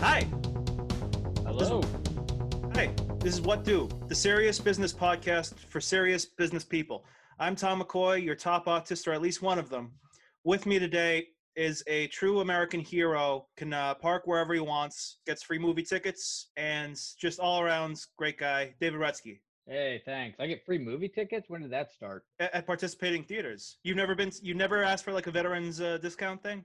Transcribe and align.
Hi. 0.00 0.20
Hello. 1.44 1.82
Hi. 2.74 2.94
This 3.18 3.34
is 3.34 3.40
What 3.40 3.64
Do, 3.64 3.88
the 4.06 4.14
serious 4.14 4.60
business 4.60 4.92
podcast 4.92 5.58
for 5.58 5.80
serious 5.80 6.24
business 6.24 6.64
people. 6.64 7.04
I'm 7.40 7.56
Tom 7.56 7.82
McCoy, 7.82 8.22
your 8.22 8.36
top 8.36 8.66
autist, 8.66 9.08
or 9.08 9.12
at 9.12 9.20
least 9.20 9.42
one 9.42 9.58
of 9.58 9.68
them. 9.68 9.90
With 10.44 10.66
me 10.66 10.78
today 10.78 11.26
is 11.56 11.82
a 11.88 12.06
true 12.08 12.38
American 12.38 12.78
hero, 12.78 13.48
can 13.56 13.72
uh, 13.72 13.94
park 13.94 14.22
wherever 14.26 14.54
he 14.54 14.60
wants, 14.60 15.18
gets 15.26 15.42
free 15.42 15.58
movie 15.58 15.82
tickets, 15.82 16.52
and 16.56 16.96
just 17.20 17.40
all 17.40 17.60
around 17.60 18.00
great 18.16 18.38
guy, 18.38 18.74
David 18.80 19.00
Rutsky. 19.00 19.40
Hey, 19.66 20.00
thanks. 20.04 20.38
I 20.38 20.46
get 20.46 20.64
free 20.64 20.78
movie 20.78 21.08
tickets. 21.08 21.50
When 21.50 21.60
did 21.60 21.72
that 21.72 21.90
start? 21.90 22.22
At, 22.38 22.54
at 22.54 22.66
participating 22.66 23.24
theaters. 23.24 23.78
You've 23.82 23.96
never 23.96 24.14
been, 24.14 24.30
you 24.42 24.54
never 24.54 24.84
asked 24.84 25.04
for 25.04 25.12
like 25.12 25.26
a 25.26 25.32
veterans 25.32 25.80
uh, 25.80 25.98
discount 25.98 26.40
thing? 26.40 26.62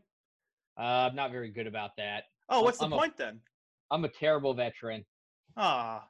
Uh, 0.77 1.09
I'm 1.09 1.15
not 1.15 1.31
very 1.31 1.49
good 1.49 1.65
about 1.65 1.97
that. 1.97 2.25
Oh, 2.49 2.61
what's 2.61 2.77
the 2.79 2.85
I'm 2.85 2.93
a- 2.93 2.97
point 2.97 3.17
then? 3.17 3.39
I'm 3.91 4.05
a 4.05 4.09
terrible 4.09 4.53
veteran. 4.53 5.05
Ah, 5.57 6.07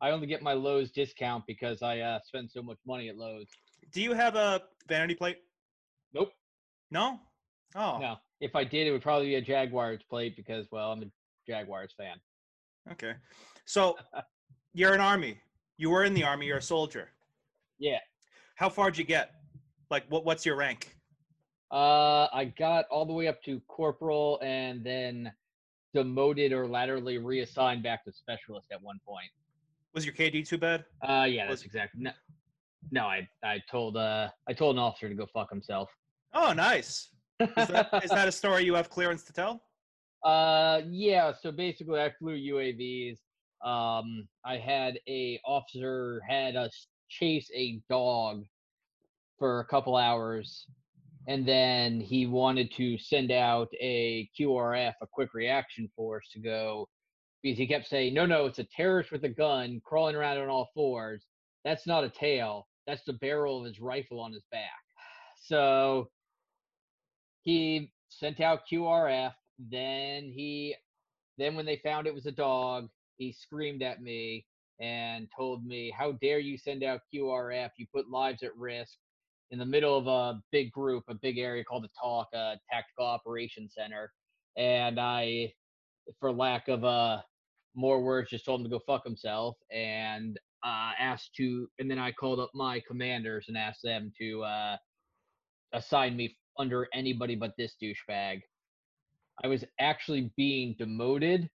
I 0.00 0.10
only 0.10 0.26
get 0.26 0.42
my 0.42 0.52
Lowe's 0.54 0.90
discount 0.90 1.44
because 1.46 1.82
I 1.82 2.00
uh, 2.00 2.18
spend 2.24 2.50
so 2.50 2.62
much 2.62 2.78
money 2.86 3.08
at 3.08 3.16
Lowe's. 3.16 3.46
do 3.92 4.02
you 4.02 4.12
have 4.12 4.34
a 4.34 4.62
vanity 4.88 5.14
plate? 5.14 5.38
Nope. 6.12 6.32
No? 6.90 7.20
Oh, 7.76 7.98
No. 8.00 8.16
If 8.40 8.56
I 8.56 8.64
did, 8.64 8.88
it 8.88 8.90
would 8.90 9.02
probably 9.02 9.26
be 9.28 9.34
a 9.36 9.40
Jaguars 9.40 10.00
plate 10.10 10.34
because, 10.36 10.66
well, 10.72 10.90
I'm 10.90 11.02
a 11.02 11.06
Jaguars 11.46 11.94
fan. 11.96 12.16
okay. 12.90 13.14
So 13.66 13.96
you're 14.74 14.94
an 14.94 15.00
army. 15.00 15.38
You 15.78 15.90
were 15.90 16.02
in 16.02 16.12
the 16.12 16.24
army. 16.24 16.46
You're 16.46 16.58
a 16.58 16.62
soldier. 16.62 17.08
Yeah. 17.78 17.98
How 18.56 18.68
far 18.68 18.90
did 18.90 18.98
you 18.98 19.04
get? 19.04 19.30
Like, 19.90 20.04
what? 20.08 20.24
What's 20.24 20.44
your 20.44 20.56
rank? 20.56 20.96
Uh, 21.70 22.26
I 22.32 22.52
got 22.58 22.86
all 22.90 23.06
the 23.06 23.12
way 23.12 23.28
up 23.28 23.40
to 23.44 23.60
corporal 23.68 24.40
and 24.42 24.82
then 24.84 25.32
demoted 25.94 26.52
or 26.52 26.66
laterally 26.66 27.18
reassigned 27.18 27.82
back 27.82 28.04
to 28.04 28.12
specialist 28.12 28.68
at 28.72 28.82
one 28.82 29.00
point. 29.06 29.28
Was 29.94 30.04
your 30.06 30.14
KD 30.14 30.46
too 30.46 30.58
bad? 30.58 30.84
Uh, 31.06 31.26
yeah, 31.28 31.46
that's 31.48 31.64
exactly. 31.64 32.02
No, 32.02 32.12
no, 32.90 33.04
I 33.04 33.28
I 33.44 33.62
told 33.70 33.96
uh 33.96 34.28
I 34.48 34.52
told 34.52 34.76
an 34.76 34.82
officer 34.82 35.08
to 35.08 35.14
go 35.14 35.26
fuck 35.32 35.50
himself. 35.50 35.90
Oh, 36.34 36.52
nice. 36.52 37.10
Is 37.40 37.68
that, 37.68 37.88
is 38.02 38.10
that 38.10 38.28
a 38.28 38.32
story 38.32 38.64
you 38.64 38.74
have 38.74 38.88
clearance 38.88 39.24
to 39.24 39.32
tell? 39.32 39.62
Uh, 40.24 40.82
yeah. 40.88 41.32
So 41.32 41.50
basically, 41.50 42.00
I 42.00 42.12
flew 42.16 42.36
UAVs. 42.36 43.18
Um, 43.66 44.28
I 44.44 44.56
had 44.56 45.00
a 45.08 45.40
officer 45.44 46.22
had 46.28 46.54
us 46.54 46.86
chase 47.08 47.50
a 47.52 47.80
dog 47.90 48.44
for 49.40 49.58
a 49.58 49.64
couple 49.64 49.96
hours, 49.96 50.68
and 51.28 51.46
then 51.46 52.00
he 52.00 52.26
wanted 52.26 52.72
to 52.72 52.98
send 52.98 53.30
out 53.30 53.68
a 53.80 54.28
QRF, 54.38 54.94
a 55.00 55.06
quick 55.06 55.34
reaction 55.34 55.90
force, 55.94 56.28
to 56.32 56.40
go 56.40 56.88
because 57.42 57.58
he 57.58 57.66
kept 57.66 57.86
saying, 57.86 58.14
"No, 58.14 58.26
no, 58.26 58.46
it's 58.46 58.58
a 58.58 58.64
terrorist 58.64 59.12
with 59.12 59.24
a 59.24 59.28
gun 59.28 59.80
crawling 59.84 60.16
around 60.16 60.38
on 60.38 60.48
all 60.48 60.70
fours. 60.74 61.26
That's 61.64 61.86
not 61.86 62.04
a 62.04 62.10
tail. 62.10 62.68
That's 62.86 63.04
the 63.04 63.14
barrel 63.14 63.60
of 63.60 63.66
his 63.66 63.80
rifle 63.80 64.20
on 64.20 64.32
his 64.32 64.44
back." 64.50 64.82
So 65.36 66.10
he 67.42 67.92
sent 68.08 68.40
out 68.40 68.66
QRF. 68.70 69.34
Then 69.58 70.24
he, 70.24 70.76
then 71.38 71.54
when 71.54 71.66
they 71.66 71.76
found 71.76 72.06
it 72.06 72.14
was 72.14 72.26
a 72.26 72.32
dog, 72.32 72.88
he 73.16 73.32
screamed 73.32 73.82
at 73.82 74.02
me 74.02 74.46
and 74.80 75.28
told 75.36 75.64
me, 75.64 75.90
"How 75.90 76.12
dare 76.12 76.40
you 76.40 76.58
send 76.58 76.82
out 76.82 77.02
QRF? 77.12 77.70
You 77.76 77.86
put 77.92 78.10
lives 78.10 78.42
at 78.42 78.56
risk." 78.56 78.98
In 79.52 79.58
the 79.58 79.66
middle 79.66 79.98
of 79.98 80.06
a 80.06 80.40
big 80.50 80.72
group, 80.72 81.04
a 81.08 81.14
big 81.14 81.36
area 81.36 81.62
called 81.62 81.84
the 81.84 81.90
TOC, 82.02 82.28
a 82.32 82.58
Tactical 82.70 83.04
Operations 83.04 83.74
Center, 83.76 84.10
and 84.56 84.98
I, 84.98 85.52
for 86.18 86.32
lack 86.32 86.68
of 86.68 86.86
uh, 86.86 87.20
more 87.74 88.02
words, 88.02 88.30
just 88.30 88.46
told 88.46 88.60
him 88.60 88.64
to 88.64 88.70
go 88.70 88.80
fuck 88.86 89.04
himself 89.04 89.58
and 89.70 90.38
uh, 90.64 90.92
asked 90.98 91.34
to, 91.36 91.68
and 91.78 91.90
then 91.90 91.98
I 91.98 92.12
called 92.12 92.40
up 92.40 92.50
my 92.54 92.80
commanders 92.88 93.44
and 93.48 93.58
asked 93.58 93.82
them 93.82 94.10
to 94.18 94.42
uh, 94.42 94.76
assign 95.74 96.16
me 96.16 96.34
under 96.58 96.88
anybody 96.94 97.34
but 97.34 97.52
this 97.58 97.76
douchebag. 97.82 98.40
I 99.44 99.48
was 99.48 99.64
actually 99.78 100.32
being 100.34 100.76
demoted 100.78 101.50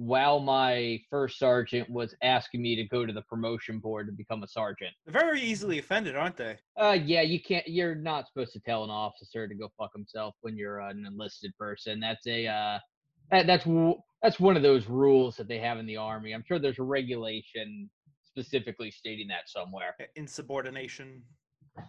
while 0.00 0.40
my 0.40 0.98
first 1.10 1.38
sergeant 1.38 1.88
was 1.90 2.14
asking 2.22 2.62
me 2.62 2.74
to 2.74 2.84
go 2.84 3.04
to 3.04 3.12
the 3.12 3.20
promotion 3.22 3.78
board 3.78 4.06
to 4.06 4.12
become 4.12 4.42
a 4.42 4.48
sergeant. 4.48 4.92
They're 5.04 5.20
very 5.20 5.42
easily 5.42 5.78
offended, 5.78 6.16
aren't 6.16 6.38
they? 6.38 6.56
Uh, 6.80 6.96
yeah, 7.04 7.20
you 7.20 7.38
can't. 7.38 7.68
You're 7.68 7.94
not 7.94 8.26
supposed 8.26 8.54
to 8.54 8.60
tell 8.60 8.82
an 8.82 8.88
officer 8.88 9.46
to 9.46 9.54
go 9.54 9.68
fuck 9.76 9.90
himself 9.94 10.34
when 10.40 10.56
you're 10.56 10.80
an 10.80 11.04
enlisted 11.06 11.52
person. 11.58 12.00
That's 12.00 12.26
a 12.26 12.46
uh, 12.46 12.78
that, 13.30 13.46
that's 13.46 13.66
that's 14.22 14.40
one 14.40 14.56
of 14.56 14.62
those 14.62 14.86
rules 14.88 15.36
that 15.36 15.48
they 15.48 15.58
have 15.58 15.76
in 15.78 15.84
the 15.84 15.98
army. 15.98 16.32
I'm 16.32 16.44
sure 16.48 16.58
there's 16.58 16.78
a 16.78 16.82
regulation 16.82 17.90
specifically 18.24 18.90
stating 18.90 19.28
that 19.28 19.50
somewhere. 19.50 19.94
Insubordination. 20.16 21.22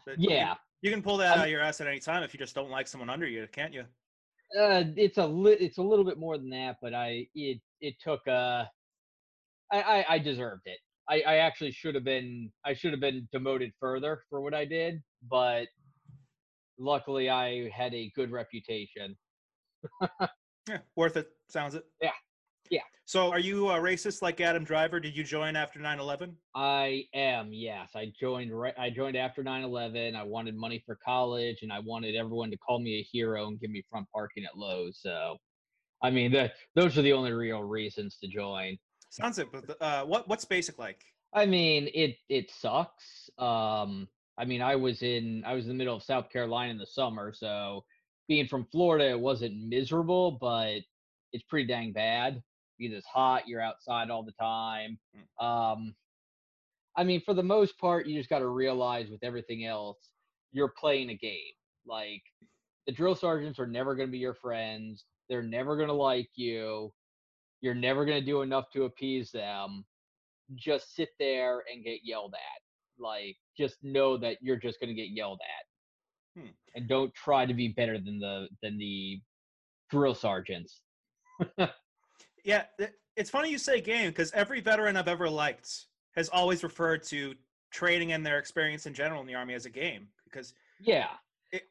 But 0.06 0.20
you- 0.20 0.32
Yeah, 0.32 0.56
You 0.82 0.92
can 0.92 1.02
pull 1.02 1.16
that 1.18 1.30
I'm- 1.32 1.40
out 1.40 1.46
of 1.46 1.52
your 1.52 1.62
ass 1.62 1.80
at 1.80 1.88
any 1.88 2.00
time 2.00 2.24
if 2.24 2.34
you 2.34 2.40
just 2.40 2.56
don't 2.56 2.70
like 2.70 2.90
someone 2.90 3.10
under 3.10 3.26
you, 3.28 3.48
can't 3.54 3.74
you? 3.74 3.86
uh, 4.60 4.84
it's 4.98 5.18
a 5.18 5.26
li- 5.26 5.54
it's 5.62 5.78
a 5.78 5.82
little 5.82 6.04
bit 6.04 6.18
more 6.18 6.38
than 6.38 6.50
that, 6.50 6.76
but 6.82 6.94
I 6.94 7.26
it 7.36 7.62
it 7.82 7.96
took 8.02 8.22
uh, 8.28 8.66
I 9.72 9.82
I, 9.82 10.06
I 10.10 10.20
deserved 10.20 10.64
it. 10.66 10.78
I, 11.10 11.22
I 11.28 11.36
actually 11.38 11.72
should 11.72 11.96
have 11.96 12.04
been 12.04 12.52
I 12.66 12.74
should 12.74 12.92
have 12.92 13.02
been 13.02 13.28
demoted 13.32 13.72
further 13.80 14.22
for 14.30 14.42
what 14.42 14.54
I 14.54 14.66
did, 14.66 15.02
but 15.30 15.68
luckily 16.78 17.30
I 17.30 17.70
had 17.70 17.94
a 17.94 18.12
good 18.16 18.32
reputation. 18.32 19.18
Yeah, 20.70 20.78
worth 20.96 21.18
it. 21.18 21.28
Sounds 21.50 21.76
it. 21.76 21.86
Yeah. 22.02 22.12
Yeah. 22.70 22.82
So, 23.06 23.32
are 23.32 23.40
you 23.40 23.70
a 23.70 23.80
racist 23.80 24.22
like 24.22 24.40
Adam 24.40 24.64
Driver? 24.64 25.00
Did 25.00 25.18
you 25.18 25.24
join 25.24 25.56
after 25.56 25.80
9/11? 25.80 26.34
I 26.56 27.06
am, 27.14 27.52
yes. 27.52 27.90
I 27.96 28.14
joined 28.18 28.58
right 28.58 28.74
I 28.78 28.90
joined 28.90 29.18
after 29.18 29.44
9/11. 29.44 30.16
I 30.16 30.24
wanted 30.24 30.56
money 30.56 30.82
for 30.86 30.98
college 31.04 31.58
and 31.64 31.74
I 31.74 31.80
wanted 31.80 32.16
everyone 32.16 32.52
to 32.52 32.58
call 32.58 32.80
me 32.80 33.00
a 33.00 33.04
hero 33.12 33.48
and 33.48 33.60
give 33.60 33.72
me 33.72 33.84
front 33.90 34.08
parking 34.14 34.46
at 34.46 34.58
Lowe's. 34.58 35.00
So 35.02 35.38
I 36.04 36.10
mean, 36.10 36.32
that 36.34 36.54
those 36.76 36.98
are 36.98 37.02
the 37.02 37.14
only 37.14 37.32
real 37.32 37.64
reasons 37.64 38.18
to 38.22 38.28
join. 38.28 38.78
Sounds 39.10 39.40
it. 39.40 39.48
But 39.52 39.82
uh, 39.82 40.06
what 40.06 40.28
what's 40.28 40.46
basic 40.46 40.80
like? 40.80 41.02
I 41.34 41.46
mean, 41.46 41.90
it 41.94 42.18
it 42.30 42.52
sucks. 42.52 43.30
Um 43.38 44.08
I 44.38 44.46
mean, 44.46 44.62
I 44.62 44.76
was 44.76 45.02
in 45.02 45.44
I 45.46 45.54
was 45.54 45.66
in 45.66 45.70
the 45.70 45.76
middle 45.78 45.96
of 45.96 46.04
South 46.04 46.30
Carolina 46.30 46.72
in 46.72 46.78
the 46.78 46.86
summer, 46.86 47.34
so 47.34 47.84
being 48.28 48.48
from 48.48 48.66
Florida 48.72 49.10
it 49.10 49.20
wasn't 49.20 49.68
miserable, 49.68 50.38
but 50.42 50.80
it's 51.34 51.44
pretty 51.50 51.68
dang 51.68 51.92
bad. 51.92 52.42
Because 52.80 52.98
it's 52.98 53.08
hot, 53.08 53.48
you're 53.48 53.62
outside 53.62 54.10
all 54.10 54.24
the 54.24 54.32
time. 54.34 54.98
Um 55.40 55.96
I 56.96 57.04
mean, 57.04 57.22
for 57.22 57.34
the 57.34 57.44
most 57.44 57.78
part, 57.78 58.06
you 58.06 58.18
just 58.18 58.30
got 58.30 58.40
to 58.40 58.48
realize 58.48 59.10
with 59.10 59.24
everything 59.24 59.66
else, 59.66 59.98
you're 60.52 60.74
playing 60.78 61.10
a 61.10 61.16
game. 61.16 61.54
Like 61.86 62.22
the 62.86 62.92
drill 62.92 63.16
sergeants 63.16 63.60
are 63.60 63.68
never 63.68 63.96
going 63.96 64.08
to 64.08 64.12
be 64.12 64.18
your 64.18 64.34
friends. 64.34 65.06
They're 65.32 65.42
never 65.42 65.78
going 65.78 65.88
to 65.88 65.94
like 65.94 66.30
you. 66.36 66.92
You're 67.62 67.74
never 67.74 68.06
going 68.06 68.20
to 68.20 68.26
do 68.26 68.42
enough 68.42 68.66
to 68.74 68.84
appease 68.84 69.32
them. 69.32 69.86
Just 70.54 70.94
sit 70.94 71.10
there 71.18 71.64
and 71.74 71.84
get 71.84 72.02
yelled 72.04 72.34
at. 72.34 73.02
Like 73.02 73.38
just 73.58 73.78
know 73.82 74.18
that 74.18 74.38
you're 74.42 74.58
just 74.58 74.80
going 74.80 74.90
to 74.90 75.02
get 75.02 75.10
yelled 75.10 75.40
at. 75.42 76.42
Hmm. 76.42 76.50
And 76.76 76.90
don't 76.90 77.14
try 77.16 77.46
to 77.46 77.54
be 77.54 77.70
better 77.70 77.98
than 77.98 78.20
the 78.20 78.48
than 78.62 78.78
the 78.78 79.22
drill 79.90 80.14
sergeants. 80.14 80.82
Yeah, 82.44 82.64
it's 83.16 83.30
funny 83.30 83.50
you 83.50 83.58
say 83.58 83.82
game 83.82 84.10
because 84.10 84.32
every 84.32 84.62
veteran 84.62 84.98
I've 84.98 85.08
ever 85.08 85.30
liked 85.30 85.86
has 86.16 86.30
always 86.30 86.64
referred 86.64 87.04
to 87.04 87.34
training 87.72 88.12
and 88.12 88.26
their 88.26 88.40
experience 88.40 88.86
in 88.86 88.94
general 88.94 89.22
in 89.22 89.28
the 89.28 89.36
army 89.36 89.54
as 89.54 89.66
a 89.66 89.70
game 89.70 90.08
because 90.26 90.54
Yeah. 90.80 91.08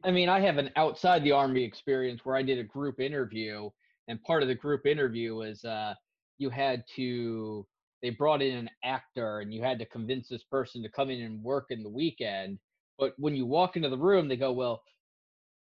I 0.04 0.10
mean, 0.10 0.28
I 0.28 0.40
have 0.40 0.58
an 0.58 0.70
outside 0.76 1.24
the 1.24 1.32
army 1.32 1.64
experience 1.64 2.20
where 2.24 2.36
I 2.36 2.42
did 2.42 2.58
a 2.58 2.64
group 2.64 3.00
interview, 3.00 3.70
and 4.08 4.22
part 4.22 4.42
of 4.42 4.48
the 4.48 4.54
group 4.54 4.86
interview 4.86 5.36
was 5.36 5.64
uh, 5.64 5.94
you 6.38 6.50
had 6.50 6.84
to, 6.96 7.66
they 8.02 8.10
brought 8.10 8.42
in 8.42 8.56
an 8.56 8.70
actor, 8.84 9.40
and 9.40 9.54
you 9.54 9.62
had 9.62 9.78
to 9.78 9.86
convince 9.86 10.28
this 10.28 10.44
person 10.44 10.82
to 10.82 10.90
come 10.90 11.10
in 11.10 11.22
and 11.22 11.42
work 11.42 11.66
in 11.70 11.82
the 11.82 11.88
weekend. 11.88 12.58
But 12.98 13.14
when 13.16 13.34
you 13.34 13.46
walk 13.46 13.76
into 13.76 13.88
the 13.88 13.96
room, 13.96 14.28
they 14.28 14.36
go, 14.36 14.52
Well, 14.52 14.82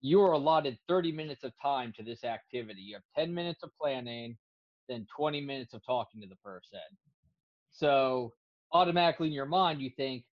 you 0.02 0.22
are 0.22 0.34
allotted 0.34 0.78
30 0.90 1.14
minutes 1.14 1.46
of 1.46 1.54
time 1.62 1.94
to 1.96 2.04
this 2.04 2.26
activity. 2.26 2.82
You 2.82 2.96
have 2.96 3.04
10 3.16 3.34
minutes 3.34 3.64
of 3.64 3.72
planning, 3.82 4.38
then 4.90 5.08
20 5.16 5.40
minutes 5.40 5.74
of 5.74 5.86
talking 5.86 6.20
to 6.22 6.28
the 6.28 6.36
person. 6.44 6.80
So 7.72 8.34
automatically 8.74 9.28
in 9.28 9.34
your 9.34 9.46
mind, 9.46 9.82
you 9.82 9.90
think, 9.96 10.26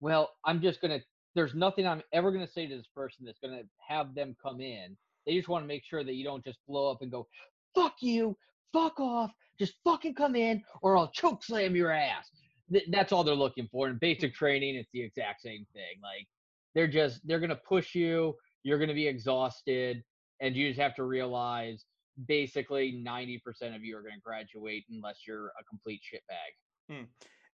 well, 0.00 0.30
I'm 0.44 0.60
just 0.60 0.82
going 0.82 1.00
to, 1.00 1.06
there's 1.34 1.54
nothing 1.54 1.86
I'm 1.86 2.02
ever 2.12 2.30
going 2.30 2.46
to 2.46 2.52
say 2.52 2.66
to 2.66 2.76
this 2.76 2.86
person 2.94 3.24
that's 3.24 3.38
going 3.40 3.58
to 3.58 3.64
have 3.86 4.14
them 4.14 4.36
come 4.40 4.60
in. 4.60 4.96
They 5.26 5.34
just 5.36 5.48
want 5.48 5.64
to 5.64 5.68
make 5.68 5.84
sure 5.84 6.04
that 6.04 6.14
you 6.14 6.24
don't 6.24 6.44
just 6.44 6.58
blow 6.68 6.90
up 6.90 7.02
and 7.02 7.10
go, 7.10 7.26
fuck 7.74 7.94
you, 8.00 8.36
fuck 8.72 9.00
off, 9.00 9.32
just 9.58 9.74
fucking 9.84 10.14
come 10.14 10.36
in 10.36 10.62
or 10.82 10.96
I'll 10.96 11.10
choke 11.10 11.42
slam 11.42 11.74
your 11.74 11.90
ass. 11.90 12.30
Th- 12.70 12.84
that's 12.90 13.12
all 13.12 13.24
they're 13.24 13.34
looking 13.34 13.68
for. 13.70 13.88
In 13.88 13.98
basic 13.98 14.34
training, 14.34 14.76
it's 14.76 14.90
the 14.92 15.02
exact 15.02 15.42
same 15.42 15.66
thing. 15.72 16.00
Like 16.02 16.26
they're 16.74 16.88
just, 16.88 17.20
they're 17.26 17.40
going 17.40 17.50
to 17.50 17.56
push 17.56 17.94
you. 17.94 18.34
You're 18.62 18.78
going 18.78 18.88
to 18.88 18.94
be 18.94 19.08
exhausted 19.08 20.02
and 20.40 20.54
you 20.54 20.68
just 20.68 20.80
have 20.80 20.94
to 20.96 21.04
realize 21.04 21.84
basically 22.28 23.02
90% 23.06 23.74
of 23.74 23.84
you 23.84 23.96
are 23.96 24.02
going 24.02 24.14
to 24.14 24.20
graduate 24.20 24.84
unless 24.90 25.26
you're 25.26 25.48
a 25.58 25.64
complete 25.68 26.00
shitbag. 26.02 26.94
Hmm. 26.94 27.04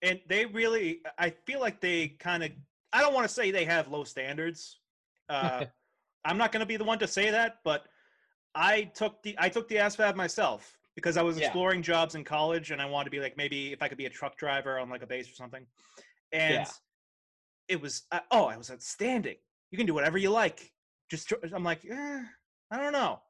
and 0.03 0.21
they 0.29 0.45
really 0.45 1.01
i 1.17 1.33
feel 1.45 1.59
like 1.59 1.81
they 1.81 2.15
kind 2.17 2.43
of 2.43 2.51
i 2.97 3.01
don't 3.01 3.13
want 3.13 3.27
to 3.27 3.33
say 3.33 3.51
they 3.51 3.65
have 3.65 3.87
low 3.89 4.03
standards. 4.03 4.79
Uh, 5.29 5.65
i'm 6.25 6.37
not 6.37 6.51
going 6.51 6.59
to 6.61 6.65
be 6.65 6.77
the 6.77 6.83
one 6.83 6.97
to 6.99 7.07
say 7.07 7.29
that 7.29 7.59
but 7.63 7.85
i 8.55 8.83
took 8.95 9.21
the 9.23 9.35
i 9.37 9.47
took 9.47 9.67
the 9.67 9.75
ASVAB 9.75 10.15
myself 10.15 10.77
because 10.95 11.15
i 11.15 11.21
was 11.21 11.37
Yeah. 11.37 11.45
exploring 11.45 11.81
jobs 11.83 12.15
in 12.15 12.23
college 12.23 12.71
and 12.71 12.81
i 12.81 12.85
wanted 12.85 13.05
to 13.05 13.11
be 13.11 13.19
like 13.19 13.37
maybe 13.37 13.71
if 13.71 13.81
i 13.83 13.87
could 13.87 13.99
be 13.99 14.07
a 14.07 14.09
truck 14.09 14.35
driver 14.37 14.79
on 14.79 14.89
like 14.89 15.03
a 15.03 15.07
base 15.07 15.29
or 15.29 15.35
something. 15.35 15.65
And 16.33 16.53
Yeah. 16.55 16.67
it 17.67 17.79
was 17.81 18.03
uh, 18.11 18.19
oh 18.31 18.45
i 18.45 18.57
was 18.57 18.71
outstanding. 18.71 19.37
You 19.71 19.77
can 19.77 19.85
do 19.87 19.93
whatever 19.93 20.17
you 20.17 20.31
like. 20.31 20.71
Just 21.11 21.29
tr- 21.29 21.35
i'm 21.53 21.63
like 21.63 21.85
eh, 21.89 22.21
i 22.71 22.77
don't 22.77 22.93
know. 22.93 23.21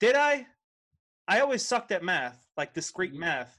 Did 0.00 0.16
i? 0.16 0.46
I 1.28 1.40
always 1.40 1.64
sucked 1.64 1.92
at 1.92 2.02
math 2.02 2.38
like 2.56 2.74
discrete 2.74 3.14
math. 3.14 3.58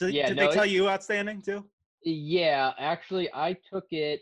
Did, 0.00 0.14
Yeah, 0.14 0.28
did 0.28 0.36
no, 0.36 0.48
they 0.48 0.54
tell 0.54 0.66
you 0.66 0.88
outstanding 0.88 1.40
too? 1.42 1.64
Yeah, 2.02 2.72
actually, 2.78 3.28
I 3.32 3.56
took 3.72 3.86
it. 3.90 4.20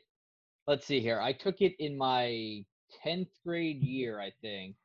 Let's 0.67 0.87
see 0.87 1.00
here. 1.00 1.20
I 1.20 1.32
took 1.32 1.61
it 1.61 1.75
in 1.79 1.97
my 1.97 2.64
10th 3.05 3.31
grade 3.44 3.82
year, 3.82 4.20
I 4.20 4.31
think. 4.41 4.76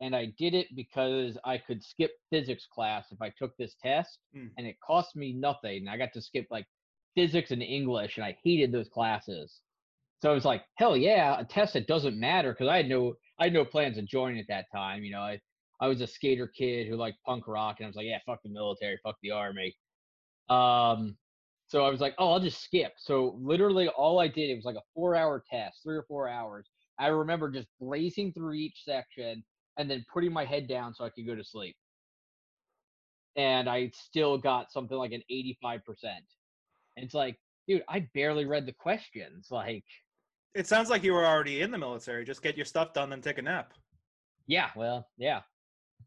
And 0.00 0.16
I 0.16 0.26
did 0.38 0.54
it 0.54 0.66
because 0.74 1.38
I 1.44 1.58
could 1.58 1.82
skip 1.84 2.10
physics 2.30 2.66
class 2.72 3.12
if 3.12 3.20
I 3.22 3.30
took 3.38 3.56
this 3.56 3.74
test, 3.80 4.18
Mm. 4.34 4.50
and 4.58 4.66
it 4.66 4.76
cost 4.80 5.14
me 5.14 5.32
nothing. 5.32 5.86
I 5.88 5.96
got 5.96 6.12
to 6.14 6.20
skip 6.22 6.46
like 6.50 6.66
physics 7.14 7.50
and 7.52 7.62
English, 7.62 8.16
and 8.16 8.24
I 8.24 8.36
hated 8.42 8.72
those 8.72 8.88
classes. 8.88 9.60
So 10.22 10.30
I 10.30 10.34
was 10.34 10.44
like, 10.44 10.64
hell 10.76 10.96
yeah, 10.96 11.38
a 11.38 11.44
test 11.44 11.74
that 11.74 11.86
doesn't 11.86 12.18
matter 12.18 12.52
because 12.52 12.68
I 12.68 12.76
had 12.78 12.88
no 12.88 13.14
I 13.38 13.44
had 13.44 13.52
no 13.52 13.64
plans 13.64 13.98
of 13.98 14.06
joining 14.06 14.38
at 14.40 14.46
that 14.48 14.66
time. 14.72 15.04
You 15.04 15.12
know, 15.12 15.20
I 15.20 15.40
I 15.80 15.88
was 15.88 16.00
a 16.00 16.06
skater 16.06 16.46
kid 16.48 16.86
who 16.88 16.96
liked 16.96 17.22
punk 17.24 17.46
rock, 17.46 17.76
and 17.78 17.86
I 17.86 17.88
was 17.88 17.96
like, 17.96 18.06
yeah, 18.06 18.18
fuck 18.26 18.40
the 18.42 18.48
military, 18.50 18.98
fuck 19.04 19.16
the 19.22 19.32
army. 19.32 19.76
Um, 20.48 21.16
so 21.72 21.86
I 21.86 21.88
was 21.88 22.02
like, 22.02 22.14
oh, 22.18 22.30
I'll 22.32 22.38
just 22.38 22.62
skip. 22.62 22.92
So 22.98 23.34
literally 23.40 23.88
all 23.88 24.20
I 24.20 24.28
did, 24.28 24.50
it 24.50 24.56
was 24.56 24.66
like 24.66 24.76
a 24.76 24.82
four 24.94 25.16
hour 25.16 25.42
test, 25.50 25.78
three 25.82 25.96
or 25.96 26.02
four 26.02 26.28
hours. 26.28 26.68
I 26.98 27.06
remember 27.06 27.50
just 27.50 27.66
blazing 27.80 28.30
through 28.34 28.52
each 28.52 28.82
section 28.84 29.42
and 29.78 29.90
then 29.90 30.04
putting 30.12 30.34
my 30.34 30.44
head 30.44 30.68
down 30.68 30.94
so 30.94 31.02
I 31.02 31.08
could 31.08 31.26
go 31.26 31.34
to 31.34 31.42
sleep. 31.42 31.74
And 33.36 33.70
I 33.70 33.90
still 33.94 34.36
got 34.36 34.70
something 34.70 34.98
like 34.98 35.12
an 35.12 35.22
85%. 35.32 35.80
It's 36.96 37.14
like, 37.14 37.38
dude, 37.66 37.82
I 37.88 38.06
barely 38.12 38.44
read 38.44 38.66
the 38.66 38.74
questions. 38.74 39.48
Like, 39.50 39.82
It 40.54 40.66
sounds 40.66 40.90
like 40.90 41.02
you 41.02 41.14
were 41.14 41.24
already 41.24 41.62
in 41.62 41.70
the 41.70 41.78
military. 41.78 42.26
Just 42.26 42.42
get 42.42 42.54
your 42.54 42.66
stuff 42.66 42.92
done, 42.92 43.08
then 43.08 43.22
take 43.22 43.38
a 43.38 43.42
nap. 43.42 43.72
yeah, 44.46 44.68
well, 44.76 45.08
yeah. 45.16 45.40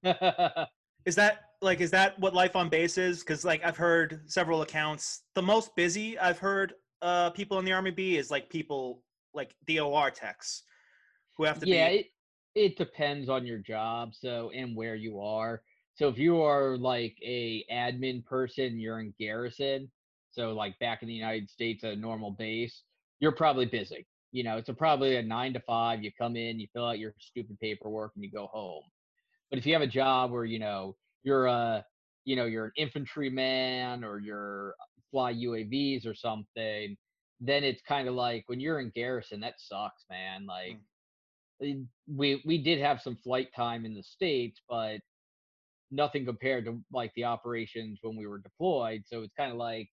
Is 1.07 1.15
that 1.15 1.44
like 1.61 1.81
is 1.81 1.91
that 1.91 2.17
what 2.19 2.33
life 2.33 2.55
on 2.55 2.69
base 2.69 2.97
is? 2.97 3.19
Because 3.19 3.45
like 3.45 3.63
I've 3.63 3.77
heard 3.77 4.21
several 4.25 4.61
accounts. 4.61 5.23
The 5.33 5.41
most 5.41 5.75
busy 5.75 6.17
I've 6.17 6.39
heard 6.39 6.73
uh 7.01 7.29
people 7.31 7.59
in 7.59 7.65
the 7.65 7.73
army 7.73 7.91
be 7.91 8.17
is 8.17 8.31
like 8.31 8.49
people 8.49 9.03
like 9.33 9.55
DOR 9.67 10.11
techs 10.11 10.63
who 11.37 11.43
have 11.43 11.59
to 11.59 11.65
yeah, 11.65 11.89
be. 11.89 11.95
it 11.95 12.05
it 12.55 12.77
depends 12.77 13.29
on 13.29 13.45
your 13.45 13.59
job, 13.59 14.13
so 14.13 14.49
and 14.55 14.75
where 14.75 14.95
you 14.95 15.19
are. 15.19 15.61
So 15.95 16.07
if 16.07 16.17
you 16.17 16.41
are 16.41 16.77
like 16.77 17.15
a 17.21 17.65
admin 17.71 18.25
person, 18.25 18.79
you're 18.79 18.99
in 18.99 19.13
garrison. 19.19 19.91
So 20.31 20.53
like 20.53 20.77
back 20.79 21.01
in 21.01 21.07
the 21.07 21.13
United 21.13 21.49
States, 21.49 21.83
a 21.83 21.95
normal 21.95 22.31
base, 22.31 22.83
you're 23.19 23.31
probably 23.31 23.65
busy. 23.65 24.05
You 24.31 24.43
know, 24.43 24.57
it's 24.57 24.67
a, 24.67 24.73
probably 24.73 25.15
a 25.15 25.21
nine 25.21 25.53
to 25.53 25.61
five. 25.61 26.03
You 26.03 26.11
come 26.17 26.35
in, 26.35 26.59
you 26.59 26.67
fill 26.73 26.85
out 26.85 26.99
your 26.99 27.13
stupid 27.19 27.57
paperwork, 27.61 28.11
and 28.15 28.23
you 28.23 28.31
go 28.31 28.47
home. 28.47 28.83
But 29.49 29.59
if 29.59 29.65
you 29.65 29.73
have 29.73 29.81
a 29.81 29.87
job 29.87 30.31
where 30.31 30.43
you 30.43 30.59
know 30.59 30.95
you're 31.25 31.47
a, 31.47 31.83
you 32.23 32.35
know, 32.35 32.45
you're 32.45 32.65
an 32.65 32.71
infantryman 32.77 34.03
or 34.03 34.19
you're 34.19 34.75
fly 35.11 35.33
UAVs 35.33 36.05
or 36.05 36.13
something, 36.13 36.95
then 37.41 37.63
it's 37.63 37.81
kind 37.87 38.07
of 38.07 38.15
like 38.15 38.43
when 38.47 38.59
you're 38.59 38.79
in 38.79 38.91
garrison, 38.95 39.39
that 39.41 39.55
sucks, 39.57 40.05
man. 40.09 40.45
Like 40.45 40.77
eh, 41.61 41.75
we 42.07 42.41
we 42.45 42.57
did 42.57 42.79
have 42.79 43.01
some 43.01 43.17
flight 43.17 43.49
time 43.55 43.85
in 43.85 43.93
the 43.93 44.03
states, 44.03 44.61
but 44.69 44.99
nothing 45.91 46.25
compared 46.25 46.65
to 46.65 46.81
like 46.91 47.11
the 47.15 47.23
operations 47.23 47.99
when 48.01 48.15
we 48.15 48.27
were 48.27 48.39
deployed. 48.39 49.03
So 49.05 49.21
it's 49.21 49.33
kind 49.37 49.51
of 49.51 49.57
like, 49.57 49.89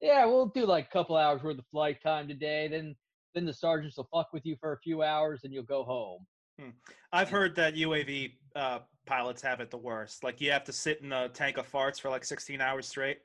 yeah, 0.00 0.24
we'll 0.24 0.46
do 0.46 0.66
like 0.66 0.86
a 0.86 0.92
couple 0.92 1.16
hours 1.16 1.42
worth 1.42 1.58
of 1.58 1.64
flight 1.70 1.98
time 2.02 2.28
today. 2.28 2.68
Then 2.68 2.94
then 3.34 3.46
the 3.46 3.54
sergeants 3.54 3.96
will 3.96 4.08
fuck 4.12 4.32
with 4.32 4.44
you 4.44 4.56
for 4.60 4.72
a 4.72 4.78
few 4.80 5.02
hours, 5.02 5.40
and 5.44 5.52
you'll 5.52 5.62
go 5.64 5.84
home. 5.84 6.26
I've 7.12 7.30
heard 7.30 7.56
that 7.56 7.74
UAV 7.74 8.32
uh, 8.54 8.80
pilots 9.06 9.42
have 9.42 9.60
it 9.60 9.70
the 9.70 9.78
worst. 9.78 10.24
Like 10.24 10.40
you 10.40 10.50
have 10.52 10.64
to 10.64 10.72
sit 10.72 11.00
in 11.00 11.12
a 11.12 11.28
tank 11.28 11.58
of 11.58 11.70
farts 11.70 12.00
for 12.00 12.10
like 12.10 12.24
16 12.24 12.60
hours 12.60 12.88
straight. 12.88 13.18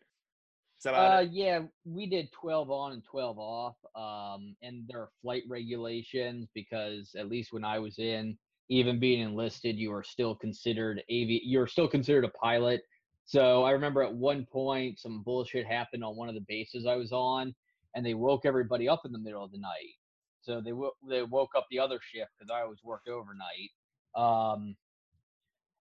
Is 0.80 0.84
that 0.84 0.94
about 0.94 1.20
Uh, 1.20 1.22
it? 1.22 1.32
yeah, 1.32 1.60
we 1.86 2.06
did 2.06 2.32
12 2.32 2.70
on 2.70 2.94
and 2.94 3.04
12 3.04 3.38
off. 3.40 3.76
Um, 3.96 4.56
and 4.62 4.84
there 4.88 5.00
are 5.02 5.10
flight 5.22 5.44
regulations 5.48 6.48
because 6.54 7.16
at 7.18 7.30
least 7.30 7.52
when 7.52 7.64
I 7.64 7.80
was 7.80 7.98
in, 8.00 8.38
even 8.70 9.00
being 9.00 9.22
enlisted, 9.22 9.78
you 9.78 9.94
are 9.94 10.04
still 10.04 10.36
considered 10.36 11.00
AV. 11.10 11.40
You're 11.44 11.68
still 11.68 11.88
considered 11.88 12.26
a 12.26 12.30
pilot. 12.30 12.82
So 13.26 13.64
I 13.64 13.72
remember 13.72 14.04
at 14.04 14.14
one 14.14 14.46
point 14.46 15.00
some 15.00 15.24
bullshit 15.24 15.66
happened 15.66 16.04
on 16.04 16.16
one 16.16 16.30
of 16.30 16.36
the 16.36 16.46
bases 16.48 16.86
I 16.86 16.96
was 16.96 17.12
on, 17.12 17.56
and 17.96 18.06
they 18.06 18.14
woke 18.14 18.46
everybody 18.46 18.88
up 18.88 19.02
in 19.06 19.12
the 19.12 19.20
middle 19.20 19.44
of 19.44 19.52
the 19.52 19.58
night. 19.58 19.96
So 20.42 20.62
they 20.62 20.74
wo- 20.74 20.96
they 21.10 21.24
woke 21.24 21.52
up 21.58 21.66
the 21.70 21.80
other 21.80 22.00
shift 22.02 22.32
because 22.38 22.52
I 22.52 22.62
always 22.62 22.84
worked 22.84 23.10
overnight. 23.10 23.72
Um, 24.16 24.76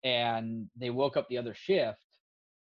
and 0.05 0.69
they 0.77 0.91
woke 0.91 1.17
up 1.17 1.29
the 1.29 1.39
other 1.39 1.55
shift 1.55 2.05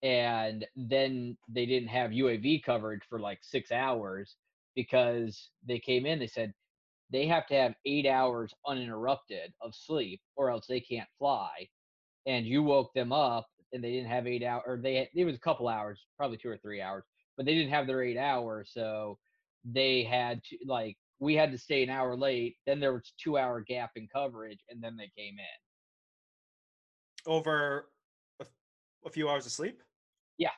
and 0.03 0.67
then 0.77 1.37
they 1.49 1.67
didn't 1.67 1.89
have 1.89 2.11
UAV 2.11 2.63
coverage 2.63 3.03
for 3.09 3.19
like 3.19 3.39
six 3.43 3.73
hours 3.73 4.37
because 4.75 5.51
they 5.67 5.79
came 5.79 6.07
in. 6.07 6.19
They 6.19 6.27
said 6.27 6.53
they 7.11 7.27
have 7.27 7.47
to 7.49 7.55
have 7.55 7.75
eight 7.87 8.07
hours 8.07 8.53
uninterrupted 8.67 9.53
of 9.61 9.75
sleep, 9.75 10.21
or 10.37 10.51
else 10.51 10.67
they 10.67 10.81
can't 10.81 11.09
fly. 11.19 11.69
And 12.27 12.47
you 12.47 12.63
woke 12.63 12.93
them 12.95 13.13
up, 13.13 13.47
and 13.73 13.83
they 13.83 13.93
didn't 13.93 14.11
have 14.11 14.27
eight 14.27 14.43
hours, 14.45 14.65
or 14.67 14.77
they 14.77 15.09
it 15.15 15.25
was 15.25 15.37
a 15.37 15.41
couple 15.41 15.69
hours, 15.69 16.01
probably 16.17 16.37
two 16.37 16.51
or 16.51 16.59
three 16.59 16.83
hours, 16.83 17.05
but 17.37 17.47
they 17.47 17.55
didn't 17.55 17.73
have 17.73 17.87
their 17.87 18.03
eight 18.03 18.19
hours, 18.19 18.71
so 18.73 19.19
they 19.65 20.05
had 20.05 20.43
to 20.45 20.59
like 20.67 20.97
we 21.19 21.35
had 21.35 21.51
to 21.53 21.59
stay 21.59 21.83
an 21.83 21.91
hour 21.91 22.17
late. 22.17 22.57
Then 22.67 22.81
there 22.81 22.93
was 22.93 23.13
two 23.19 23.39
hour 23.39 23.61
gap 23.61 23.93
in 23.97 24.09
coverage, 24.13 24.61
and 24.69 24.83
then 24.83 24.97
they 24.97 25.11
came 25.17 25.37
in. 25.39 25.66
Over 27.27 27.89
a 29.05 29.11
few 29.11 29.29
hours 29.29 29.47
of 29.47 29.53
sleep? 29.53 29.83
Yeah. 30.39 30.51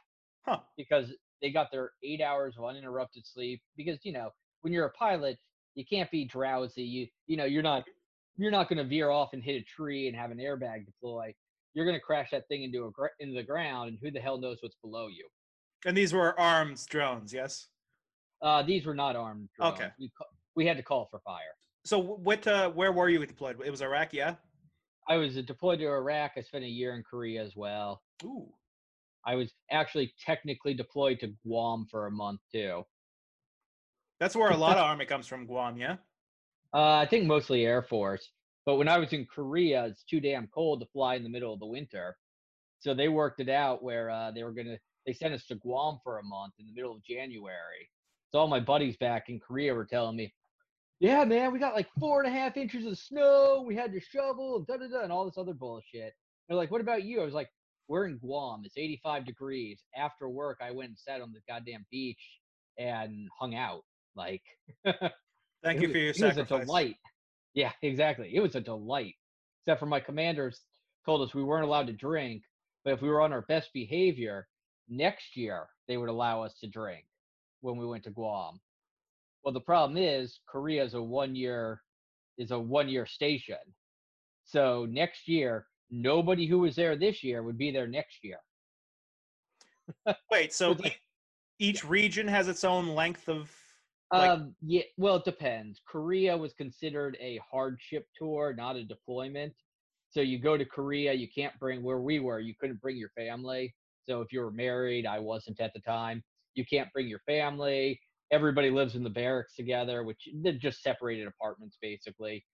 Huh. 0.46 0.60
because 0.76 1.12
they 1.42 1.50
got 1.50 1.70
their 1.70 1.92
eight 2.02 2.20
hours 2.20 2.54
of 2.58 2.64
uninterrupted 2.64 3.26
sleep. 3.26 3.60
Because 3.76 3.98
you 4.02 4.12
know, 4.12 4.30
when 4.62 4.72
you're 4.72 4.86
a 4.86 4.92
pilot, 4.92 5.38
you 5.74 5.84
can't 5.84 6.10
be 6.10 6.24
drowsy. 6.24 6.82
You 6.82 7.06
you 7.26 7.36
know, 7.36 7.44
you're 7.44 7.62
not 7.62 7.84
you're 8.36 8.50
not 8.50 8.68
going 8.68 8.78
to 8.78 8.84
veer 8.84 9.10
off 9.10 9.30
and 9.32 9.42
hit 9.42 9.56
a 9.60 9.64
tree 9.64 10.08
and 10.08 10.16
have 10.16 10.30
an 10.30 10.38
airbag 10.38 10.86
deploy. 10.86 11.34
You're 11.74 11.84
going 11.84 11.96
to 11.96 12.02
crash 12.02 12.30
that 12.30 12.48
thing 12.48 12.62
into 12.62 12.86
a 12.86 12.90
gr- 12.90 13.06
into 13.20 13.34
the 13.34 13.42
ground, 13.42 13.90
and 13.90 13.98
who 14.02 14.10
the 14.10 14.20
hell 14.20 14.38
knows 14.38 14.58
what's 14.60 14.76
below 14.82 15.08
you? 15.08 15.28
And 15.84 15.96
these 15.96 16.12
were 16.12 16.38
armed 16.40 16.84
drones, 16.88 17.32
yes? 17.32 17.68
Uh, 18.42 18.62
these 18.62 18.86
were 18.86 18.94
not 18.94 19.16
armed. 19.16 19.48
Drones. 19.56 19.74
Okay. 19.74 19.88
We 19.98 20.10
we 20.56 20.66
had 20.66 20.76
to 20.76 20.82
call 20.82 21.08
for 21.10 21.20
fire. 21.20 21.54
So 21.84 21.98
what 21.98 22.46
uh, 22.46 22.70
where 22.70 22.92
were 22.92 23.08
you 23.08 23.24
deployed? 23.24 23.60
It 23.64 23.70
was 23.70 23.82
Iraq, 23.82 24.12
yeah? 24.12 24.34
I 25.08 25.16
was 25.16 25.34
deployed 25.36 25.78
to 25.78 25.86
Iraq. 25.86 26.32
I 26.36 26.42
spent 26.42 26.64
a 26.64 26.68
year 26.68 26.94
in 26.94 27.02
Korea 27.02 27.42
as 27.42 27.56
well. 27.56 28.02
Ooh. 28.24 28.52
I 29.24 29.34
was 29.34 29.52
actually 29.70 30.12
technically 30.24 30.74
deployed 30.74 31.20
to 31.20 31.34
Guam 31.46 31.86
for 31.90 32.06
a 32.06 32.10
month 32.10 32.40
too. 32.52 32.84
That's 34.20 34.36
where 34.36 34.50
a 34.50 34.56
lot 34.56 34.76
of 34.76 34.84
army 34.84 35.06
comes 35.06 35.26
from, 35.26 35.46
Guam, 35.46 35.76
yeah? 35.76 35.96
Uh, 36.74 36.96
I 36.96 37.06
think 37.06 37.26
mostly 37.26 37.64
Air 37.64 37.82
Force. 37.82 38.30
But 38.66 38.76
when 38.76 38.88
I 38.88 38.98
was 38.98 39.12
in 39.12 39.26
Korea, 39.26 39.86
it's 39.86 40.04
too 40.04 40.20
damn 40.20 40.48
cold 40.48 40.80
to 40.80 40.86
fly 40.92 41.14
in 41.14 41.22
the 41.22 41.30
middle 41.30 41.54
of 41.54 41.60
the 41.60 41.66
winter. 41.66 42.16
So 42.80 42.94
they 42.94 43.08
worked 43.08 43.40
it 43.40 43.48
out 43.48 43.82
where 43.82 44.10
uh, 44.10 44.30
they 44.30 44.44
were 44.44 44.52
gonna 44.52 44.78
they 45.06 45.12
sent 45.14 45.32
us 45.32 45.46
to 45.46 45.54
Guam 45.54 45.98
for 46.04 46.18
a 46.18 46.22
month 46.22 46.54
in 46.58 46.66
the 46.66 46.72
middle 46.72 46.94
of 46.94 47.02
January. 47.02 47.88
So 48.30 48.40
all 48.40 48.46
my 48.46 48.60
buddies 48.60 48.96
back 48.98 49.30
in 49.30 49.40
Korea 49.40 49.74
were 49.74 49.86
telling 49.86 50.16
me, 50.16 50.34
"Yeah, 51.00 51.24
man, 51.24 51.52
we 51.52 51.58
got 51.58 51.74
like 51.74 51.88
four 51.98 52.22
and 52.22 52.28
a 52.32 52.36
half 52.36 52.56
inches 52.56 52.86
of 52.86 52.98
snow. 52.98 53.62
We 53.66 53.74
had 53.76 53.92
to 53.92 54.00
shovel 54.00 54.56
and 54.56 54.66
da 54.66 54.76
da 54.76 54.88
da 54.88 55.02
and 55.02 55.12
all 55.12 55.24
this 55.24 55.38
other 55.38 55.54
bullshit." 55.54 56.14
They're 56.48 56.56
like, 56.56 56.70
"What 56.70 56.80
about 56.80 57.04
you?" 57.04 57.20
I 57.20 57.24
was 57.24 57.34
like, 57.34 57.50
"We're 57.88 58.06
in 58.06 58.18
Guam. 58.18 58.62
It's 58.64 58.76
85 58.76 59.24
degrees. 59.26 59.82
After 59.96 60.28
work, 60.28 60.58
I 60.62 60.70
went 60.70 60.88
and 60.90 60.98
sat 60.98 61.20
on 61.20 61.32
the 61.32 61.40
goddamn 61.48 61.86
beach 61.90 62.40
and 62.78 63.28
hung 63.38 63.54
out. 63.54 63.84
Like, 64.14 64.42
Thank 64.84 65.80
you 65.80 65.88
was- 65.88 65.92
for 65.92 65.98
your 65.98 66.08
it 66.10 66.20
was 66.20 66.20
a 66.22 66.26
sacrifice. 66.34 66.66
delight. 66.66 66.96
Yeah, 67.54 67.72
exactly. 67.82 68.34
It 68.34 68.40
was 68.40 68.54
a 68.54 68.60
delight. 68.60 69.14
Except 69.62 69.80
for 69.80 69.86
my 69.86 70.00
commanders 70.00 70.60
told 71.04 71.22
us 71.22 71.34
we 71.34 71.42
weren't 71.44 71.64
allowed 71.64 71.86
to 71.88 71.92
drink, 71.92 72.42
but 72.84 72.92
if 72.94 73.02
we 73.02 73.08
were 73.08 73.20
on 73.20 73.32
our 73.32 73.42
best 73.42 73.70
behavior, 73.72 74.46
next 74.88 75.36
year 75.36 75.66
they 75.88 75.96
would 75.96 76.08
allow 76.08 76.42
us 76.42 76.54
to 76.60 76.66
drink 76.68 77.04
when 77.60 77.76
we 77.76 77.86
went 77.86 78.04
to 78.04 78.10
Guam. 78.10 78.60
Well, 79.48 79.54
the 79.54 79.60
problem 79.60 79.96
is 79.96 80.40
Korea 80.46 80.84
is 80.84 80.92
a 80.92 81.00
one 81.00 81.34
year 81.34 81.80
is 82.36 82.50
a 82.50 82.58
one 82.58 82.86
year 82.86 83.06
station. 83.06 83.56
So 84.44 84.86
next 84.90 85.26
year 85.26 85.64
nobody 85.90 86.44
who 86.44 86.58
was 86.58 86.76
there 86.76 86.96
this 86.96 87.24
year 87.24 87.42
would 87.42 87.56
be 87.56 87.70
there 87.70 87.86
next 87.86 88.18
year. 88.22 88.40
Wait, 90.30 90.52
so 90.52 90.76
e- 90.84 90.92
each 91.58 91.82
region 91.82 92.28
has 92.28 92.46
its 92.46 92.62
own 92.62 92.88
length 92.88 93.26
of. 93.26 93.50
Like- 94.12 94.32
um, 94.32 94.54
yeah, 94.60 94.82
well, 94.98 95.16
it 95.16 95.24
depends. 95.24 95.80
Korea 95.88 96.36
was 96.36 96.52
considered 96.52 97.16
a 97.18 97.40
hardship 97.50 98.06
tour, 98.18 98.52
not 98.54 98.76
a 98.76 98.84
deployment. 98.84 99.54
So 100.10 100.20
you 100.20 100.38
go 100.38 100.58
to 100.58 100.64
Korea, 100.66 101.14
you 101.14 101.28
can't 101.34 101.58
bring 101.58 101.82
where 101.82 102.00
we 102.00 102.18
were. 102.18 102.40
You 102.40 102.52
couldn't 102.60 102.82
bring 102.82 102.98
your 102.98 103.12
family. 103.16 103.74
So 104.06 104.20
if 104.20 104.30
you 104.30 104.40
were 104.40 104.50
married, 104.50 105.06
I 105.06 105.18
wasn't 105.20 105.58
at 105.58 105.72
the 105.72 105.80
time. 105.80 106.22
You 106.52 106.66
can't 106.66 106.92
bring 106.92 107.08
your 107.08 107.20
family. 107.20 107.98
Everybody 108.30 108.70
lives 108.70 108.94
in 108.94 109.02
the 109.02 109.10
barracks 109.10 109.54
together, 109.54 110.02
which 110.04 110.28
they're 110.42 110.52
just 110.52 110.82
separated 110.82 111.26
apartments 111.26 111.78
basically. 111.80 112.44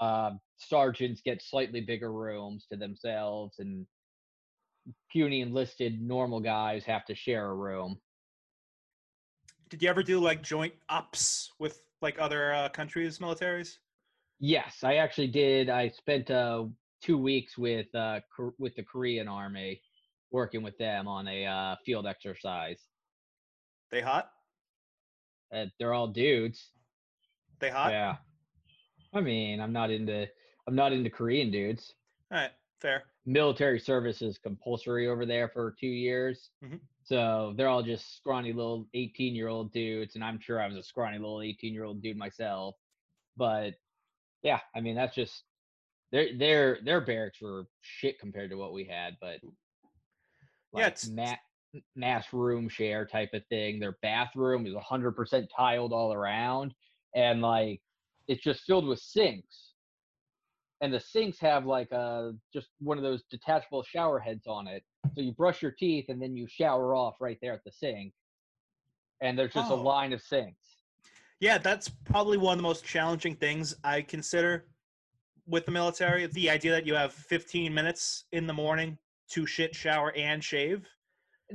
Um, 0.00 0.40
sergeants 0.56 1.20
get 1.24 1.42
slightly 1.42 1.80
bigger 1.80 2.12
rooms 2.12 2.66
to 2.70 2.76
themselves, 2.76 3.56
and 3.58 3.86
puny 5.10 5.40
enlisted 5.40 6.00
normal 6.00 6.40
guys 6.40 6.84
have 6.84 7.04
to 7.06 7.14
share 7.14 7.50
a 7.50 7.54
room. 7.54 7.98
Did 9.68 9.82
you 9.82 9.88
ever 9.88 10.02
do 10.02 10.20
like 10.20 10.42
joint 10.42 10.74
ops 10.88 11.50
with 11.58 11.80
like 12.02 12.18
other 12.18 12.52
uh, 12.52 12.68
countries' 12.68 13.18
militaries? 13.18 13.76
Yes, 14.38 14.78
I 14.82 14.96
actually 14.96 15.28
did. 15.28 15.70
I 15.70 15.88
spent 15.88 16.30
uh, 16.30 16.64
two 17.00 17.16
weeks 17.16 17.56
with 17.56 17.94
uh, 17.94 18.20
with 18.58 18.74
the 18.74 18.82
Korean 18.82 19.28
Army, 19.28 19.80
working 20.30 20.62
with 20.62 20.76
them 20.78 21.06
on 21.06 21.28
a 21.28 21.46
uh, 21.46 21.76
field 21.86 22.06
exercise. 22.06 22.80
They 23.90 24.00
hot? 24.00 24.30
Uh, 25.52 25.66
they're 25.78 25.92
all 25.92 26.08
dudes. 26.08 26.70
They 27.60 27.70
hot? 27.70 27.92
Yeah. 27.92 28.16
I 29.14 29.20
mean, 29.20 29.60
I'm 29.60 29.72
not 29.72 29.90
into 29.90 30.26
I'm 30.66 30.74
not 30.74 30.92
into 30.92 31.10
Korean 31.10 31.50
dudes. 31.50 31.92
All 32.30 32.38
right, 32.38 32.50
fair. 32.80 33.02
Military 33.26 33.78
service 33.78 34.22
is 34.22 34.38
compulsory 34.38 35.06
over 35.08 35.26
there 35.26 35.48
for 35.48 35.74
two 35.78 35.86
years. 35.86 36.50
Mhm. 36.64 36.80
So 37.04 37.52
they're 37.56 37.68
all 37.68 37.82
just 37.82 38.16
scrawny 38.16 38.52
little 38.52 38.88
18 38.94 39.34
year 39.34 39.48
old 39.48 39.72
dudes, 39.72 40.14
and 40.14 40.24
I'm 40.24 40.40
sure 40.40 40.60
I 40.60 40.66
was 40.68 40.76
a 40.76 40.82
scrawny 40.82 41.18
little 41.18 41.42
18 41.42 41.74
year 41.74 41.84
old 41.84 42.00
dude 42.02 42.16
myself. 42.16 42.76
But 43.36 43.74
yeah, 44.42 44.60
I 44.74 44.80
mean 44.80 44.94
that's 44.96 45.14
just 45.14 45.44
their 46.10 46.36
their 46.36 46.78
their 46.82 47.00
barracks 47.00 47.40
were 47.40 47.66
shit 47.80 48.18
compared 48.18 48.50
to 48.50 48.56
what 48.56 48.72
we 48.72 48.84
had, 48.84 49.16
but 49.20 49.40
Yeah, 49.42 49.50
like 50.72 50.86
it's- 50.86 51.08
ma- 51.08 51.36
mass 51.96 52.32
room 52.32 52.68
share 52.68 53.06
type 53.06 53.30
of 53.34 53.44
thing. 53.46 53.80
Their 53.80 53.96
bathroom 54.02 54.66
is 54.66 54.74
100% 54.74 55.48
tiled 55.56 55.92
all 55.92 56.12
around, 56.12 56.74
and 57.14 57.40
like 57.42 57.80
it's 58.28 58.42
just 58.42 58.62
filled 58.62 58.86
with 58.86 59.00
sinks. 59.00 59.72
And 60.80 60.92
the 60.92 61.00
sinks 61.00 61.38
have 61.38 61.64
like 61.64 61.90
a 61.92 62.32
just 62.52 62.68
one 62.80 62.98
of 62.98 63.04
those 63.04 63.22
detachable 63.30 63.82
shower 63.84 64.18
heads 64.18 64.46
on 64.46 64.66
it. 64.66 64.82
So 65.14 65.20
you 65.20 65.32
brush 65.32 65.62
your 65.62 65.70
teeth 65.70 66.06
and 66.08 66.20
then 66.20 66.36
you 66.36 66.46
shower 66.48 66.94
off 66.94 67.14
right 67.20 67.38
there 67.40 67.52
at 67.52 67.64
the 67.64 67.70
sink. 67.72 68.12
And 69.20 69.38
there's 69.38 69.52
just 69.52 69.70
Oh. 69.70 69.76
a 69.76 69.80
line 69.80 70.12
of 70.12 70.20
sinks. 70.20 70.78
Yeah, 71.38 71.58
that's 71.58 71.88
probably 71.88 72.36
one 72.36 72.52
of 72.52 72.58
the 72.58 72.62
most 72.64 72.84
challenging 72.84 73.36
things 73.36 73.76
I 73.84 74.02
consider 74.02 74.66
with 75.46 75.66
the 75.66 75.72
military. 75.72 76.26
The 76.26 76.50
idea 76.50 76.72
that 76.72 76.86
you 76.86 76.94
have 76.94 77.12
15 77.12 77.72
minutes 77.72 78.24
in 78.32 78.46
the 78.46 78.52
morning 78.52 78.98
to 79.30 79.46
shit, 79.46 79.74
shower, 79.74 80.12
and 80.16 80.42
shave. 80.42 80.86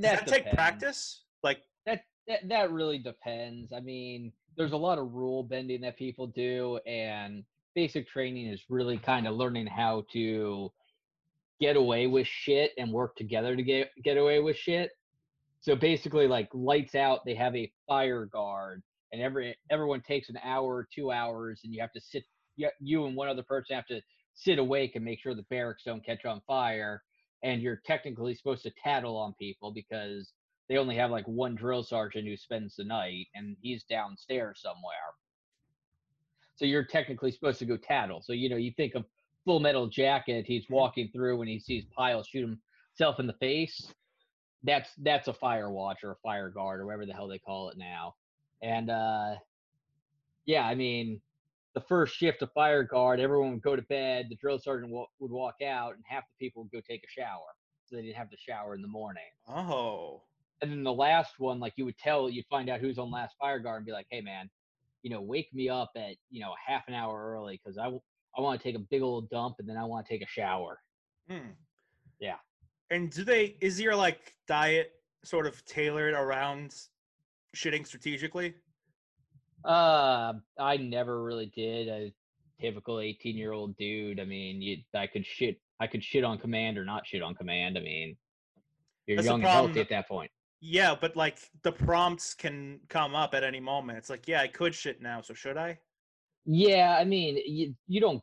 Does 0.02 0.20
that, 0.20 0.28
take 0.28 0.52
practice? 0.54 1.24
Like, 1.44 1.62
that, 1.86 2.04
that 2.28 2.48
that 2.50 2.72
really 2.72 3.00
depends. 3.00 3.74
I 3.74 3.80
mean, 3.80 4.32
there's 4.58 4.74
a 4.74 4.78
lot 4.78 4.98
of 4.98 5.14
rule 5.14 5.44
bending 5.44 5.82
that 5.82 5.98
people 5.98 6.28
do, 6.28 6.80
and 6.86 7.44
basic 7.76 8.08
training 8.08 8.48
is 8.48 8.62
really 8.70 8.98
kind 8.98 9.28
of 9.28 9.36
learning 9.36 9.68
how 9.68 10.04
to 10.14 10.72
get 11.60 11.76
away 11.76 12.08
with 12.08 12.28
shit 12.28 12.72
and 12.78 12.92
work 12.92 13.16
together 13.16 13.56
to 13.56 13.64
get 13.64 13.92
get 14.04 14.18
away 14.18 14.40
with 14.40 14.56
shit. 14.56 14.92
So 15.62 15.76
basically, 15.76 16.28
like 16.28 16.50
lights 16.54 16.96
out, 16.96 17.26
they 17.26 17.36
have 17.36 17.56
a 17.56 17.72
fire 17.88 18.26
guard, 18.26 18.84
and 19.12 19.22
every 19.22 19.56
everyone 19.70 20.02
takes 20.02 20.30
an 20.30 20.38
hour 20.44 20.76
or 20.76 20.88
two 20.94 21.12
hours, 21.12 21.62
and 21.64 21.74
you 21.74 21.82
have 21.82 21.94
to 21.94 22.02
sit. 22.02 22.24
You, 22.56 22.70
you 22.80 23.06
and 23.06 23.16
one 23.16 23.28
other 23.28 23.44
person 23.44 23.76
have 23.76 23.86
to 23.88 24.02
sit 24.34 24.58
awake 24.58 24.96
and 24.96 25.06
make 25.06 25.20
sure 25.20 25.36
the 25.36 25.44
barracks 25.44 25.84
don't 25.86 26.06
catch 26.06 26.26
on 26.26 26.42
fire. 26.48 27.04
And 27.44 27.62
you're 27.62 27.82
technically 27.86 28.36
supposed 28.36 28.64
to 28.64 28.72
tattle 28.84 29.18
on 29.18 29.34
people 29.40 29.72
because 29.72 30.34
they 30.70 30.78
only 30.78 30.96
have 30.96 31.12
like 31.12 31.28
one 31.28 31.56
drill 31.56 31.84
sergeant 31.84 32.28
who 32.28 32.36
spends 32.36 32.76
the 32.76 32.84
night 32.84 33.28
and 33.36 33.56
he's 33.62 33.84
downstairs 33.84 34.60
somewhere. 34.62 35.14
So 36.56 36.66
you're 36.66 36.84
technically 36.84 37.32
supposed 37.32 37.60
to 37.60 37.66
go 37.66 37.78
tattle. 37.78 38.22
So 38.22 38.34
you 38.34 38.50
know, 38.50 38.58
you 38.58 38.72
think 38.76 38.96
of 38.96 39.06
Full 39.46 39.60
Metal 39.60 39.88
Jacket, 39.88 40.46
he's 40.46 40.66
walking 40.70 41.10
through 41.14 41.40
and 41.42 41.50
he 41.50 41.60
sees 41.60 41.86
Pyle 41.96 42.24
shoot 42.24 42.58
himself 42.98 43.20
in 43.20 43.28
the 43.28 43.34
face. 43.34 43.94
That's 44.64 44.90
that's 44.98 45.28
a 45.28 45.34
fire 45.34 45.72
watch 45.72 46.04
or 46.04 46.12
a 46.12 46.18
fire 46.24 46.50
guard 46.50 46.82
or 46.82 46.86
whatever 46.86 47.06
the 47.06 47.14
hell 47.14 47.28
they 47.28 47.40
call 47.40 47.70
it 47.70 47.78
now. 47.78 48.16
And 48.62 48.90
uh 48.90 49.36
yeah, 50.46 50.64
I 50.64 50.76
mean, 50.76 51.22
the 51.78 51.86
first 51.88 52.16
shift 52.16 52.42
of 52.42 52.52
fire 52.54 52.82
guard, 52.82 53.20
everyone 53.20 53.52
would 53.52 53.62
go 53.62 53.76
to 53.76 53.84
bed, 53.84 54.26
the 54.30 54.36
drill 54.36 54.58
sergeant 54.58 54.92
wa- 54.92 55.06
would 55.20 55.30
walk 55.32 55.62
out, 55.64 55.94
and 55.94 56.04
half 56.08 56.24
the 56.24 56.44
people 56.44 56.64
would 56.64 56.72
go 56.72 56.82
take 56.90 57.04
a 57.04 57.08
shower. 57.08 57.46
So 57.86 57.96
they 57.96 58.02
didn't 58.02 58.16
have 58.18 58.32
to 58.32 58.38
shower 58.38 58.74
in 58.74 58.82
the 58.82 58.88
morning 58.88 59.24
oh, 59.48 60.24
and 60.62 60.72
then 60.72 60.84
the 60.84 60.92
last 60.92 61.36
one, 61.38 61.60
like 61.60 61.74
you 61.76 61.86
would 61.86 61.98
tell, 62.00 62.30
you'd 62.30 62.48
find 62.50 62.68
out 62.68 62.80
who's 62.80 62.98
on 62.98 63.12
last 63.12 63.36
fire 63.40 63.60
guard 63.60 63.78
and 63.78 63.86
be 63.86 63.92
like, 63.92 64.08
hey 64.10 64.22
man, 64.22 64.50
you 65.04 65.12
know, 65.12 65.22
wake 65.22 65.48
me 65.54 65.70
up 65.70 65.92
at 65.96 66.16
you 66.32 66.42
know 66.42 66.54
half 66.66 66.88
an 66.88 66.96
hour 66.96 67.32
early 67.32 67.62
because 67.64 67.78
I, 67.78 67.84
w- 67.84 68.02
I 68.36 68.42
want 68.42 68.60
to 68.60 68.64
take 68.68 68.76
a 68.76 68.84
big 68.90 69.04
old 69.04 69.30
dump 69.30 69.58
and 69.60 69.70
then 69.70 69.78
I 69.78 69.86
want 69.86 70.06
to 70.06 70.12
take 70.12 70.24
a 70.24 70.28
shower. 70.28 70.80
hmm. 71.30 71.52
Yeah. 72.20 72.38
And 72.90 73.12
do 73.12 73.24
they, 73.24 73.56
is 73.62 73.80
your 73.80 73.96
like 73.96 74.34
diet 74.48 74.94
sort 75.24 75.46
of 75.46 75.64
tailored 75.66 76.16
around 76.16 76.74
shitting 77.56 77.86
strategically? 77.86 78.56
Uh, 79.66 80.34
I 80.60 80.78
never 80.78 81.24
really 81.24 81.52
did 81.56 81.88
a 81.88 82.14
typical 82.62 83.00
18 83.00 83.36
year 83.36 83.52
old 83.52 83.76
dude. 83.78 84.20
I 84.20 84.26
mean, 84.26 84.62
you, 84.62 84.78
I 84.96 85.08
could 85.08 85.26
shit, 85.26 85.60
I 85.80 85.88
could 85.88 86.04
shit 86.04 86.24
on 86.24 86.38
command 86.38 86.78
or 86.78 86.86
not 86.86 87.06
shit 87.06 87.22
on 87.22 87.36
command. 87.36 87.78
I 87.78 87.82
mean, 87.82 88.18
you're 89.06 89.18
That's 89.18 89.28
young 89.28 89.42
and 89.42 89.50
healthy 89.50 89.80
at 89.80 89.90
that 89.90 90.08
point. 90.08 90.32
Yeah, 90.60 90.96
but 91.00 91.16
like 91.16 91.40
the 91.64 91.72
prompts 91.72 92.34
can 92.34 92.80
come 92.90 93.16
up 93.16 93.34
at 93.34 93.44
any 93.44 93.60
moment. 93.60 93.98
It's 93.98 94.10
like, 94.10 94.28
yeah, 94.28 94.42
I 94.42 94.48
could 94.48 94.74
shit 94.74 95.02
now, 95.02 95.22
so 95.22 95.34
should 95.34 95.58
I? 95.58 95.78
Yeah, 96.46 96.98
I 97.00 97.04
mean, 97.04 97.38
you 97.46 97.76
you 97.88 98.02
don't 98.02 98.22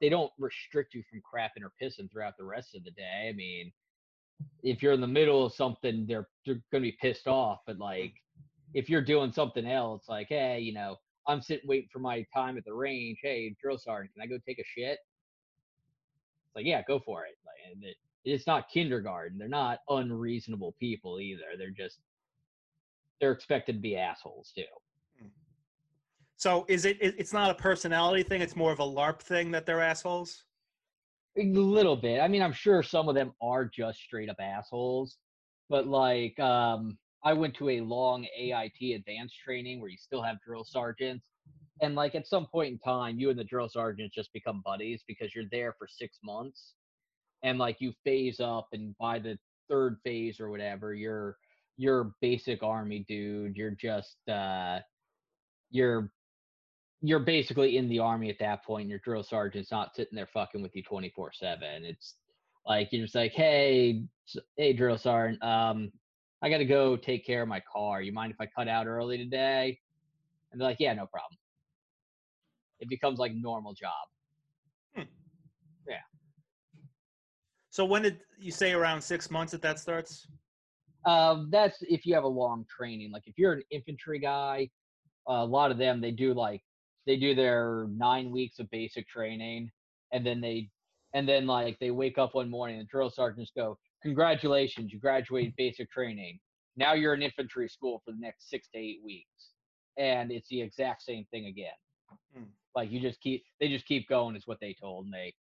they 0.00 0.08
don't 0.08 0.32
restrict 0.38 0.94
you 0.94 1.02
from 1.08 1.20
crapping 1.20 1.62
or 1.62 1.72
pissing 1.80 2.10
throughout 2.10 2.34
the 2.38 2.44
rest 2.44 2.74
of 2.74 2.84
the 2.84 2.90
day. 2.90 3.28
I 3.30 3.32
mean, 3.32 3.72
if 4.62 4.82
you're 4.82 4.92
in 4.92 5.00
the 5.00 5.06
middle 5.06 5.46
of 5.46 5.54
something, 5.54 6.06
they're 6.06 6.28
they're 6.44 6.60
gonna 6.72 6.82
be 6.82 6.96
pissed 7.00 7.28
off. 7.28 7.60
But 7.66 7.78
like, 7.78 8.14
if 8.76 8.90
you're 8.90 9.00
doing 9.00 9.32
something 9.32 9.66
else, 9.66 10.04
like, 10.06 10.26
hey, 10.28 10.60
you 10.60 10.74
know, 10.74 10.96
I'm 11.26 11.40
sitting 11.40 11.66
waiting 11.66 11.88
for 11.90 11.98
my 11.98 12.26
time 12.34 12.58
at 12.58 12.64
the 12.66 12.74
range. 12.74 13.18
Hey, 13.22 13.56
drill 13.60 13.78
sergeant, 13.78 14.12
can 14.12 14.22
I 14.22 14.26
go 14.26 14.38
take 14.46 14.58
a 14.58 14.64
shit? 14.64 14.98
It's 16.44 16.54
like, 16.54 16.66
yeah, 16.66 16.82
go 16.86 17.00
for 17.00 17.24
it. 17.24 17.38
Like, 17.46 17.72
and 17.72 17.82
it, 17.82 17.96
it's 18.26 18.46
not 18.46 18.68
kindergarten. 18.68 19.38
They're 19.38 19.48
not 19.48 19.78
unreasonable 19.88 20.74
people 20.78 21.18
either. 21.20 21.56
They're 21.56 21.70
just 21.70 22.00
they're 23.18 23.32
expected 23.32 23.76
to 23.76 23.78
be 23.78 23.96
assholes 23.96 24.52
too. 24.54 24.64
So 26.36 26.66
is 26.68 26.84
it, 26.84 26.98
it? 27.00 27.14
It's 27.16 27.32
not 27.32 27.50
a 27.50 27.54
personality 27.54 28.24
thing. 28.24 28.42
It's 28.42 28.56
more 28.56 28.72
of 28.72 28.80
a 28.80 28.84
LARP 28.84 29.20
thing 29.20 29.50
that 29.52 29.64
they're 29.64 29.80
assholes. 29.80 30.44
A 31.38 31.44
little 31.44 31.96
bit. 31.96 32.20
I 32.20 32.28
mean, 32.28 32.42
I'm 32.42 32.52
sure 32.52 32.82
some 32.82 33.08
of 33.08 33.14
them 33.14 33.32
are 33.40 33.64
just 33.64 34.00
straight 34.00 34.28
up 34.28 34.36
assholes, 34.38 35.16
but 35.70 35.86
like, 35.86 36.38
um, 36.38 36.98
I 37.26 37.32
went 37.32 37.56
to 37.56 37.70
a 37.70 37.80
long 37.80 38.24
AIT 38.38 38.94
advanced 38.94 39.34
training 39.44 39.80
where 39.80 39.90
you 39.90 39.96
still 39.96 40.22
have 40.22 40.40
drill 40.46 40.62
sergeants, 40.62 41.26
and 41.82 41.96
like 41.96 42.14
at 42.14 42.28
some 42.28 42.46
point 42.46 42.70
in 42.74 42.78
time, 42.78 43.18
you 43.18 43.30
and 43.30 43.38
the 43.38 43.42
drill 43.42 43.68
sergeants 43.68 44.14
just 44.14 44.32
become 44.32 44.62
buddies 44.64 45.02
because 45.08 45.34
you're 45.34 45.50
there 45.50 45.74
for 45.76 45.88
six 45.90 46.20
months, 46.22 46.74
and 47.42 47.58
like 47.58 47.78
you 47.80 47.92
phase 48.04 48.38
up, 48.38 48.68
and 48.72 48.94
by 48.98 49.18
the 49.18 49.36
third 49.68 49.96
phase 50.04 50.38
or 50.38 50.50
whatever, 50.50 50.94
you're 50.94 51.36
you're 51.76 52.12
basic 52.20 52.62
army 52.62 53.04
dude. 53.08 53.56
You're 53.56 53.72
just 53.72 54.16
uh, 54.28 54.78
you're 55.72 56.12
you're 57.02 57.18
basically 57.18 57.76
in 57.76 57.88
the 57.88 57.98
army 57.98 58.30
at 58.30 58.38
that 58.38 58.64
point. 58.64 58.88
Your 58.88 59.00
drill 59.00 59.24
sergeant's 59.24 59.72
not 59.72 59.96
sitting 59.96 60.14
there 60.14 60.28
fucking 60.32 60.62
with 60.62 60.76
you 60.76 60.84
twenty 60.84 61.10
four 61.10 61.32
seven. 61.32 61.84
It's 61.84 62.14
like 62.64 62.90
you're 62.92 63.02
just 63.02 63.16
like, 63.16 63.32
hey, 63.32 64.04
hey, 64.56 64.72
drill 64.74 64.96
sergeant, 64.96 65.42
um, 65.42 65.90
I 66.42 66.50
got 66.50 66.58
to 66.58 66.64
go 66.64 66.96
take 66.96 67.26
care 67.26 67.42
of 67.42 67.48
my 67.48 67.62
car. 67.72 68.02
You 68.02 68.12
mind 68.12 68.32
if 68.32 68.40
I 68.40 68.46
cut 68.46 68.68
out 68.68 68.86
early 68.86 69.16
today? 69.18 69.78
And 70.52 70.60
they're 70.60 70.68
like, 70.68 70.76
yeah, 70.80 70.92
no 70.92 71.06
problem. 71.06 71.38
It 72.78 72.88
becomes 72.88 73.18
like 73.18 73.32
normal 73.34 73.72
job. 73.72 73.92
Yeah. 75.88 75.94
So 77.70 77.84
when 77.84 78.02
did 78.02 78.18
you 78.38 78.50
say 78.50 78.72
around 78.72 79.00
six 79.00 79.30
months 79.30 79.52
that 79.52 79.62
that 79.62 79.78
starts? 79.78 80.26
Um, 81.04 81.48
that's 81.50 81.78
if 81.82 82.04
you 82.04 82.14
have 82.14 82.24
a 82.24 82.28
long 82.28 82.64
training. 82.68 83.12
Like 83.12 83.22
if 83.26 83.38
you're 83.38 83.52
an 83.52 83.62
infantry 83.70 84.18
guy, 84.18 84.68
a 85.28 85.44
lot 85.44 85.70
of 85.70 85.78
them 85.78 86.00
they 86.00 86.10
do 86.10 86.34
like 86.34 86.62
they 87.06 87.16
do 87.16 87.34
their 87.34 87.86
nine 87.90 88.30
weeks 88.30 88.58
of 88.58 88.68
basic 88.70 89.08
training, 89.08 89.70
and 90.12 90.26
then 90.26 90.40
they 90.40 90.68
and 91.14 91.28
then 91.28 91.46
like 91.46 91.78
they 91.78 91.92
wake 91.92 92.18
up 92.18 92.34
one 92.34 92.50
morning 92.50 92.78
and 92.78 92.86
the 92.86 92.90
drill 92.90 93.10
sergeants 93.10 93.52
go, 93.56 93.78
"Congratulations, 94.06 94.92
you 94.92 95.00
graduated 95.00 95.52
basic 95.56 95.90
training. 95.90 96.38
Now 96.76 96.92
you're 96.92 97.12
in 97.14 97.22
infantry 97.22 97.68
school 97.68 98.00
for 98.04 98.12
the 98.12 98.18
next 98.20 98.48
six 98.48 98.68
to 98.68 98.78
eight 98.78 99.00
weeks," 99.04 99.50
and 99.98 100.30
it's 100.30 100.48
the 100.48 100.62
exact 100.62 101.02
same 101.02 101.24
thing 101.32 101.46
again. 101.46 101.74
Hmm. 102.32 102.44
Like 102.76 102.92
you 102.92 103.00
just 103.00 103.20
keep 103.20 103.42
they 103.58 103.68
just 103.68 103.84
keep 103.84 104.08
going 104.08 104.36
is 104.36 104.46
what 104.46 104.60
they 104.60 104.74
told 104.80 105.08
me. 105.08 105.34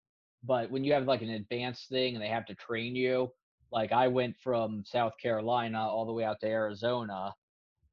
But 0.45 0.71
when 0.71 0.85
you 0.85 0.93
have 0.93 1.05
like 1.07 1.21
an 1.21 1.31
advanced 1.31 1.89
thing 1.89 2.15
and 2.15 2.23
they 2.23 2.29
have 2.29 2.45
to 2.45 2.55
train 2.55 2.95
you, 2.95 3.33
like 3.69 3.91
I 3.91 4.07
went 4.07 4.37
from 4.41 4.83
South 4.85 5.13
Carolina 5.21 5.79
all 5.85 6.05
the 6.05 6.13
way 6.13 6.23
out 6.23 6.39
to 6.39 6.47
Arizona, 6.47 7.33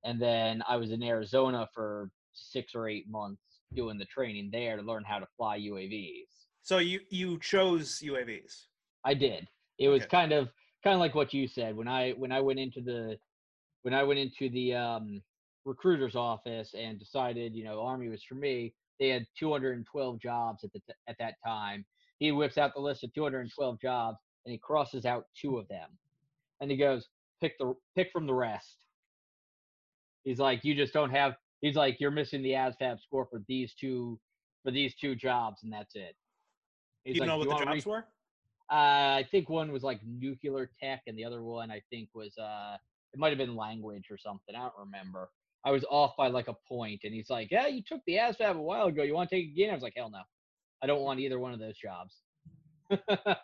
and 0.05 0.23
then 0.23 0.62
I 0.69 0.77
was 0.77 0.93
in 0.93 1.03
Arizona 1.03 1.69
for 1.75 2.11
six 2.33 2.77
or 2.77 2.89
eight 2.89 3.09
months 3.09 3.43
doing 3.75 3.99
the 3.99 4.05
training 4.05 4.50
there 4.53 4.77
to 4.77 4.83
learn 4.83 5.03
how 5.03 5.19
to 5.19 5.27
fly 5.37 5.59
UAVs. 5.59 6.47
So 6.62 6.79
you 6.79 7.00
you 7.11 7.41
chose 7.41 7.99
UAVs. 8.05 8.67
I 9.05 9.15
did. 9.15 9.49
It 9.79 9.89
was 9.89 10.03
Okay. 10.03 10.11
kind 10.11 10.33
of 10.33 10.50
kind 10.82 10.94
of 10.94 11.00
like 11.00 11.14
what 11.14 11.34
you 11.34 11.46
said 11.46 11.76
when 11.76 11.88
I 11.88 12.12
when 12.12 12.32
I 12.32 12.40
went 12.40 12.58
into 12.58 12.80
the 12.80 13.18
when 13.82 13.94
I 13.94 14.02
went 14.02 14.18
into 14.18 14.49
the 14.50 14.75
um, 14.75 15.22
recruiter's 15.64 16.16
office 16.16 16.75
and 16.78 16.99
decided 16.99 17.54
you 17.54 17.64
know 17.64 17.80
army 17.82 18.08
was 18.08 18.22
for 18.25 18.34
me. 18.34 18.75
They 18.99 19.08
had 19.08 19.25
212 19.38 20.20
jobs 20.20 20.62
at 20.62 20.72
the 20.72 20.80
t- 20.80 20.94
at 21.08 21.16
that 21.18 21.34
time. 21.44 21.87
He 22.18 22.32
whips 22.32 22.58
out 22.58 22.75
the 22.75 22.80
list 22.82 23.02
of 23.02 23.14
212 23.14 23.80
jobs 23.80 24.18
and 24.44 24.52
he 24.52 24.58
crosses 24.58 25.06
out 25.06 25.25
two 25.40 25.56
of 25.58 25.68
them, 25.68 25.88
and 26.60 26.70
he 26.70 26.76
goes 26.76 27.08
pick 27.40 27.56
the 27.58 27.75
pick 27.96 28.10
from 28.12 28.26
the 28.26 28.34
rest. 28.34 28.76
He's 30.25 30.38
like 30.38 30.64
you 30.64 30.75
just 30.75 30.92
don't 30.92 31.10
have. 31.10 31.34
He's 31.60 31.76
like 31.76 31.99
you're 32.00 32.10
missing 32.10 32.42
the 32.42 32.52
ASVAB 32.52 33.00
score 33.00 33.26
for 33.30 33.42
these 33.49 33.75
two 33.75 34.18
for 34.62 34.70
these 34.70 34.94
two 34.96 35.14
jobs 35.14 35.62
and 35.62 35.72
that's 35.72 35.94
it. 35.94 36.14
He's 37.04 37.14
you 37.16 37.20
like, 37.20 37.28
know 37.28 37.38
what 37.38 37.49
"You 37.49 37.58
the 37.58 37.64
jobs 37.64 37.87
re- 37.87 37.90
were? 37.92 38.04
Uh, 38.71 39.19
I 39.19 39.27
think 39.31 39.49
one 39.49 39.73
was 39.73 39.83
like 39.83 40.00
nuclear 40.05 40.71
tech, 40.83 41.03
and 41.07 41.19
the 41.19 41.25
other 41.25 41.43
one 41.43 41.71
I 41.71 41.83
think 41.91 42.09
was 42.15 42.37
uh, 42.39 42.77
it 43.12 43.19
might 43.19 43.31
have 43.31 43.39
been 43.39 43.57
language 43.57 44.07
or 44.11 44.19
something. 44.19 44.55
I 44.55 44.61
don't 44.61 44.73
remember. 44.79 45.31
I 45.65 45.73
was 45.73 45.85
off 45.91 46.12
by 46.17 46.29
like 46.29 46.49
a 46.49 46.57
point, 46.69 47.00
and 47.05 47.12
he's 47.12 47.31
like, 47.31 47.49
"Yeah, 47.50 47.67
you 47.67 47.83
took 47.87 48.00
the 48.07 48.17
ASVAB 48.17 48.57
a 48.57 48.62
while 48.62 48.87
ago. 48.87 49.03
You 49.03 49.15
want 49.15 49.29
to 49.31 49.37
take 49.37 49.47
it 49.47 49.53
again?" 49.53 49.71
I 49.71 49.75
was 49.75 49.83
like, 49.83 49.95
"Hell 49.97 50.11
no, 50.11 50.23
I 50.83 50.87
don't 50.87 51.03
want 51.03 51.21
either 51.21 51.39
one 51.39 51.53
of 51.53 51.59
those 51.59 51.77
jobs." 51.77 52.17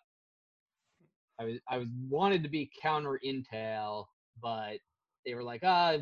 I 1.39 1.45
was 1.45 1.59
I 1.69 1.79
was 1.79 1.89
wanted 2.09 2.43
to 2.45 2.49
be 2.49 2.71
counter 2.81 3.21
intel, 3.25 4.07
but 4.41 4.79
they 5.25 5.35
were 5.35 5.43
like, 5.43 5.63
ah, 5.65 5.97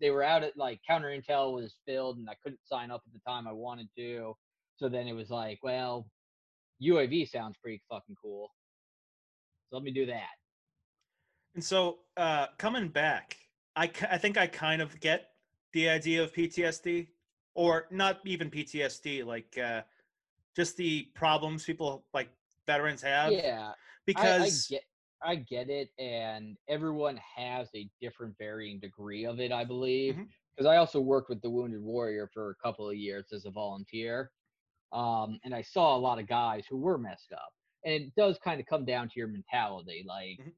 they 0.00 0.10
were 0.10 0.22
out 0.22 0.42
at 0.42 0.56
like 0.56 0.80
counter 0.86 1.08
intel 1.08 1.54
was 1.54 1.74
filled, 1.86 2.18
and 2.18 2.28
I 2.28 2.34
couldn't 2.42 2.60
sign 2.66 2.90
up 2.90 3.02
at 3.06 3.12
the 3.12 3.20
time 3.26 3.46
I 3.46 3.52
wanted 3.52 3.88
to. 3.96 4.34
So 4.76 4.88
then 4.88 5.06
it 5.06 5.12
was 5.12 5.30
like, 5.30 5.60
well, 5.62 6.06
UAV 6.82 7.30
sounds 7.30 7.56
pretty 7.62 7.80
fucking 7.88 8.16
cool. 8.20 8.50
So 9.74 9.78
let 9.78 9.84
me 9.84 9.90
do 9.90 10.06
that. 10.06 10.30
And 11.56 11.64
so 11.64 11.98
uh, 12.16 12.46
coming 12.58 12.86
back, 12.86 13.36
I 13.74 13.90
I 14.08 14.18
think 14.18 14.38
I 14.38 14.46
kind 14.46 14.80
of 14.80 15.00
get 15.00 15.30
the 15.72 15.88
idea 15.88 16.22
of 16.22 16.32
PTSD, 16.32 17.08
or 17.56 17.86
not 17.90 18.20
even 18.24 18.52
PTSD, 18.52 19.24
like 19.26 19.58
uh, 19.58 19.80
just 20.54 20.76
the 20.76 21.08
problems 21.14 21.64
people 21.64 22.04
like 22.14 22.28
veterans 22.68 23.02
have. 23.02 23.32
Yeah, 23.32 23.72
because 24.06 24.42
I, 24.42 24.44
I 24.44 24.50
get 24.76 24.82
I 25.24 25.34
get 25.34 25.70
it, 25.70 25.88
and 25.98 26.56
everyone 26.68 27.18
has 27.34 27.68
a 27.74 27.88
different 28.00 28.38
varying 28.38 28.78
degree 28.78 29.26
of 29.26 29.40
it, 29.40 29.50
I 29.50 29.64
believe. 29.64 30.16
Because 30.54 30.66
I 30.66 30.76
also 30.76 31.00
worked 31.00 31.30
with 31.30 31.42
the 31.42 31.50
Wounded 31.50 31.82
Warrior 31.82 32.30
for 32.32 32.50
a 32.50 32.54
couple 32.62 32.88
of 32.88 32.94
years 32.94 33.32
as 33.32 33.44
a 33.44 33.50
volunteer, 33.50 34.30
um, 34.92 35.40
and 35.42 35.52
I 35.52 35.62
saw 35.62 35.96
a 35.96 35.98
lot 35.98 36.20
of 36.20 36.28
guys 36.28 36.64
who 36.70 36.76
were 36.76 36.96
messed 36.96 37.32
up. 37.32 37.50
And 37.84 37.94
it 37.94 38.14
does 38.16 38.38
kind 38.38 38.60
of 38.60 38.66
come 38.66 38.84
down 38.84 39.08
to 39.08 39.14
your 39.16 39.28
mentality. 39.28 40.04
Like 40.06 40.38
Mhm. 40.38 40.54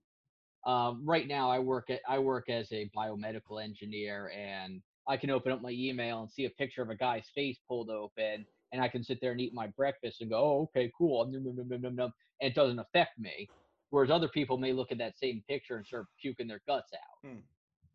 um, 0.64 1.04
right 1.06 1.26
now, 1.28 1.50
I 1.50 1.58
work 1.60 1.90
at 1.90 2.00
I 2.08 2.18
work 2.18 2.48
as 2.48 2.70
a 2.72 2.90
biomedical 2.96 3.62
engineer, 3.62 4.30
and 4.30 4.82
I 5.06 5.16
can 5.16 5.30
open 5.30 5.52
up 5.52 5.62
my 5.62 5.70
email 5.70 6.22
and 6.22 6.30
see 6.30 6.44
a 6.44 6.50
picture 6.50 6.82
of 6.82 6.90
a 6.90 6.96
guy's 6.96 7.28
face 7.34 7.58
pulled 7.68 7.90
open, 7.90 8.46
and 8.72 8.82
I 8.82 8.88
can 8.88 9.04
sit 9.04 9.20
there 9.20 9.30
and 9.32 9.40
eat 9.40 9.54
my 9.54 9.68
breakfast 9.68 10.20
and 10.20 10.30
go, 10.30 10.38
"Oh, 10.38 10.62
okay, 10.64 10.90
cool," 10.98 11.24
nom, 11.26 11.44
nom, 11.44 11.56
nom, 11.56 11.68
nom, 11.68 11.80
nom, 11.82 11.94
nom, 11.96 12.12
and 12.40 12.50
it 12.50 12.54
doesn't 12.56 12.80
affect 12.80 13.18
me. 13.18 13.50
Whereas 13.90 14.10
other 14.10 14.28
people 14.28 14.58
may 14.58 14.72
look 14.72 14.90
at 14.92 14.98
that 14.98 15.16
same 15.18 15.44
picture 15.48 15.76
and 15.76 15.86
start 15.86 16.06
puking 16.20 16.48
their 16.48 16.62
guts 16.66 16.92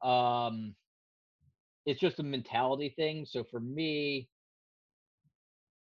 out. 0.04 0.08
Um, 0.08 0.76
it's 1.86 2.00
just 2.00 2.20
a 2.20 2.24
mentality 2.24 2.94
thing. 2.96 3.26
So 3.26 3.44
for 3.44 3.60
me, 3.60 4.30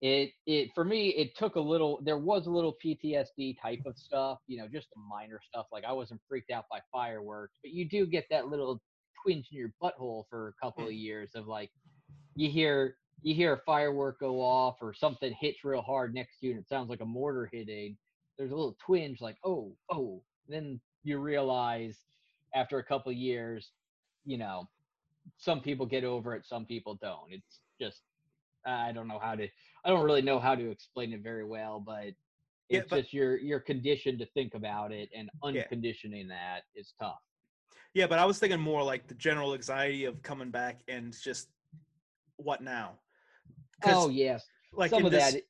it 0.01 0.31
it 0.45 0.69
for 0.75 0.83
me 0.83 1.09
it 1.09 1.35
took 1.35 1.55
a 1.55 1.59
little. 1.59 1.99
There 2.03 2.17
was 2.17 2.47
a 2.47 2.51
little 2.51 2.75
PTSD 2.83 3.57
type 3.61 3.81
of 3.85 3.97
stuff, 3.97 4.39
you 4.47 4.57
know, 4.57 4.67
just 4.67 4.87
the 4.93 5.01
minor 5.01 5.39
stuff. 5.47 5.65
Like 5.71 5.85
I 5.85 5.91
wasn't 5.93 6.21
freaked 6.29 6.51
out 6.51 6.65
by 6.69 6.79
fireworks, 6.91 7.57
but 7.63 7.71
you 7.71 7.87
do 7.87 8.05
get 8.05 8.25
that 8.29 8.47
little 8.47 8.81
twinge 9.23 9.47
in 9.51 9.57
your 9.57 9.73
butthole 9.81 10.23
for 10.29 10.49
a 10.49 10.65
couple 10.65 10.85
of 10.85 10.91
mm. 10.91 10.99
years 10.99 11.31
of 11.35 11.47
like 11.47 11.71
you 12.35 12.49
hear 12.49 12.95
you 13.21 13.33
hear 13.33 13.53
a 13.53 13.61
firework 13.65 14.19
go 14.19 14.41
off 14.41 14.75
or 14.81 14.93
something 14.93 15.33
hits 15.39 15.63
real 15.63 15.81
hard 15.81 16.13
next 16.13 16.39
to 16.39 16.47
you 16.47 16.51
and 16.51 16.61
it 16.61 16.69
sounds 16.69 16.89
like 16.89 17.01
a 17.01 17.05
mortar 17.05 17.49
hitting 17.51 17.97
there's 18.37 18.51
a 18.51 18.55
little 18.55 18.77
twinge 18.85 19.21
like 19.21 19.37
oh 19.43 19.73
oh 19.91 20.21
then 20.47 20.79
you 21.03 21.17
realize 21.17 21.97
after 22.53 22.77
a 22.77 22.83
couple 22.83 23.11
of 23.11 23.17
years 23.17 23.71
you 24.25 24.37
know 24.37 24.67
some 25.37 25.61
people 25.61 25.85
get 25.85 26.03
over 26.03 26.35
it 26.35 26.45
some 26.45 26.65
people 26.65 26.97
don't 27.01 27.31
it's 27.31 27.59
just 27.81 28.01
i 28.65 28.91
don't 28.91 29.07
know 29.07 29.19
how 29.19 29.35
to 29.35 29.47
i 29.87 29.89
don't 29.89 30.03
really 30.05 30.21
know 30.21 30.37
how 30.39 30.53
to 30.53 30.69
explain 30.69 31.13
it 31.13 31.21
very 31.21 31.45
well 31.45 31.79
but 31.79 32.07
Yeah, 32.69 32.79
it's 32.79 32.89
but- 32.89 32.97
just 33.01 33.13
you're 33.13 33.37
you're 33.37 33.59
conditioned 33.61 34.19
to 34.19 34.25
think 34.27 34.53
about 34.53 34.91
it 34.91 35.09
and 35.15 35.29
Yeah. 35.43 35.61
unconditioning 35.63 36.27
that 36.27 36.61
is 36.75 36.93
tough 37.01 37.17
yeah, 37.93 38.05
but 38.05 38.19
I 38.19 38.25
was 38.25 38.37
thinking 38.37 38.59
more 38.59 38.83
like 38.83 39.07
the 39.07 39.15
general 39.15 39.55
anxiety 39.55 40.05
of 40.05 40.21
coming 40.21 40.51
back 40.51 40.81
and 40.87 41.15
just 41.19 41.47
what 42.35 42.61
now? 42.61 42.99
oh 43.85 44.09
yes 44.09 44.45
like 44.73 44.91
some 44.91 45.05
of 45.05 45.11
this- 45.11 45.33
that 45.33 45.41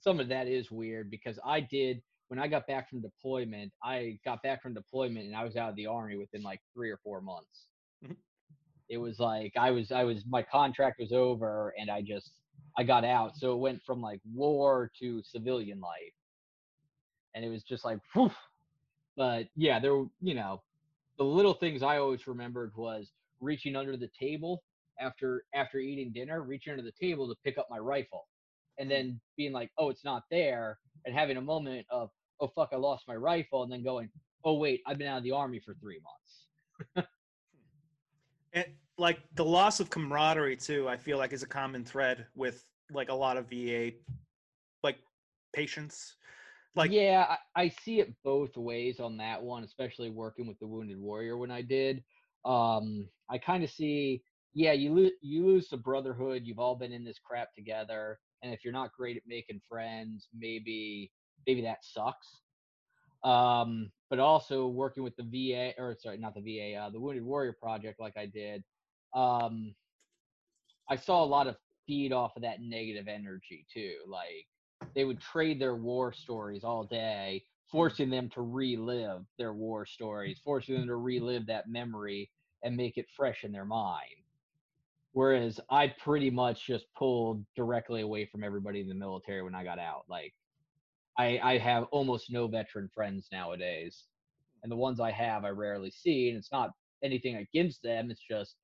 some 0.00 0.18
of 0.20 0.28
that 0.28 0.46
is 0.48 0.70
weird 0.70 1.10
because 1.10 1.38
I 1.44 1.60
did 1.60 2.02
when 2.28 2.38
I 2.38 2.46
got 2.48 2.66
back 2.68 2.88
from 2.88 3.00
deployment, 3.02 3.72
I 3.82 4.18
got 4.24 4.40
back 4.42 4.62
from 4.62 4.72
deployment 4.74 5.26
and 5.26 5.34
I 5.36 5.42
was 5.44 5.56
out 5.56 5.70
of 5.70 5.76
the 5.76 5.86
army 5.86 6.16
within 6.16 6.42
like 6.42 6.60
three 6.72 6.88
or 6.90 6.96
four 6.98 7.20
months. 7.20 7.66
Mhm. 8.04 8.16
It 8.88 8.98
was 8.98 9.18
like 9.18 9.52
I 9.56 9.70
was 9.70 9.90
I 9.92 10.04
was 10.04 10.24
my 10.26 10.42
contract 10.42 11.00
was 11.00 11.12
over 11.12 11.74
and 11.78 11.90
I 11.90 12.02
just 12.02 12.32
I 12.76 12.82
got 12.84 13.04
out. 13.04 13.36
So 13.36 13.52
it 13.52 13.58
went 13.58 13.82
from 13.82 14.00
like 14.00 14.20
war 14.32 14.90
to 15.00 15.22
civilian 15.22 15.80
life. 15.80 16.14
And 17.34 17.44
it 17.44 17.48
was 17.48 17.62
just 17.62 17.84
like 17.84 17.98
whew. 18.12 18.30
But 19.16 19.48
yeah, 19.56 19.78
there 19.80 19.96
were- 19.96 20.10
you 20.20 20.34
know, 20.34 20.62
the 21.18 21.24
little 21.24 21.54
things 21.54 21.82
I 21.82 21.98
always 21.98 22.26
remembered 22.26 22.72
was 22.76 23.12
reaching 23.40 23.76
under 23.76 23.96
the 23.96 24.08
table 24.18 24.62
after 24.98 25.44
after 25.54 25.78
eating 25.78 26.12
dinner, 26.12 26.42
reaching 26.42 26.72
under 26.72 26.82
the 26.82 26.92
table 26.92 27.28
to 27.28 27.34
pick 27.44 27.58
up 27.58 27.68
my 27.70 27.78
rifle, 27.78 28.28
and 28.78 28.86
hmm. 28.86 28.90
then 28.90 29.20
being 29.36 29.52
like, 29.52 29.70
"Oh, 29.78 29.90
it's 29.90 30.04
not 30.04 30.24
there," 30.30 30.78
and 31.04 31.14
having 31.14 31.36
a 31.36 31.42
moment 31.42 31.86
of, 31.90 32.10
"Oh 32.40 32.48
fuck, 32.48 32.70
I 32.72 32.76
lost 32.76 33.06
my 33.08 33.16
rifle," 33.16 33.62
and 33.62 33.72
then 33.72 33.82
going, 33.82 34.10
"Oh 34.44 34.54
wait, 34.54 34.82
I've 34.86 34.98
been 34.98 35.08
out 35.08 35.18
of 35.18 35.24
the 35.24 35.32
army 35.32 35.60
for 35.60 35.74
three 35.74 36.00
months." 36.00 37.08
and 38.52 38.66
like 39.00 39.18
the 39.34 39.44
loss 39.44 39.80
of 39.80 39.90
camaraderie 39.90 40.56
too 40.56 40.88
i 40.88 40.96
feel 40.96 41.18
like 41.18 41.32
is 41.32 41.42
a 41.42 41.48
common 41.48 41.84
thread 41.84 42.26
with 42.34 42.64
like 42.92 43.08
a 43.08 43.14
lot 43.14 43.36
of 43.36 43.48
va 43.48 43.90
like 44.82 44.96
patients 45.52 46.16
like 46.76 46.92
yeah, 46.92 47.36
I, 47.56 47.64
I 47.64 47.68
see 47.68 48.00
it 48.00 48.14
both 48.22 48.56
ways 48.56 49.00
on 49.00 49.16
that 49.16 49.42
one, 49.42 49.64
especially 49.64 50.10
working 50.10 50.46
with 50.46 50.58
the 50.60 50.66
Wounded 50.66 51.00
Warrior 51.00 51.36
when 51.36 51.50
I 51.50 51.62
did. 51.62 52.02
Um, 52.44 53.08
I 53.28 53.38
kind 53.38 53.64
of 53.64 53.70
see, 53.70 54.22
yeah, 54.54 54.72
you 54.72 54.92
lose 54.92 55.12
you 55.20 55.44
lose 55.46 55.68
the 55.68 55.76
brotherhood. 55.76 56.42
You've 56.44 56.60
all 56.60 56.76
been 56.76 56.92
in 56.92 57.04
this 57.04 57.18
crap 57.18 57.54
together, 57.54 58.18
and 58.42 58.52
if 58.52 58.64
you're 58.64 58.72
not 58.72 58.92
great 58.92 59.16
at 59.16 59.24
making 59.26 59.60
friends, 59.68 60.28
maybe 60.36 61.10
maybe 61.46 61.62
that 61.62 61.78
sucks. 61.82 62.40
Um, 63.24 63.90
but 64.08 64.18
also 64.18 64.68
working 64.68 65.02
with 65.02 65.16
the 65.16 65.24
VA, 65.24 65.72
or 65.76 65.96
sorry, 66.00 66.18
not 66.18 66.34
the 66.34 66.40
VA, 66.40 66.76
uh, 66.76 66.90
the 66.90 67.00
Wounded 67.00 67.24
Warrior 67.24 67.56
Project, 67.60 68.00
like 68.00 68.16
I 68.16 68.26
did, 68.26 68.62
um, 69.14 69.74
I 70.88 70.96
saw 70.96 71.22
a 71.22 71.26
lot 71.26 71.46
of 71.46 71.56
feed 71.86 72.12
off 72.12 72.36
of 72.36 72.42
that 72.42 72.60
negative 72.60 73.08
energy 73.08 73.66
too. 73.72 73.94
Like 74.06 74.46
they 74.94 75.04
would 75.04 75.20
trade 75.20 75.60
their 75.60 75.76
war 75.76 76.12
stories 76.12 76.64
all 76.64 76.84
day, 76.84 77.44
forcing 77.70 78.10
them 78.10 78.28
to 78.30 78.42
relive 78.42 79.24
their 79.38 79.52
war 79.52 79.86
stories, 79.86 80.40
forcing 80.44 80.76
them 80.76 80.86
to 80.86 80.96
relive 80.96 81.46
that 81.46 81.68
memory 81.68 82.30
and 82.62 82.76
make 82.76 82.96
it 82.96 83.06
fresh 83.16 83.44
in 83.44 83.52
their 83.52 83.64
mind. 83.64 84.24
Whereas 85.12 85.58
I 85.70 85.88
pretty 85.88 86.30
much 86.30 86.66
just 86.66 86.86
pulled 86.96 87.44
directly 87.56 88.02
away 88.02 88.26
from 88.26 88.44
everybody 88.44 88.80
in 88.80 88.88
the 88.88 88.94
military 88.94 89.42
when 89.42 89.54
I 89.54 89.64
got 89.64 89.78
out. 89.78 90.04
Like 90.08 90.32
I, 91.18 91.40
I 91.42 91.58
have 91.58 91.84
almost 91.90 92.30
no 92.30 92.46
veteran 92.46 92.88
friends 92.94 93.28
nowadays. 93.32 94.04
And 94.62 94.70
the 94.70 94.76
ones 94.76 95.00
I 95.00 95.10
have 95.10 95.44
I 95.44 95.48
rarely 95.48 95.90
see. 95.90 96.28
And 96.28 96.38
it's 96.38 96.52
not 96.52 96.70
anything 97.02 97.36
against 97.36 97.82
them. 97.82 98.10
It's 98.10 98.20
just 98.20 98.56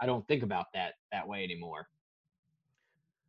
I 0.00 0.06
don't 0.06 0.26
think 0.26 0.42
about 0.42 0.66
that 0.74 0.94
that 1.12 1.26
way 1.28 1.44
anymore. 1.44 1.86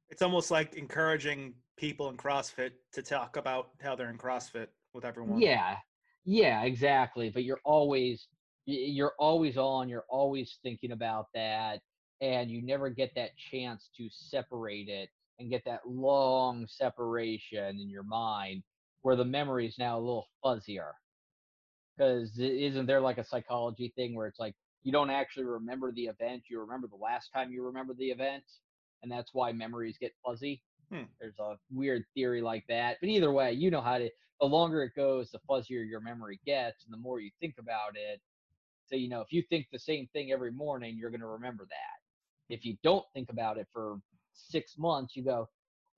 it's 0.10 0.22
almost 0.22 0.52
like 0.52 0.76
encouraging 0.76 1.54
people 1.78 2.10
in 2.10 2.18
CrossFit 2.18 2.72
to 2.94 3.02
talk 3.02 3.36
about 3.38 3.70
how 3.82 3.96
they're 3.96 4.10
in 4.10 4.18
CrossFit 4.18 4.68
with 4.94 5.06
everyone. 5.06 5.42
Yeah, 5.42 5.78
yeah, 6.26 6.64
exactly. 6.64 7.30
But 7.30 7.44
you're 7.44 7.62
always 7.66 8.28
you're 8.66 9.14
always 9.20 9.58
on. 9.58 9.90
You're 9.90 10.06
always 10.10 10.60
thinking 10.64 10.92
about 10.92 11.28
that, 11.34 11.80
and 12.22 12.50
you 12.50 12.62
never 12.62 12.90
get 12.90 13.12
that 13.16 13.32
chance 13.38 13.90
to 13.98 14.08
separate 14.12 14.88
it 14.88 15.10
and 15.40 15.50
get 15.50 15.64
that 15.66 15.82
long 15.88 16.66
separation 16.68 17.80
in 17.80 17.90
your 17.90 18.04
mind 18.04 18.64
where 19.02 19.16
the 19.16 19.26
memory 19.26 19.68
is 19.68 19.78
now 19.78 19.98
a 19.98 20.00
little 20.00 20.28
fuzzier. 20.44 20.92
Because 21.98 22.38
isn't 22.40 22.86
there 22.86 23.02
like 23.02 23.18
a 23.18 23.24
psychology 23.24 23.92
thing 23.96 24.16
where 24.16 24.28
it's 24.28 24.40
like 24.40 24.56
you 24.84 24.92
don't 24.92 25.10
actually 25.10 25.46
remember 25.46 25.92
the 25.92 26.06
event, 26.06 26.44
you 26.50 26.60
remember 26.60 26.88
the 26.88 26.96
last 26.96 27.32
time 27.34 27.52
you 27.52 27.64
remember 27.64 27.94
the 27.94 28.12
event, 28.12 28.44
and 29.02 29.12
that's 29.12 29.34
why 29.34 29.52
memories 29.52 29.98
get 30.00 30.14
fuzzy? 30.26 30.62
Hmm. 30.92 31.04
There's 31.20 31.40
a 31.40 31.56
weird 31.72 32.06
theory 32.14 32.42
like 32.42 32.66
that. 32.70 32.98
But 33.00 33.10
either 33.10 33.32
way, 33.32 33.54
you 33.54 33.72
know 33.72 33.82
how 33.82 33.98
to, 33.98 34.10
the 34.40 34.46
longer 34.46 34.84
it 34.84 34.96
goes, 34.96 35.32
the 35.32 35.40
fuzzier 35.50 35.88
your 35.88 36.02
memory 36.02 36.40
gets, 36.46 36.84
and 36.86 36.94
the 36.94 36.98
more 36.98 37.20
you 37.20 37.32
think 37.40 37.56
about 37.60 37.96
it. 37.96 38.22
So, 38.86 38.96
you 38.96 39.10
know, 39.10 39.22
if 39.22 39.32
you 39.32 39.42
think 39.50 39.68
the 39.72 39.80
same 39.80 40.08
thing 40.14 40.32
every 40.32 40.52
morning, 40.52 40.98
you're 40.98 41.10
going 41.10 41.22
to 41.22 41.28
remember 41.28 41.66
that. 41.70 42.54
If 42.54 42.66
you 42.66 42.76
don't 42.84 43.06
think 43.14 43.30
about 43.30 43.58
it 43.58 43.68
for 43.72 44.00
six 44.34 44.78
months, 44.78 45.16
you 45.16 45.24
go, 45.24 45.48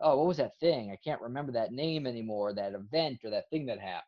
oh, 0.02 0.18
what 0.18 0.28
was 0.28 0.38
that 0.38 0.58
thing? 0.60 0.92
I 0.92 1.00
can't 1.04 1.22
remember 1.22 1.52
that 1.54 1.72
name 1.72 2.06
anymore, 2.06 2.54
that 2.54 2.74
event 2.74 3.20
or 3.24 3.32
that 3.32 3.50
thing 3.50 3.66
that 3.66 3.80
happened. 3.80 4.04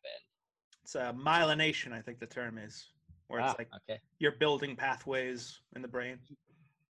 It's 0.84 0.96
a 0.96 1.16
myelination, 1.18 1.92
I 1.92 2.02
think 2.02 2.20
the 2.20 2.28
term 2.28 2.58
is, 2.58 2.86
where 3.28 3.40
it's 3.42 3.54
Ah, 3.54 3.56
like 3.58 3.70
okay. 3.90 4.00
you're 4.20 4.34
building 4.40 4.76
pathways 4.76 5.60
in 5.76 5.82
the 5.82 5.88
brain. 5.88 6.20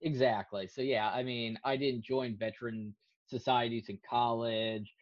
Exactly. 0.03 0.67
So 0.69 0.83
yeah, 0.83 1.11
I 1.11 1.23
mean, 1.23 1.59
I 1.65 1.77
didn't 1.77 2.05
join 2.05 2.37
veteran 2.37 2.95
societies 3.27 3.89
in 3.89 3.99
college. 4.09 4.93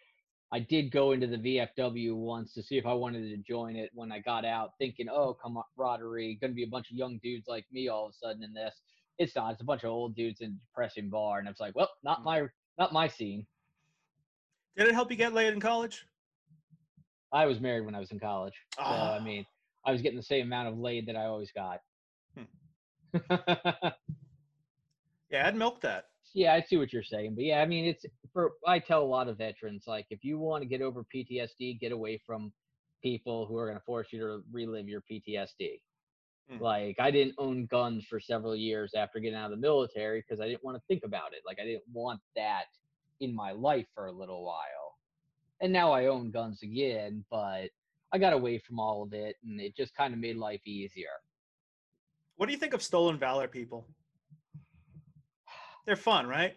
I 0.52 0.60
did 0.60 0.92
go 0.92 1.12
into 1.12 1.26
the 1.26 1.36
VFW 1.38 2.14
once 2.14 2.54
to 2.54 2.62
see 2.62 2.78
if 2.78 2.86
I 2.86 2.92
wanted 2.92 3.22
to 3.28 3.36
join 3.38 3.74
it 3.74 3.90
when 3.92 4.12
I 4.12 4.20
got 4.20 4.44
out, 4.44 4.70
thinking, 4.78 5.08
oh, 5.08 5.34
camaraderie, 5.34 6.36
going 6.40 6.52
to 6.52 6.54
be 6.54 6.62
a 6.62 6.68
bunch 6.68 6.90
of 6.92 6.96
young 6.96 7.18
dudes 7.22 7.48
like 7.48 7.66
me 7.72 7.88
all 7.88 8.06
of 8.06 8.10
a 8.10 8.14
sudden 8.14 8.44
in 8.44 8.52
this. 8.54 8.74
It's 9.18 9.34
not. 9.34 9.52
It's 9.52 9.62
a 9.62 9.64
bunch 9.64 9.82
of 9.82 9.90
old 9.90 10.14
dudes 10.14 10.40
in 10.40 10.50
a 10.50 10.66
depressing 10.68 11.10
bar, 11.10 11.38
and 11.40 11.48
I 11.48 11.50
was 11.50 11.60
like, 11.60 11.74
well, 11.74 11.90
not 12.04 12.20
Mm. 12.20 12.24
my 12.24 12.48
not 12.78 12.92
my 12.92 13.08
scene. 13.08 13.46
Did 14.76 14.88
it 14.88 14.94
help 14.94 15.10
you 15.10 15.16
get 15.16 15.32
laid 15.32 15.52
in 15.52 15.60
college? 15.60 16.06
I 17.32 17.46
was 17.46 17.60
married 17.60 17.84
when 17.84 17.94
I 17.94 18.00
was 18.00 18.10
in 18.12 18.20
college, 18.20 18.54
so 18.76 18.82
I 18.82 19.18
Ah. 19.18 19.20
mean, 19.20 19.46
I 19.86 19.92
was 19.92 20.02
getting 20.02 20.16
the 20.16 20.22
same 20.22 20.46
amount 20.46 20.68
of 20.68 20.78
laid 20.78 21.06
that 21.06 21.16
I 21.16 21.24
always 21.26 21.52
got. 21.52 21.80
Yeah, 25.34 25.48
I'd 25.48 25.56
milk 25.56 25.80
that. 25.80 26.04
yeah, 26.32 26.54
I 26.54 26.62
see 26.62 26.76
what 26.76 26.92
you're 26.92 27.02
saying, 27.02 27.34
but 27.34 27.44
yeah, 27.44 27.60
I 27.60 27.66
mean, 27.66 27.86
it's 27.86 28.06
for 28.32 28.52
I 28.66 28.78
tell 28.78 29.02
a 29.02 29.04
lot 29.04 29.26
of 29.26 29.38
veterans 29.38 29.84
like 29.88 30.06
if 30.10 30.22
you 30.22 30.38
want 30.38 30.62
to 30.62 30.68
get 30.68 30.80
over 30.80 31.04
PTSD, 31.14 31.80
get 31.80 31.90
away 31.90 32.20
from 32.24 32.52
people 33.02 33.44
who 33.46 33.56
are 33.56 33.66
going 33.66 33.78
to 33.78 33.84
force 33.84 34.08
you 34.12 34.20
to 34.20 34.42
relive 34.52 34.88
your 34.88 35.02
PTSD. 35.10 35.80
Mm. 36.52 36.60
Like 36.60 36.96
I 37.00 37.10
didn't 37.10 37.34
own 37.38 37.66
guns 37.66 38.04
for 38.08 38.20
several 38.20 38.54
years 38.54 38.92
after 38.94 39.18
getting 39.18 39.36
out 39.36 39.46
of 39.46 39.50
the 39.50 39.56
military 39.56 40.20
because 40.20 40.40
I 40.40 40.46
didn't 40.46 40.64
want 40.64 40.76
to 40.76 40.82
think 40.86 41.02
about 41.04 41.32
it. 41.32 41.40
Like 41.44 41.58
I 41.60 41.64
didn't 41.64 41.84
want 41.92 42.20
that 42.36 42.66
in 43.20 43.34
my 43.34 43.52
life 43.52 43.86
for 43.94 44.06
a 44.06 44.12
little 44.12 44.44
while. 44.44 44.98
And 45.60 45.72
now 45.72 45.92
I 45.92 46.06
own 46.06 46.30
guns 46.30 46.62
again, 46.62 47.24
but 47.30 47.70
I 48.14 48.18
got 48.18 48.32
away 48.32 48.58
from 48.58 48.78
all 48.78 49.02
of 49.02 49.12
it 49.12 49.36
and 49.44 49.60
it 49.60 49.76
just 49.76 49.94
kind 49.94 50.14
of 50.14 50.20
made 50.20 50.36
life 50.36 50.66
easier. 50.66 51.08
What 52.36 52.46
do 52.46 52.52
you 52.52 52.58
think 52.58 52.72
of 52.72 52.82
stolen 52.82 53.18
valor 53.18 53.48
people? 53.48 53.86
They're 55.84 55.96
fun, 55.96 56.26
right? 56.26 56.54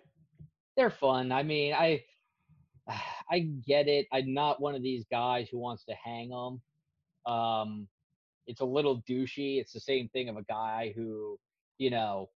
they're 0.78 0.91
fun. 0.91 1.32
I 1.34 1.43
mean, 1.43 1.74
I 1.74 2.04
I 3.30 3.39
get 3.39 3.89
it. 3.89 4.08
I'm 4.13 4.34
not 4.34 4.62
one 4.62 4.76
of 4.76 4.84
these 4.84 5.04
guys 5.12 5.50
who 5.52 5.58
wants 5.58 5.84
to 5.86 5.93
hang 5.96 6.30
them. 6.30 6.62
Um, 7.26 7.88
it's 8.46 8.62
a 8.62 8.65
little 8.65 9.04
douchey. 9.10 9.60
It's 9.60 9.74
the 9.74 9.82
same 9.82 10.08
thing 10.10 10.30
of 10.30 10.38
a 10.38 10.43
guy 10.43 10.93
who, 10.96 11.38
you 11.78 11.89
know, 11.89 12.30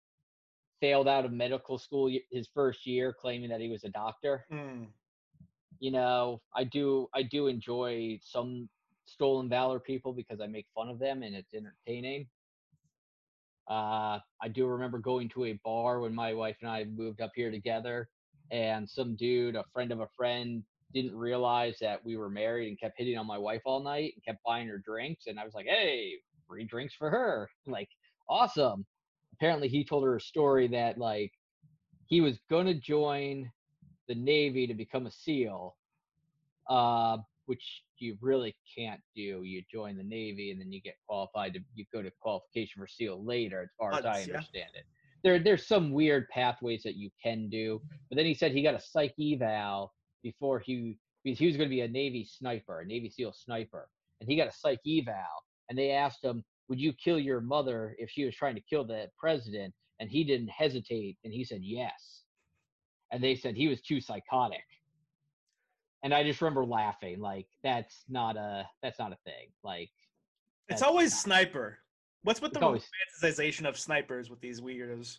failed 0.80 1.08
out 1.08 1.26
of 1.26 1.32
medical 1.32 1.76
school 1.76 2.10
his 2.30 2.48
first 2.54 2.86
year, 2.86 3.12
claiming 3.12 3.50
that 3.50 3.60
he 3.60 3.68
was 3.68 3.84
a 3.84 3.90
doctor. 3.90 4.46
Mm. 4.50 4.86
You 5.80 5.90
know, 5.90 6.40
I 6.56 6.64
do 6.64 7.08
I 7.14 7.22
do 7.22 7.48
enjoy 7.48 8.18
some 8.22 8.70
stolen 9.08 9.48
valor 9.48 9.80
people 9.80 10.12
because 10.12 10.40
I 10.40 10.46
make 10.46 10.66
fun 10.74 10.88
of 10.88 10.98
them 10.98 11.22
and 11.22 11.34
it's 11.34 11.54
entertaining. 11.54 12.26
Uh, 13.68 14.18
I 14.40 14.48
do 14.48 14.66
remember 14.66 14.98
going 14.98 15.28
to 15.30 15.44
a 15.46 15.60
bar 15.64 16.00
when 16.00 16.14
my 16.14 16.32
wife 16.32 16.56
and 16.62 16.70
I 16.70 16.84
moved 16.84 17.20
up 17.20 17.32
here 17.34 17.50
together, 17.50 18.08
and 18.50 18.88
some 18.88 19.14
dude, 19.14 19.56
a 19.56 19.64
friend 19.74 19.92
of 19.92 20.00
a 20.00 20.08
friend, 20.16 20.62
didn't 20.94 21.14
realize 21.14 21.76
that 21.80 22.02
we 22.02 22.16
were 22.16 22.30
married 22.30 22.68
and 22.68 22.80
kept 22.80 22.96
hitting 22.96 23.18
on 23.18 23.26
my 23.26 23.36
wife 23.36 23.60
all 23.66 23.80
night 23.80 24.14
and 24.14 24.24
kept 24.24 24.42
buying 24.42 24.66
her 24.68 24.78
drinks. 24.78 25.26
And 25.26 25.38
I 25.38 25.44
was 25.44 25.52
like, 25.52 25.66
"Hey, 25.66 26.14
free 26.46 26.64
drinks 26.64 26.94
for 26.94 27.10
her!" 27.10 27.50
Like, 27.66 27.90
awesome. 28.28 28.86
Apparently, 29.34 29.68
he 29.68 29.84
told 29.84 30.04
her 30.04 30.16
a 30.16 30.20
story 30.20 30.66
that 30.68 30.96
like 30.96 31.32
he 32.06 32.22
was 32.22 32.38
gonna 32.48 32.74
join 32.74 33.52
the 34.08 34.14
Navy 34.14 34.66
to 34.66 34.74
become 34.74 35.06
a 35.06 35.10
SEAL, 35.10 35.76
uh, 36.70 37.18
which 37.44 37.82
you 38.00 38.16
really 38.20 38.54
can't 38.76 39.00
do. 39.14 39.42
You 39.42 39.62
join 39.70 39.96
the 39.96 40.02
Navy 40.02 40.50
and 40.50 40.60
then 40.60 40.72
you 40.72 40.80
get 40.80 40.94
qualified 41.06 41.54
to 41.54 41.60
you 41.74 41.84
go 41.92 42.02
to 42.02 42.10
qualification 42.20 42.80
for 42.80 42.86
SEAL 42.86 43.24
later, 43.24 43.62
as 43.62 43.68
far 43.78 43.92
as 43.94 44.04
I 44.04 44.18
Odds, 44.18 44.26
yeah. 44.28 44.34
understand 44.34 44.70
it. 44.74 44.84
There, 45.24 45.38
there's 45.38 45.66
some 45.66 45.92
weird 45.92 46.28
pathways 46.28 46.82
that 46.84 46.96
you 46.96 47.10
can 47.22 47.48
do, 47.48 47.80
but 48.08 48.16
then 48.16 48.26
he 48.26 48.34
said 48.34 48.52
he 48.52 48.62
got 48.62 48.74
a 48.74 48.80
psych 48.80 49.14
eval 49.20 49.92
before 50.22 50.60
he 50.60 50.96
because 51.24 51.38
he 51.38 51.46
was 51.46 51.56
going 51.56 51.68
to 51.68 51.74
be 51.74 51.80
a 51.80 51.88
Navy 51.88 52.24
sniper, 52.24 52.80
a 52.80 52.86
Navy 52.86 53.10
SEAL 53.10 53.32
sniper, 53.32 53.88
and 54.20 54.30
he 54.30 54.36
got 54.36 54.48
a 54.48 54.52
psych 54.52 54.80
eval, 54.86 55.44
and 55.68 55.78
they 55.78 55.90
asked 55.90 56.22
him, 56.22 56.44
"Would 56.68 56.80
you 56.80 56.92
kill 56.92 57.18
your 57.18 57.40
mother 57.40 57.96
if 57.98 58.10
she 58.10 58.24
was 58.24 58.34
trying 58.36 58.54
to 58.54 58.62
kill 58.62 58.84
the 58.84 59.08
president?" 59.18 59.74
And 60.00 60.08
he 60.08 60.22
didn't 60.22 60.50
hesitate, 60.50 61.16
and 61.24 61.32
he 61.32 61.44
said 61.44 61.60
yes. 61.62 62.22
And 63.10 63.22
they 63.22 63.34
said 63.34 63.56
he 63.56 63.66
was 63.66 63.80
too 63.80 64.00
psychotic. 64.00 64.62
And 66.02 66.14
I 66.14 66.22
just 66.22 66.40
remember 66.40 66.64
laughing, 66.64 67.20
like 67.20 67.46
that's 67.62 68.04
not 68.08 68.36
a 68.36 68.66
that's 68.82 68.98
not 68.98 69.12
a 69.12 69.18
thing. 69.24 69.48
Like 69.64 69.90
It's 70.68 70.82
always 70.82 71.12
not- 71.12 71.20
sniper. 71.22 71.78
What's 72.22 72.40
with 72.40 72.52
the 72.52 72.60
always- 72.60 72.88
romanticization 73.22 73.66
of 73.68 73.78
snipers 73.78 74.28
with 74.30 74.40
these 74.40 74.60
weirdos? 74.60 75.18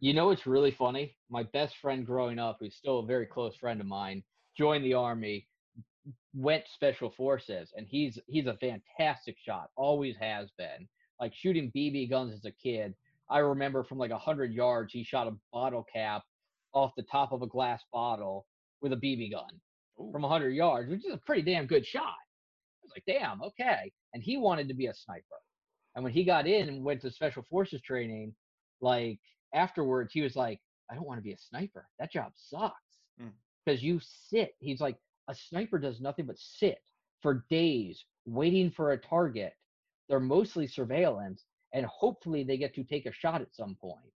You 0.00 0.14
know 0.14 0.26
what's 0.26 0.46
really 0.46 0.70
funny? 0.70 1.16
My 1.28 1.42
best 1.42 1.76
friend 1.76 2.06
growing 2.06 2.38
up, 2.38 2.56
who's 2.60 2.76
still 2.76 3.00
a 3.00 3.06
very 3.06 3.26
close 3.26 3.54
friend 3.56 3.80
of 3.80 3.86
mine, 3.86 4.22
joined 4.56 4.84
the 4.84 4.94
army, 4.94 5.46
went 6.34 6.64
special 6.68 7.10
forces, 7.10 7.72
and 7.76 7.86
he's 7.86 8.18
he's 8.26 8.46
a 8.46 8.56
fantastic 8.56 9.36
shot. 9.38 9.70
Always 9.76 10.16
has 10.16 10.50
been. 10.58 10.88
Like 11.20 11.34
shooting 11.34 11.70
BB 11.76 12.08
guns 12.08 12.32
as 12.34 12.44
a 12.46 12.50
kid. 12.52 12.94
I 13.28 13.38
remember 13.38 13.84
from 13.84 13.98
like 13.98 14.10
a 14.10 14.18
hundred 14.18 14.52
yards, 14.52 14.92
he 14.92 15.04
shot 15.04 15.28
a 15.28 15.36
bottle 15.52 15.84
cap 15.92 16.22
off 16.72 16.92
the 16.96 17.02
top 17.04 17.32
of 17.32 17.42
a 17.42 17.46
glass 17.46 17.82
bottle 17.92 18.46
with 18.80 18.92
a 18.92 18.96
BB 18.96 19.30
gun 19.32 19.60
Ooh. 20.00 20.10
from 20.12 20.24
a 20.24 20.28
hundred 20.28 20.50
yards, 20.50 20.90
which 20.90 21.04
is 21.04 21.12
a 21.12 21.18
pretty 21.18 21.42
damn 21.42 21.66
good 21.66 21.86
shot. 21.86 22.02
I 22.02 22.82
was 22.82 22.92
like, 22.94 23.04
damn, 23.06 23.42
okay. 23.42 23.92
And 24.14 24.22
he 24.22 24.36
wanted 24.36 24.68
to 24.68 24.74
be 24.74 24.86
a 24.86 24.94
sniper. 24.94 25.24
And 25.94 26.04
when 26.04 26.12
he 26.12 26.24
got 26.24 26.46
in 26.46 26.68
and 26.68 26.84
went 26.84 27.02
to 27.02 27.10
special 27.10 27.44
forces 27.50 27.80
training, 27.82 28.34
like 28.80 29.18
afterwards, 29.54 30.12
he 30.12 30.22
was 30.22 30.36
like, 30.36 30.60
I 30.90 30.94
don't 30.94 31.06
want 31.06 31.18
to 31.18 31.24
be 31.24 31.32
a 31.32 31.38
sniper. 31.38 31.86
That 31.98 32.12
job 32.12 32.32
sucks. 32.36 32.74
Mm. 33.20 33.30
Because 33.64 33.82
you 33.82 34.00
sit. 34.28 34.54
He's 34.60 34.80
like, 34.80 34.96
a 35.28 35.34
sniper 35.34 35.78
does 35.78 36.00
nothing 36.00 36.26
but 36.26 36.38
sit 36.38 36.78
for 37.22 37.44
days 37.50 38.04
waiting 38.26 38.70
for 38.70 38.92
a 38.92 38.98
target. 38.98 39.52
They're 40.08 40.20
mostly 40.20 40.66
surveillance, 40.66 41.44
and 41.72 41.86
hopefully 41.86 42.42
they 42.42 42.56
get 42.56 42.74
to 42.74 42.84
take 42.84 43.06
a 43.06 43.12
shot 43.12 43.40
at 43.40 43.54
some 43.54 43.76
point, 43.80 44.12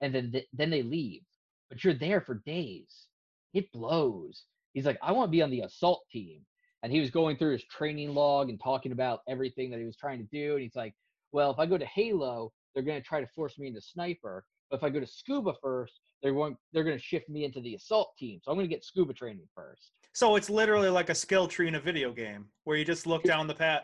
and 0.00 0.14
then 0.14 0.30
th- 0.30 0.46
then 0.52 0.70
they 0.70 0.82
leave. 0.82 1.22
But 1.68 1.82
you're 1.82 1.94
there 1.94 2.20
for 2.20 2.42
days. 2.46 3.08
It 3.54 3.72
blows. 3.72 4.44
He's 4.72 4.86
like, 4.86 4.98
I 5.02 5.12
want 5.12 5.28
to 5.28 5.30
be 5.30 5.42
on 5.42 5.50
the 5.50 5.60
assault 5.60 6.02
team, 6.10 6.40
and 6.82 6.92
he 6.92 7.00
was 7.00 7.10
going 7.10 7.36
through 7.36 7.52
his 7.52 7.64
training 7.64 8.14
log 8.14 8.48
and 8.48 8.60
talking 8.60 8.92
about 8.92 9.20
everything 9.28 9.70
that 9.70 9.78
he 9.78 9.86
was 9.86 9.96
trying 9.96 10.18
to 10.18 10.28
do. 10.32 10.54
And 10.54 10.62
he's 10.62 10.76
like, 10.76 10.94
Well, 11.32 11.50
if 11.50 11.58
I 11.58 11.66
go 11.66 11.78
to 11.78 11.86
Halo, 11.86 12.52
they're 12.74 12.82
going 12.82 13.00
to 13.00 13.06
try 13.06 13.20
to 13.20 13.26
force 13.28 13.58
me 13.58 13.68
into 13.68 13.80
sniper. 13.80 14.44
But 14.70 14.78
if 14.78 14.84
I 14.84 14.90
go 14.90 15.00
to 15.00 15.06
scuba 15.06 15.52
first, 15.62 16.00
they're 16.22 16.32
going 16.32 16.56
they're 16.72 16.84
going 16.84 16.96
to 16.96 17.02
shift 17.02 17.28
me 17.28 17.44
into 17.44 17.60
the 17.60 17.74
assault 17.74 18.12
team. 18.18 18.40
So 18.42 18.50
I'm 18.50 18.56
going 18.56 18.68
to 18.68 18.74
get 18.74 18.84
scuba 18.84 19.12
training 19.12 19.48
first. 19.54 19.90
So 20.14 20.36
it's 20.36 20.50
literally 20.50 20.88
like 20.88 21.10
a 21.10 21.14
skill 21.14 21.48
tree 21.48 21.68
in 21.68 21.74
a 21.74 21.80
video 21.80 22.12
game 22.12 22.46
where 22.64 22.76
you 22.76 22.84
just 22.84 23.06
look 23.06 23.24
down 23.24 23.46
the 23.46 23.54
path. 23.54 23.82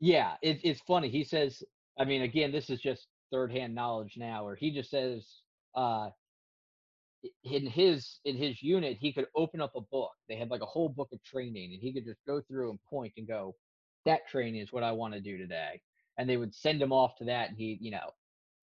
Yeah, 0.00 0.32
it, 0.42 0.60
it's 0.64 0.80
funny. 0.80 1.08
He 1.08 1.24
says, 1.24 1.62
I 1.98 2.04
mean, 2.04 2.22
again, 2.22 2.52
this 2.52 2.70
is 2.70 2.80
just 2.80 3.06
third 3.32 3.52
hand 3.52 3.74
knowledge 3.74 4.14
now, 4.16 4.44
where 4.44 4.56
he 4.56 4.70
just 4.70 4.90
says, 4.90 5.26
uh, 5.76 6.10
in 7.44 7.66
his 7.66 8.20
in 8.24 8.36
his 8.36 8.62
unit, 8.62 8.98
he 9.00 9.12
could 9.12 9.26
open 9.34 9.60
up 9.60 9.74
a 9.76 9.80
book. 9.80 10.12
They 10.28 10.36
had 10.36 10.50
like 10.50 10.62
a 10.62 10.66
whole 10.66 10.88
book 10.88 11.08
of 11.12 11.22
training, 11.22 11.72
and 11.72 11.82
he 11.82 11.92
could 11.92 12.04
just 12.04 12.20
go 12.26 12.40
through 12.42 12.70
and 12.70 12.78
point 12.84 13.12
and 13.16 13.26
go, 13.26 13.54
"That 14.04 14.26
training 14.28 14.60
is 14.60 14.72
what 14.72 14.82
I 14.82 14.92
want 14.92 15.14
to 15.14 15.20
do 15.20 15.38
today." 15.38 15.80
And 16.18 16.28
they 16.28 16.36
would 16.36 16.54
send 16.54 16.80
him 16.80 16.92
off 16.92 17.16
to 17.16 17.24
that, 17.24 17.50
and 17.50 17.58
he, 17.58 17.78
you 17.80 17.90
know, 17.90 18.10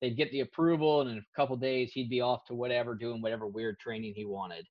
they'd 0.01 0.15
get 0.17 0.31
the 0.31 0.41
approval, 0.41 1.01
and 1.01 1.09
in 1.09 1.17
a 1.17 1.35
couple 1.35 1.55
days, 1.57 1.91
he'd 1.91 2.09
be 2.09 2.21
off 2.21 2.45
to 2.45 2.53
whatever, 2.53 2.95
doing 2.95 3.21
whatever 3.21 3.47
weird 3.47 3.79
training 3.79 4.13
he 4.15 4.25
wanted. 4.25 4.65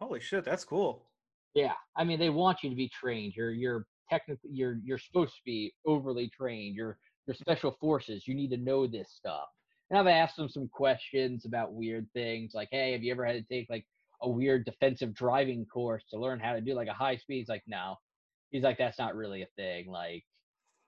Holy 0.00 0.20
shit, 0.20 0.44
that's 0.44 0.64
cool. 0.64 1.06
Yeah, 1.54 1.74
I 1.96 2.04
mean 2.04 2.18
they 2.18 2.30
want 2.30 2.62
you 2.62 2.70
to 2.70 2.76
be 2.76 2.88
trained. 2.88 3.34
You're 3.36 3.52
you're 3.52 3.86
technically 4.10 4.50
you're 4.52 4.78
you're 4.84 4.98
supposed 4.98 5.34
to 5.34 5.42
be 5.44 5.72
overly 5.86 6.28
trained. 6.28 6.74
You're 6.74 6.98
you're 7.26 7.34
special 7.34 7.76
forces. 7.80 8.26
You 8.26 8.34
need 8.34 8.50
to 8.50 8.56
know 8.56 8.86
this 8.86 9.10
stuff. 9.10 9.48
And 9.94 10.00
I've 10.00 10.12
asked 10.12 10.34
them 10.34 10.48
some 10.48 10.66
questions 10.66 11.44
about 11.44 11.72
weird 11.72 12.08
things, 12.14 12.52
like, 12.52 12.66
hey, 12.72 12.90
have 12.90 13.04
you 13.04 13.12
ever 13.12 13.24
had 13.24 13.36
to 13.36 13.42
take 13.42 13.70
like 13.70 13.86
a 14.22 14.28
weird 14.28 14.64
defensive 14.64 15.14
driving 15.14 15.64
course 15.66 16.02
to 16.10 16.18
learn 16.18 16.40
how 16.40 16.52
to 16.54 16.60
do 16.60 16.74
like 16.74 16.88
a 16.88 16.92
high 16.92 17.16
speed? 17.16 17.38
He's 17.38 17.48
like, 17.48 17.62
no. 17.68 17.94
He's 18.50 18.64
like, 18.64 18.76
that's 18.76 18.98
not 18.98 19.14
really 19.14 19.42
a 19.42 19.46
thing. 19.54 19.86
Like, 19.86 20.24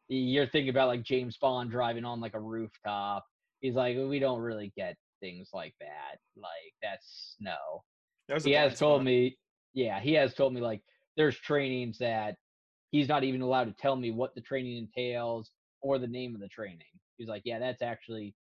you're 0.08 0.48
thinking 0.48 0.70
about 0.70 0.88
like 0.88 1.04
James 1.04 1.38
Bond 1.40 1.70
driving 1.70 2.04
on 2.04 2.20
like 2.20 2.34
a 2.34 2.40
rooftop. 2.40 3.24
He's 3.60 3.76
like, 3.76 3.96
we 3.96 4.18
don't 4.18 4.40
really 4.40 4.72
get 4.76 4.96
things 5.20 5.50
like 5.54 5.74
that. 5.78 6.18
Like, 6.36 6.74
that's 6.82 7.36
no. 7.38 7.84
He 8.42 8.54
has 8.54 8.76
told 8.76 9.04
me, 9.04 9.38
yeah, 9.72 10.00
he 10.00 10.14
has 10.14 10.34
told 10.34 10.52
me 10.52 10.60
like 10.60 10.82
there's 11.16 11.38
trainings 11.38 11.98
that 11.98 12.34
he's 12.90 13.08
not 13.08 13.22
even 13.22 13.40
allowed 13.40 13.66
to 13.66 13.74
tell 13.80 13.94
me 13.94 14.10
what 14.10 14.34
the 14.34 14.40
training 14.40 14.78
entails 14.78 15.52
or 15.80 16.00
the 16.00 16.08
name 16.08 16.34
of 16.34 16.40
the 16.40 16.48
training. 16.48 16.80
He's 17.18 17.28
like, 17.28 17.42
yeah, 17.44 17.60
that's 17.60 17.82
actually 17.82 18.34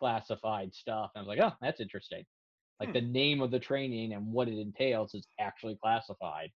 classified 0.00 0.74
stuff. 0.74 1.10
And 1.14 1.20
I 1.20 1.26
was 1.26 1.28
like, 1.28 1.46
oh, 1.46 1.54
that's 1.60 1.80
interesting. 1.80 2.24
Like 2.80 2.88
hmm. 2.88 2.94
the 2.94 3.02
name 3.02 3.42
of 3.42 3.50
the 3.50 3.58
training 3.58 4.14
and 4.14 4.32
what 4.32 4.48
it 4.48 4.58
entails 4.58 5.14
is 5.14 5.26
actually 5.38 5.76
classified. 5.80 6.50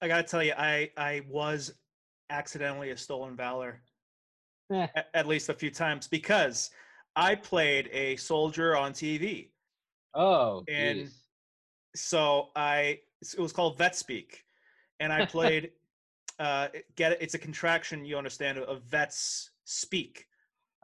I 0.00 0.08
gotta 0.08 0.22
tell 0.22 0.42
you, 0.42 0.54
I 0.56 0.90
I 0.96 1.22
was 1.28 1.74
accidentally 2.30 2.90
a 2.90 2.96
stolen 2.96 3.36
valor 3.36 3.82
eh. 4.72 4.86
at, 4.96 5.08
at 5.14 5.26
least 5.26 5.48
a 5.48 5.54
few 5.54 5.70
times 5.70 6.08
because 6.08 6.70
I 7.14 7.34
played 7.34 7.88
a 7.92 8.16
soldier 8.16 8.76
on 8.76 8.92
TV. 8.92 9.50
Oh, 10.14 10.64
and 10.68 11.00
geez. 11.00 11.24
so 11.94 12.48
I 12.56 13.00
it 13.20 13.38
was 13.40 13.52
called 13.52 13.78
Vet 13.78 13.96
Speak, 13.96 14.44
and 15.00 15.12
I 15.12 15.26
played. 15.36 15.72
uh, 16.38 16.68
get 16.96 17.12
it? 17.12 17.18
It's 17.20 17.34
a 17.34 17.38
contraction. 17.38 18.04
You 18.04 18.16
understand 18.16 18.58
of 18.58 18.82
vets 18.84 19.50
speak. 19.64 20.26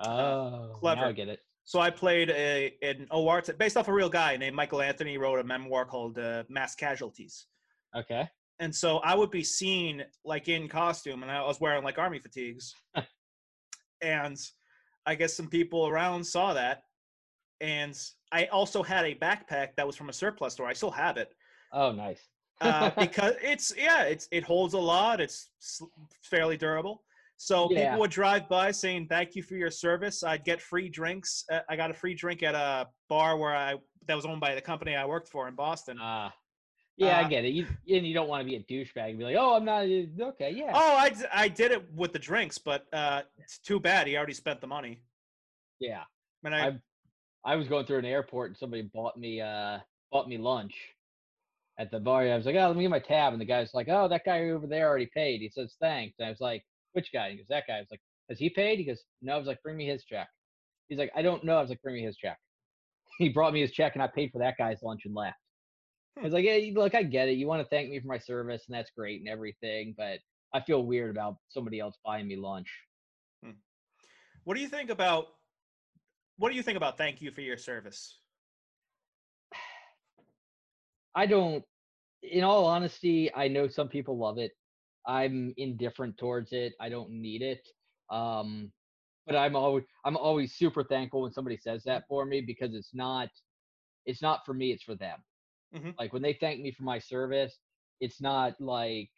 Oh, 0.01 0.71
clever. 0.75 1.07
I 1.07 1.13
get 1.13 1.29
it. 1.29 1.41
So 1.65 1.81
I 1.81 1.91
played 1.91 2.31
a 2.31 2.75
an 2.83 3.07
OR 3.11 3.43
based 3.59 3.77
off 3.77 3.89
a 3.89 3.93
real 3.93 4.09
guy 4.09 4.37
named 4.37 4.57
Michael 4.57 4.81
Anthony. 4.81 5.19
Wrote 5.19 5.39
a 5.39 5.45
memoir 5.45 5.85
called 5.85 6.19
uh, 6.19 6.45
Mass 6.49 6.75
Casualties. 6.75 7.47
Okay. 7.95 8.29
And 8.59 8.75
so 8.75 8.99
I 8.99 9.15
would 9.15 9.31
be 9.31 9.45
seen 9.45 10.05
like 10.25 10.49
in 10.49 10.69
costume, 10.69 11.23
and 11.23 11.31
I 11.31 11.43
was 11.43 11.61
wearing 11.61 11.85
like 11.85 11.99
army 11.99 12.19
fatigues. 12.19 12.75
and 14.03 14.37
I 15.07 15.15
guess 15.15 15.35
some 15.35 15.49
people 15.49 15.87
around 15.87 16.25
saw 16.25 16.55
that, 16.55 16.85
and 17.61 17.95
I 18.33 18.47
also 18.47 18.83
had 18.83 19.05
a 19.05 19.15
backpack 19.15 19.77
that 19.77 19.87
was 19.87 19.95
from 19.95 20.09
a 20.09 20.13
surplus 20.13 20.55
store. 20.55 20.69
I 20.69 20.73
still 20.73 20.91
have 20.91 21.17
it. 21.17 21.35
Oh, 21.73 21.93
nice. 21.93 22.21
uh, 22.61 22.91
because 22.99 23.35
it's 23.43 23.75
yeah, 23.77 24.05
it's 24.05 24.27
it 24.33 24.43
holds 24.43 24.75
a 24.75 24.79
lot. 24.79 25.21
It's 25.21 25.51
fairly 26.23 26.57
durable. 26.57 27.03
So 27.39 27.69
yeah. 27.71 27.85
people 27.85 28.01
would 28.01 28.11
drive 28.11 28.49
by 28.49 28.73
saying 28.73 29.07
thank 29.09 29.37
you 29.37 29.45
for 29.45 29.55
your 29.55 29.71
service. 29.71 30.25
I'd 30.25 30.45
get 30.45 30.61
free 30.61 30.89
drinks. 30.89 31.45
Uh, 31.51 31.61
I 31.69 31.77
got 31.77 31.91
a 31.91 31.95
free 31.95 32.15
drink 32.15 32.43
at 32.43 32.57
a 32.57 32.89
bar 33.09 33.39
where 33.39 33.55
I 33.55 33.77
that 34.07 34.17
was 34.17 34.27
owned 34.27 34.41
by 34.41 34.55
the 34.57 34.61
company 34.61 34.97
I 34.97 35.07
worked 35.07 35.29
for 35.29 35.47
in 35.47 35.55
Boston. 35.55 35.99
Ah. 36.01 36.27
Uh, 36.27 36.31
yeah, 36.97 37.17
uh, 37.17 37.25
I 37.25 37.29
get 37.29 37.45
it. 37.45 37.51
You 37.51 37.65
and 37.95 38.05
you 38.05 38.13
don't 38.13 38.29
want 38.29 38.41
to 38.41 38.45
be 38.45 38.57
a 38.57 38.61
douchebag 38.61 39.11
and 39.11 39.19
be 39.19 39.25
like, 39.25 39.37
"Oh, 39.39 39.55
I'm 39.55 39.65
not 39.65 39.85
okay." 39.85 40.51
Yeah. 40.51 40.73
Oh, 40.75 40.97
I, 40.97 41.15
I 41.33 41.47
did 41.47 41.71
it 41.71 41.87
with 41.95 42.13
the 42.13 42.19
drinks, 42.19 42.59
but 42.59 42.87
uh, 42.93 43.23
it's 43.39 43.59
too 43.59 43.79
bad. 43.79 44.09
He 44.09 44.17
already 44.17 44.35
spent 44.35 44.61
the 44.61 44.67
money. 44.67 45.05
Yeah. 45.79 46.03
I, 46.45 46.49
I 46.49 46.79
I 47.45 47.57
was 47.57 47.69
going 47.69 47.87
through 47.87 47.99
an 47.99 48.05
airport 48.05 48.51
and 48.51 48.57
somebody 48.57 48.83
bought 48.83 49.17
me 49.17 49.41
uh 49.41 49.79
bought 50.11 50.29
me 50.29 50.39
lunch 50.39 50.75
at 51.79 51.93
the 51.93 52.01
bar. 52.01 52.23
I 52.23 52.37
was 52.37 52.47
like, 52.47 52.57
"Oh, 52.57 52.67
let 52.67 52.77
me 52.77 52.83
get 52.83 52.91
my 52.91 52.99
tab," 52.99 53.33
and 53.33 53.41
the 53.41 53.47
guy's 53.47 53.75
like, 53.75 53.89
"Oh, 53.89 54.09
that 54.09 54.25
guy 54.25 54.49
over 54.51 54.67
there 54.67 54.89
already 54.89 55.09
paid." 55.15 55.41
He 55.41 55.51
says, 55.51 55.77
"Thanks." 55.81 56.17
And 56.19 56.27
I 56.27 56.31
was 56.31 56.41
like, 56.41 56.65
"Which 56.93 57.13
guy?" 57.13 57.31
he 57.31 57.37
goes, 57.37 57.47
"That 57.49 57.65
guy." 57.67 57.77
I 57.77 57.81
was 57.81 57.91
like, 57.91 58.03
"Has 58.29 58.39
he 58.39 58.51
paid?" 58.51 58.79
He 58.79 58.85
goes, 58.85 59.03
"No." 59.23 59.35
I 59.35 59.39
was 59.39 59.47
like, 59.47 59.63
"Bring 59.63 59.77
me 59.77 59.87
his 59.87 60.05
check." 60.05 60.29
He's 60.89 60.99
like, 60.99 61.13
"I 61.15 61.23
don't 61.23 61.45
know." 61.45 61.59
I 61.59 61.61
was 61.61 61.71
like, 61.71 61.83
"Bring 61.83 61.97
me 61.97 62.03
his 62.03 62.17
check." 62.17 62.39
He 63.19 63.31
brought 63.31 63.53
me 63.53 63.61
his 63.61 63.73
check 63.73 63.95
and 63.95 64.03
I 64.03 64.07
paid 64.07 64.31
for 64.31 64.39
that 64.39 64.57
guy's 64.59 64.83
lunch 64.83 65.05
and 65.05 65.15
left. 65.15 65.39
I 66.17 66.23
was 66.23 66.33
like, 66.33 66.45
"Hey, 66.45 66.73
look, 66.75 66.95
I 66.95 67.03
get 67.03 67.29
it. 67.29 67.33
You 67.33 67.47
want 67.47 67.63
to 67.63 67.69
thank 67.69 67.91
me 67.91 68.01
for 68.01 68.07
my 68.07 68.19
service, 68.19 68.65
and 68.67 68.77
that's 68.77 68.91
great 68.91 69.21
and 69.21 69.29
everything, 69.29 69.95
but 69.97 70.19
I 70.53 70.61
feel 70.61 70.85
weird 70.85 71.11
about 71.11 71.37
somebody 71.49 71.81
else 71.81 71.97
buying 72.05 72.27
me 72.27 72.37
lunch." 72.37 72.69
Hmm. 73.45 73.53
What 74.45 74.55
do 74.55 74.61
you 74.61 74.69
think 74.69 74.91
about? 74.91 75.27
What 76.39 76.51
do 76.51 76.57
you 76.57 76.63
think 76.63 76.77
about 76.77 76.97
thank 76.97 77.21
you 77.21 77.31
for 77.33 77.41
your 77.41 77.57
service? 77.57 78.19
I 81.15 81.27
don't. 81.27 81.65
In 82.23 82.43
all 82.45 82.67
honesty, 82.67 83.33
I 83.35 83.49
know 83.49 83.69
some 83.69 83.89
people 83.89 84.19
love 84.19 84.39
it. 84.39 84.53
I'm 85.09 85.55
indifferent 85.57 86.19
towards 86.19 86.53
it. 86.53 86.75
I 86.81 86.91
don't 86.91 87.11
need 87.11 87.43
it. 87.43 87.67
Um, 88.11 88.71
but 89.27 89.37
I'm 89.37 89.57
always 89.57 89.85
I'm 90.05 90.17
always 90.17 90.55
super 90.55 90.85
thankful 90.85 91.23
when 91.23 91.33
somebody 91.33 91.57
says 91.57 91.83
that 91.85 92.05
for 92.09 92.25
me 92.25 92.41
because 92.41 92.75
it's 92.75 92.95
not 92.95 93.29
it's 94.07 94.23
not 94.23 94.47
for 94.47 94.55
me. 94.55 94.73
It's 94.73 94.85
for 94.85 94.95
them. 94.95 95.19
Mm-hmm. 95.75 95.91
Like 95.99 96.13
when 96.13 96.23
they 96.23 96.35
thank 96.35 96.61
me 96.61 96.73
for 96.73 96.85
my 96.85 96.99
service, 96.99 97.59
it's 98.01 98.21
not 98.21 98.61
like 98.61 99.11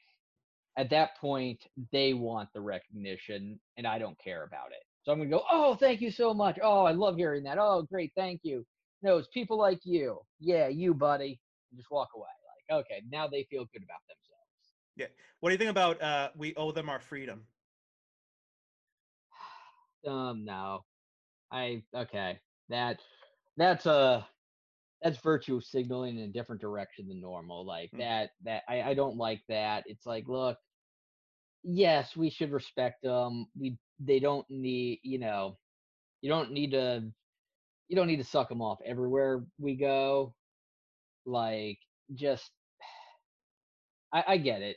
at 0.76 0.90
that 0.90 1.16
point 1.18 1.61
they 1.92 2.14
want 2.14 2.48
the 2.55 2.61
recognition 2.61 3.61
and 3.76 3.87
I 3.87 3.98
don't 3.98 4.18
care 4.18 4.44
about 4.44 4.70
it. 4.70 4.83
So 5.03 5.12
I'm 5.12 5.18
gonna 5.18 5.31
go, 5.31 5.44
oh, 5.50 5.76
thank 5.76 6.00
you 6.00 6.11
so 6.11 6.35
much. 6.35 6.59
Oh, 6.62 6.85
I 6.85 6.92
love 6.92 7.16
hearing 7.16 7.44
that. 7.44 7.59
Oh, 7.59 7.83
great, 7.90 8.12
thank 8.16 8.40
you. 8.42 8.64
No, 9.03 9.16
it's 9.16 9.29
people 9.33 9.59
like 9.59 9.81
you. 9.85 10.20
Yeah, 10.40 10.68
you, 10.68 10.94
buddy. 10.94 11.40
And 11.70 11.79
just 11.79 11.90
walk 11.90 12.09
away. 12.14 12.26
Like, 12.70 12.81
okay, 12.81 13.03
now 13.11 13.26
they 13.26 13.46
feel 13.50 13.64
good 13.72 13.83
about 13.83 14.00
themselves. 14.09 14.30
Yeah. 14.96 15.07
What 15.40 15.50
do 15.50 15.55
you 15.55 15.59
think 15.59 15.70
about 15.70 16.03
uh 16.03 16.31
we 16.37 16.55
owe 16.57 16.72
them 16.72 16.88
our 16.88 17.00
freedom? 17.00 17.42
um, 20.09 20.44
no. 20.44 20.85
I 21.53 21.83
okay. 21.94 22.38
That 22.68 23.00
that's 23.57 23.87
a 23.87 24.26
that's 25.03 25.18
virtue 25.18 25.61
signaling 25.61 26.18
in 26.18 26.24
a 26.24 26.33
different 26.33 26.61
direction 26.61 27.09
than 27.09 27.20
normal. 27.20 27.64
Like 27.64 27.90
mm. 27.92 27.98
that, 27.98 28.31
that 28.44 28.62
I, 28.68 28.83
I 28.83 28.94
don't 28.94 29.16
like 29.16 29.40
that. 29.48 29.85
It's 29.87 30.07
like, 30.07 30.24
look, 30.29 30.59
yes, 31.62 32.16
we 32.16 32.31
should 32.31 32.53
respect 32.53 33.03
them. 33.03 33.46
We 33.59 33.79
they 33.98 34.20
don't 34.20 34.46
need, 34.50 35.00
you 35.03 35.18
know, 35.18 35.59
you 36.20 36.31
don't 36.31 36.53
need 36.53 36.72
to, 36.72 37.03
you 37.88 37.96
don't 37.96 38.07
need 38.07 38.18
to 38.18 38.24
suck 38.24 38.48
them 38.48 38.62
off 38.62 38.79
everywhere 38.85 39.44
we 39.59 39.76
go. 39.76 40.35
Like, 41.26 41.79
just, 42.14 42.50
I, 44.12 44.25
I 44.29 44.37
get 44.37 44.62
it, 44.62 44.77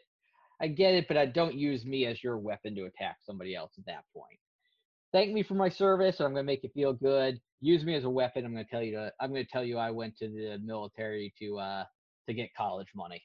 I 0.61 0.67
get 0.67 0.93
it, 0.93 1.07
but 1.07 1.17
I 1.17 1.25
don't 1.25 1.55
use 1.55 1.85
me 1.85 2.05
as 2.05 2.23
your 2.23 2.37
weapon 2.37 2.75
to 2.75 2.85
attack 2.85 3.17
somebody 3.25 3.55
else 3.55 3.73
at 3.77 3.85
that 3.85 4.03
point 4.15 4.39
thank 5.13 5.31
me 5.31 5.43
for 5.43 5.53
my 5.53 5.69
service 5.69 6.19
and 6.19 6.27
I'm 6.27 6.33
going 6.33 6.43
to 6.43 6.51
make 6.51 6.63
you 6.63 6.69
feel 6.73 6.91
good. 6.91 7.39
Use 7.61 7.85
me 7.85 7.95
as 7.95 8.03
a 8.03 8.09
weapon. 8.09 8.45
I'm 8.45 8.51
going 8.51 8.65
to 8.65 8.69
tell 8.69 8.81
you 8.81 8.91
to, 8.93 9.13
I'm 9.21 9.29
going 9.29 9.45
to 9.45 9.49
tell 9.49 9.63
you 9.63 9.77
I 9.77 9.91
went 9.91 10.17
to 10.17 10.27
the 10.27 10.59
military 10.61 11.33
to, 11.39 11.59
uh, 11.59 11.83
to 12.27 12.33
get 12.33 12.53
college 12.57 12.89
money. 12.93 13.23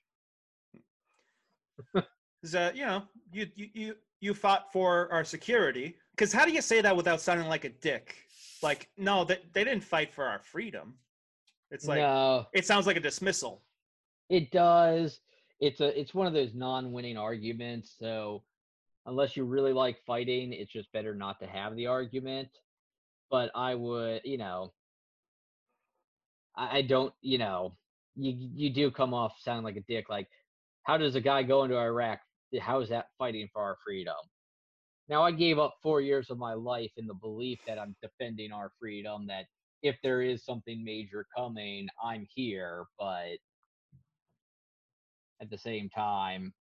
Is 2.45 2.53
that, 2.53 2.77
you 2.77 2.87
know, 2.87 3.03
you, 3.33 3.47
you, 3.57 3.67
you, 3.73 3.95
you 4.21 4.35
fought 4.35 4.73
for 4.73 5.11
our 5.11 5.25
security. 5.25 5.97
Cause 6.17 6.33
how 6.33 6.45
do 6.45 6.53
you 6.53 6.63
say 6.63 6.81
that 6.81 6.95
without 6.95 7.21
sounding 7.21 7.49
like 7.49 7.65
a 7.65 7.71
dick? 7.71 8.17
Like, 8.63 8.89
no, 8.97 9.25
they, 9.25 9.39
they 9.55 9.65
didn't 9.65 9.83
fight 9.83 10.15
for 10.15 10.25
our 10.25 10.41
freedom. 10.41 10.95
It's 11.71 11.87
like, 11.87 12.01
no. 12.01 12.47
it 12.53 12.67
sounds 12.67 12.87
like 12.87 12.97
a 12.97 13.01
dismissal. 13.01 13.63
It 14.29 14.51
does. 14.51 15.21
It's 15.61 15.81
a, 15.81 15.99
it's 15.99 16.15
one 16.15 16.27
of 16.27 16.33
those 16.33 16.55
non-winning 16.55 17.17
arguments. 17.17 17.95
So 17.99 18.43
unless 19.07 19.37
you 19.37 19.45
really 19.45 19.73
like 19.73 19.99
fighting, 20.07 20.53
it's 20.53 20.73
just 20.73 20.93
better 20.93 21.15
not 21.15 21.41
to 21.41 21.47
have 21.47 21.75
the 21.75 21.87
argument. 21.87 22.49
But 23.31 23.51
I 23.55 23.75
would, 23.75 24.23
you 24.25 24.39
know, 24.39 24.73
I, 26.57 26.79
I 26.79 26.83
don't, 26.83 27.13
you 27.21 27.39
know, 27.39 27.77
you 28.17 28.35
you 28.55 28.71
do 28.71 28.91
come 28.91 29.15
off 29.15 29.35
sounding 29.41 29.65
like 29.65 29.77
a 29.77 29.93
dick. 29.93 30.09
Like, 30.09 30.29
how 30.85 30.97
does 30.97 31.15
a 31.15 31.21
guy 31.21 31.43
go 31.43 31.65
into 31.65 31.77
Iraq? 31.77 32.21
How 32.61 32.81
is 32.81 32.89
that 32.89 33.09
fighting 33.19 33.49
for 33.53 33.63
our 33.63 33.77
freedom? 33.85 34.17
Now, 35.09 35.23
I 35.23 35.33
gave 35.33 35.59
up 35.59 35.77
four 35.83 36.01
years 36.01 36.31
of 36.31 36.39
my 36.39 36.55
life 36.55 36.91
in 36.97 37.07
the 37.07 37.15
belief 37.15 37.59
that 37.67 37.79
I'm 37.79 37.97
defending 38.03 38.53
our 38.53 38.73
freedom. 38.81 39.27
That 39.27 39.45
if 39.83 39.97
there 40.03 40.23
is 40.23 40.45
something 40.45 40.85
major 40.85 41.27
coming, 41.37 41.89
I'm 42.03 42.27
here. 42.35 42.87
But 42.99 43.39
at 45.41 45.51
the 45.51 45.59
same 45.59 45.89
time, 45.89 46.53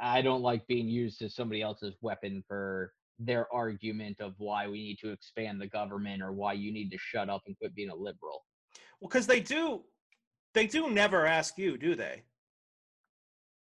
I 0.00 0.22
don't 0.22 0.42
like 0.42 0.66
being 0.66 0.88
used 0.88 1.22
as 1.22 1.34
somebody 1.34 1.62
else's 1.62 1.94
weapon 2.00 2.42
for 2.46 2.92
their 3.18 3.52
argument 3.54 4.20
of 4.20 4.34
why 4.38 4.66
we 4.66 4.82
need 4.82 4.98
to 5.00 5.10
expand 5.10 5.60
the 5.60 5.68
government 5.68 6.22
or 6.22 6.32
why 6.32 6.52
you 6.52 6.72
need 6.72 6.90
to 6.90 6.98
shut 6.98 7.30
up 7.30 7.42
and 7.46 7.56
quit 7.56 7.74
being 7.74 7.90
a 7.90 7.94
liberal. 7.94 8.44
Well, 9.00 9.08
because 9.08 9.26
they 9.26 9.40
do, 9.40 9.82
they 10.52 10.66
do 10.66 10.90
never 10.90 11.26
ask 11.26 11.58
you, 11.58 11.78
do 11.78 11.94
they? 11.94 12.22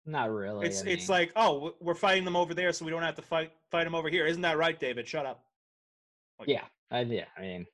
Not 0.07 0.31
really. 0.31 0.67
It's 0.67 0.81
I 0.81 0.85
mean, 0.85 0.95
it's 0.95 1.09
like, 1.09 1.33
oh, 1.37 1.75
we're 1.81 1.95
fighting 1.95 2.25
them 2.25 2.37
over 2.37 2.55
there, 2.55 2.73
so 2.73 2.85
we 2.85 2.91
don't 2.91 3.03
have 3.03 3.17
to 3.17 3.23
fight 3.23 3.53
fight 3.71 3.85
them 3.85 3.95
over 3.95 4.09
here. 4.09 4.27
Isn't 4.27 4.43
that 4.43 4.57
right, 4.57 4.79
David? 4.79 5.07
Shut 5.07 5.27
up. 5.27 5.45
Like, 6.39 6.49
yeah, 6.49 6.65
I, 6.91 7.01
yeah. 7.03 7.27
I 7.37 7.41
mean, 7.43 7.67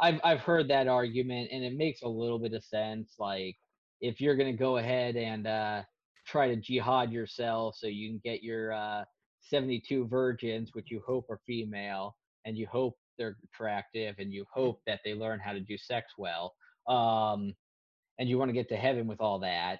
I've 0.00 0.20
I've 0.24 0.40
heard 0.40 0.68
that 0.68 0.88
argument, 0.88 1.50
and 1.52 1.64
it 1.64 1.74
makes 1.76 2.02
a 2.02 2.08
little 2.08 2.38
bit 2.38 2.52
of 2.52 2.64
sense. 2.64 3.14
Like, 3.18 3.56
if 4.02 4.20
you're 4.20 4.36
going 4.36 4.52
to 4.52 4.58
go 4.58 4.76
ahead 4.78 5.16
and 5.16 5.46
uh, 5.46 5.82
try 6.26 6.48
to 6.48 6.56
jihad 6.56 7.10
yourself 7.12 7.76
so 7.78 7.86
you 7.86 8.10
can 8.10 8.20
get 8.22 8.42
your 8.42 8.72
uh, 8.72 9.04
72 9.40 10.06
virgins, 10.08 10.70
which 10.72 10.90
you 10.90 11.00
hope 11.06 11.26
are 11.30 11.40
female, 11.46 12.16
and 12.44 12.58
you 12.58 12.66
hope 12.66 12.96
they're 13.16 13.36
attractive, 13.44 14.16
and 14.18 14.32
you 14.32 14.44
hope 14.52 14.80
that 14.86 15.00
they 15.04 15.14
learn 15.14 15.38
how 15.38 15.52
to 15.52 15.60
do 15.60 15.78
sex 15.78 16.12
well, 16.18 16.52
um, 16.88 17.54
and 18.18 18.28
you 18.28 18.38
want 18.38 18.48
to 18.48 18.54
get 18.54 18.68
to 18.70 18.76
heaven 18.76 19.06
with 19.06 19.20
all 19.20 19.38
that. 19.38 19.78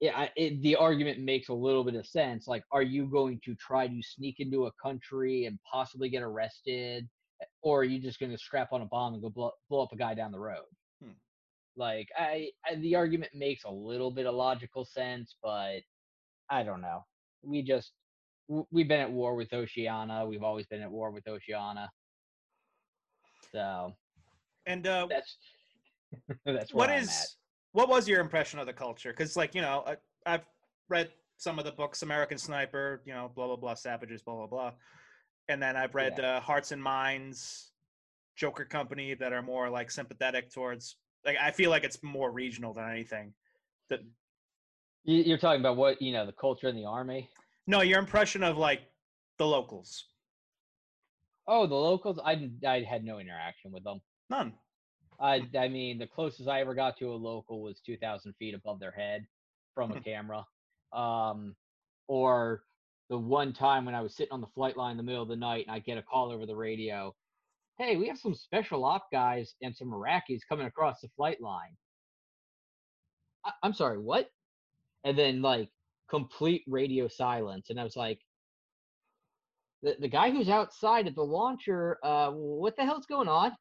Yeah, 0.00 0.28
it, 0.36 0.62
the 0.62 0.76
argument 0.76 1.20
makes 1.20 1.48
a 1.48 1.54
little 1.54 1.84
bit 1.84 1.94
of 1.94 2.06
sense. 2.06 2.46
Like, 2.46 2.62
are 2.72 2.82
you 2.82 3.06
going 3.06 3.38
to 3.44 3.54
try 3.56 3.86
to 3.86 4.00
sneak 4.02 4.36
into 4.38 4.66
a 4.66 4.72
country 4.82 5.44
and 5.44 5.58
possibly 5.70 6.08
get 6.08 6.22
arrested, 6.22 7.06
or 7.62 7.80
are 7.80 7.84
you 7.84 8.00
just 8.00 8.20
going 8.20 8.32
to 8.32 8.38
strap 8.38 8.72
on 8.72 8.80
a 8.80 8.86
bomb 8.86 9.14
and 9.14 9.22
go 9.22 9.28
blow, 9.28 9.50
blow 9.68 9.82
up 9.82 9.92
a 9.92 9.96
guy 9.96 10.14
down 10.14 10.30
the 10.30 10.38
road? 10.38 10.64
Like, 11.76 12.08
I, 12.16 12.50
I, 12.68 12.76
the 12.76 12.96
argument 12.96 13.32
makes 13.34 13.64
a 13.64 13.70
little 13.70 14.10
bit 14.10 14.26
of 14.26 14.34
logical 14.34 14.84
sense, 14.84 15.36
but 15.42 15.80
I 16.50 16.62
don't 16.62 16.80
know. 16.80 17.04
We 17.42 17.62
just 17.62 17.92
we've 18.70 18.88
been 18.88 19.00
at 19.00 19.10
war 19.10 19.34
with 19.34 19.52
Oceania. 19.52 20.24
We've 20.26 20.42
always 20.42 20.66
been 20.66 20.82
at 20.82 20.90
war 20.90 21.10
with 21.10 21.26
Oceania. 21.28 21.90
So 23.52 23.94
And 24.66 24.86
uh, 24.86 25.06
that's 25.08 25.36
that's 26.44 26.74
what 26.74 26.90
I'm 26.90 27.02
is 27.02 27.08
at. 27.08 27.26
what 27.72 27.88
was 27.88 28.08
your 28.08 28.20
impression 28.20 28.58
of 28.58 28.66
the 28.66 28.72
culture? 28.72 29.10
Because 29.10 29.36
like 29.36 29.54
you 29.54 29.62
know, 29.62 29.84
I, 29.86 29.96
I've 30.26 30.44
read 30.88 31.10
some 31.36 31.58
of 31.58 31.64
the 31.64 31.72
books, 31.72 32.02
American 32.02 32.38
Sniper, 32.38 33.02
you 33.04 33.14
know, 33.14 33.30
blah 33.34 33.46
blah 33.46 33.56
blah, 33.56 33.74
Savages, 33.74 34.22
blah 34.22 34.34
blah 34.34 34.46
blah, 34.46 34.72
and 35.48 35.62
then 35.62 35.76
I've 35.76 35.94
read 35.94 36.18
uh, 36.20 36.40
Hearts 36.40 36.72
and 36.72 36.82
Minds, 36.82 37.72
Joker 38.36 38.64
Company, 38.64 39.14
that 39.14 39.32
are 39.32 39.42
more 39.42 39.70
like 39.70 39.90
sympathetic 39.90 40.52
towards. 40.52 40.96
Like 41.24 41.36
I 41.40 41.50
feel 41.50 41.70
like 41.70 41.84
it's 41.84 42.02
more 42.02 42.30
regional 42.30 42.72
than 42.72 42.88
anything. 42.90 43.34
That 43.88 44.00
You- 45.04 45.22
You're 45.22 45.38
talking 45.38 45.60
about 45.60 45.76
what 45.76 46.00
you 46.00 46.12
know, 46.12 46.26
the 46.26 46.32
culture 46.32 46.68
in 46.68 46.76
the 46.76 46.84
army. 46.86 47.28
no, 47.66 47.80
your 47.82 47.98
impression 47.98 48.42
of 48.42 48.56
like 48.56 48.82
the 49.38 49.46
locals, 49.46 50.06
Oh, 51.46 51.66
the 51.66 51.74
locals. 51.74 52.18
I 52.24 52.50
I 52.66 52.82
had 52.82 53.04
no 53.04 53.18
interaction 53.18 53.72
with 53.72 53.84
them. 53.84 54.00
none. 54.28 54.54
I 55.18 55.46
I 55.58 55.68
mean, 55.68 55.98
the 55.98 56.06
closest 56.06 56.48
I 56.48 56.60
ever 56.60 56.74
got 56.74 56.96
to 56.98 57.12
a 57.12 57.14
local 57.14 57.60
was 57.62 57.80
2,000 57.80 58.32
feet 58.38 58.54
above 58.54 58.80
their 58.80 58.90
head 58.92 59.26
from 59.74 59.92
a 59.92 60.00
camera. 60.00 60.46
Um, 60.92 61.54
or 62.08 62.64
the 63.08 63.18
one 63.18 63.52
time 63.52 63.84
when 63.84 63.94
I 63.94 64.00
was 64.00 64.14
sitting 64.16 64.32
on 64.32 64.40
the 64.40 64.46
flight 64.48 64.76
line 64.76 64.92
in 64.92 64.96
the 64.96 65.02
middle 65.02 65.22
of 65.22 65.28
the 65.28 65.36
night 65.36 65.66
and 65.66 65.74
I 65.74 65.78
get 65.80 65.98
a 65.98 66.02
call 66.02 66.30
over 66.32 66.46
the 66.46 66.56
radio, 66.56 67.14
"Hey, 67.80 67.96
we 67.96 68.08
have 68.08 68.18
some 68.18 68.34
special 68.34 68.84
op 68.84 69.10
guys 69.10 69.54
and 69.62 69.74
some 69.74 69.88
Iraqis 69.90 70.40
coming 70.46 70.66
across 70.66 71.00
the 71.00 71.08
flight 71.16 71.40
line." 71.40 71.76
I, 73.44 73.52
I'm 73.62 73.72
sorry, 73.72 73.98
what? 73.98 74.30
And 75.04 75.18
then 75.18 75.40
like 75.40 75.70
complete 76.10 76.62
radio 76.68 77.08
silence, 77.08 77.70
and 77.70 77.80
I 77.80 77.84
was 77.84 77.96
like, 77.96 78.20
"The 79.82 79.96
the 79.98 80.08
guy 80.08 80.30
who's 80.30 80.50
outside 80.50 81.06
at 81.06 81.14
the 81.14 81.24
launcher, 81.24 81.98
uh, 82.04 82.30
what 82.32 82.76
the 82.76 82.84
hell's 82.84 83.06
going 83.06 83.28
on?" 83.28 83.56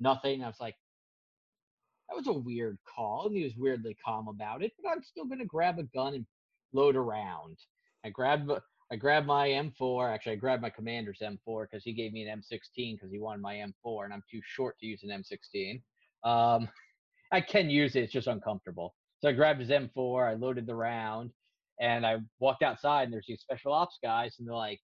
Nothing. 0.00 0.42
I 0.42 0.48
was 0.48 0.60
like, 0.60 0.74
that 2.08 2.16
was 2.16 2.26
a 2.26 2.32
weird 2.32 2.78
call, 2.92 3.26
and 3.28 3.36
he 3.36 3.44
was 3.44 3.54
weirdly 3.56 3.96
calm 4.04 4.26
about 4.26 4.64
it. 4.64 4.72
But 4.82 4.90
I'm 4.90 5.02
still 5.04 5.26
gonna 5.26 5.44
grab 5.44 5.78
a 5.78 5.84
gun 5.84 6.14
and 6.14 6.26
load 6.72 6.96
around. 6.96 7.56
I 8.04 8.10
grabbed 8.10 8.50
I 8.90 8.96
grabbed 8.96 9.26
my 9.26 9.48
M4. 9.48 10.12
Actually, 10.12 10.32
I 10.32 10.36
grabbed 10.36 10.62
my 10.62 10.70
commander's 10.70 11.20
M4 11.22 11.66
because 11.70 11.84
he 11.84 11.92
gave 11.92 12.12
me 12.12 12.26
an 12.26 12.40
M16 12.40 12.96
because 12.96 13.10
he 13.10 13.18
wanted 13.18 13.42
my 13.42 13.56
M4, 13.56 14.04
and 14.04 14.14
I'm 14.14 14.22
too 14.30 14.40
short 14.44 14.78
to 14.78 14.86
use 14.86 15.02
an 15.02 15.10
M16. 15.10 15.82
Um, 16.24 16.68
I 17.32 17.40
can 17.42 17.68
use 17.68 17.96
it; 17.96 18.04
it's 18.04 18.12
just 18.12 18.26
uncomfortable. 18.26 18.94
So 19.20 19.28
I 19.28 19.32
grabbed 19.32 19.60
his 19.60 19.68
M4. 19.68 20.30
I 20.30 20.34
loaded 20.34 20.66
the 20.66 20.74
round, 20.74 21.30
and 21.80 22.06
I 22.06 22.16
walked 22.38 22.62
outside. 22.62 23.04
And 23.04 23.12
there's 23.12 23.26
these 23.28 23.40
special 23.40 23.72
ops 23.72 23.98
guys, 24.02 24.36
and 24.38 24.48
they're 24.48 24.54
like, 24.54 24.80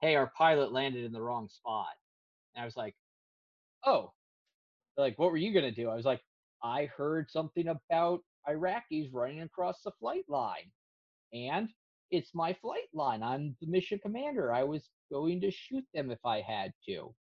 "Hey, 0.00 0.16
our 0.16 0.32
pilot 0.36 0.72
landed 0.72 1.04
in 1.04 1.12
the 1.12 1.22
wrong 1.22 1.48
spot." 1.48 1.94
And 2.54 2.62
I 2.62 2.64
was 2.64 2.76
like, 2.76 2.96
"Oh." 3.84 4.12
They're 4.96 5.06
like, 5.06 5.18
"What 5.18 5.30
were 5.30 5.36
you 5.36 5.54
gonna 5.54 5.70
do?" 5.70 5.88
I 5.88 5.94
was 5.94 6.04
like, 6.04 6.22
"I 6.64 6.86
heard 6.86 7.30
something 7.30 7.68
about 7.68 8.20
Iraqis 8.48 9.10
running 9.12 9.42
across 9.42 9.80
the 9.82 9.92
flight 10.00 10.24
line, 10.28 10.72
and 11.32 11.72
it's 12.10 12.34
my 12.34 12.52
flight 12.54 12.88
line. 12.92 13.22
I'm 13.22 13.56
the 13.60 13.66
mission 13.66 13.98
commander. 13.98 14.52
I 14.52 14.64
was 14.64 14.88
going 15.10 15.40
to 15.40 15.50
shoot 15.50 15.84
them 15.94 16.10
if 16.10 16.24
I 16.24 16.40
had 16.40 16.72
to." 16.86 17.14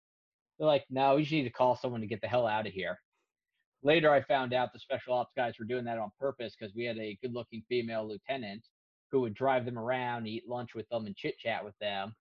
They're 0.59 0.69
like, 0.69 0.85
"No, 0.91 1.17
we 1.17 1.23
just 1.23 1.33
need 1.33 1.45
to 1.45 1.51
call 1.51 1.77
someone 1.77 2.01
to 2.01 2.07
get 2.07 2.21
the 2.21 2.29
hell 2.29 2.47
out 2.47 2.67
of 2.67 2.73
here." 2.73 2.99
Later, 3.83 4.11
I 4.11 4.23
found 4.23 4.55
out 4.55 4.73
the 4.73 4.79
special 4.79 5.15
ops 5.15 5.33
guys 5.37 5.59
were 5.59 5.67
doing 5.67 5.85
that 5.85 5.99
on 5.99 6.11
purpose 6.19 6.55
because 6.59 6.75
we 6.75 6.85
had 6.85 6.97
a 6.99 7.19
good-looking 7.21 7.63
female 7.69 8.09
lieutenant 8.09 8.63
who 9.11 9.21
would 9.21 9.35
drive 9.35 9.67
them 9.67 9.79
around, 9.79 10.27
eat 10.27 10.49
lunch 10.49 10.75
with 10.75 10.89
them, 10.89 11.07
and 11.07 11.15
chit 11.15 11.39
chat 11.39 11.65
with 11.65 11.79
them, 11.81 12.15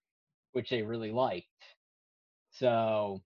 which 0.52 0.70
they 0.70 0.82
really 0.82 1.12
liked. 1.12 1.48
So 2.52 3.22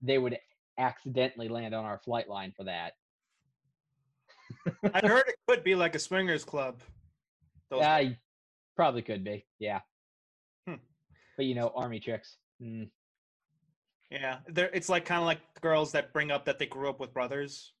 they 0.00 0.18
would 0.18 0.38
accidentally 0.78 1.48
land 1.48 1.74
on 1.74 1.84
our 1.84 1.98
flight 1.98 2.28
line 2.28 2.52
for 2.56 2.64
that. 2.64 2.94
I 4.94 5.06
heard 5.06 5.24
it 5.28 5.36
could 5.46 5.62
be 5.62 5.74
like 5.74 5.94
a 5.94 5.98
swingers 5.98 6.44
club. 6.44 6.80
Those 7.70 7.80
y- 7.80 8.18
probably 8.76 9.02
could 9.02 9.24
be. 9.24 9.44
Yeah. 9.58 9.80
Hmm. 10.66 10.76
But 11.36 11.46
you 11.46 11.54
know, 11.54 11.72
army 11.74 12.00
chicks. 12.00 12.36
Mm, 12.62 12.88
Yeah, 14.10 14.38
it's 14.48 14.88
like 14.88 15.04
kind 15.04 15.20
of 15.20 15.26
like 15.26 15.40
girls 15.60 15.92
that 15.92 16.12
bring 16.12 16.30
up 16.30 16.44
that 16.44 16.58
they 16.58 16.66
grew 16.66 16.88
up 16.88 17.00
with 17.00 17.12
brothers. 17.14 17.72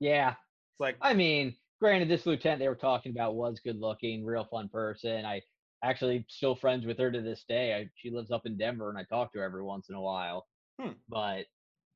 yeah. 0.00 0.30
It's 0.72 0.80
like, 0.80 0.96
I 1.00 1.14
mean, 1.14 1.54
granted, 1.80 2.08
this 2.10 2.26
lieutenant 2.26 2.60
they 2.60 2.68
were 2.68 2.74
talking 2.74 3.12
about 3.12 3.34
was 3.34 3.60
good 3.64 3.80
looking, 3.80 4.26
real 4.26 4.44
fun 4.44 4.68
person. 4.68 5.24
I 5.24 5.40
actually 5.82 6.26
still 6.28 6.54
friends 6.54 6.84
with 6.84 6.98
her 6.98 7.10
to 7.10 7.22
this 7.22 7.44
day. 7.48 7.74
I, 7.74 7.88
she 7.94 8.10
lives 8.10 8.30
up 8.30 8.44
in 8.44 8.58
Denver, 8.58 8.90
and 8.90 8.98
I 8.98 9.04
talk 9.04 9.32
to 9.32 9.38
her 9.38 9.44
every 9.44 9.62
once 9.62 9.88
in 9.88 9.94
a 9.94 10.00
while. 10.00 10.46
Hmm. 10.78 10.90
But 11.08 11.46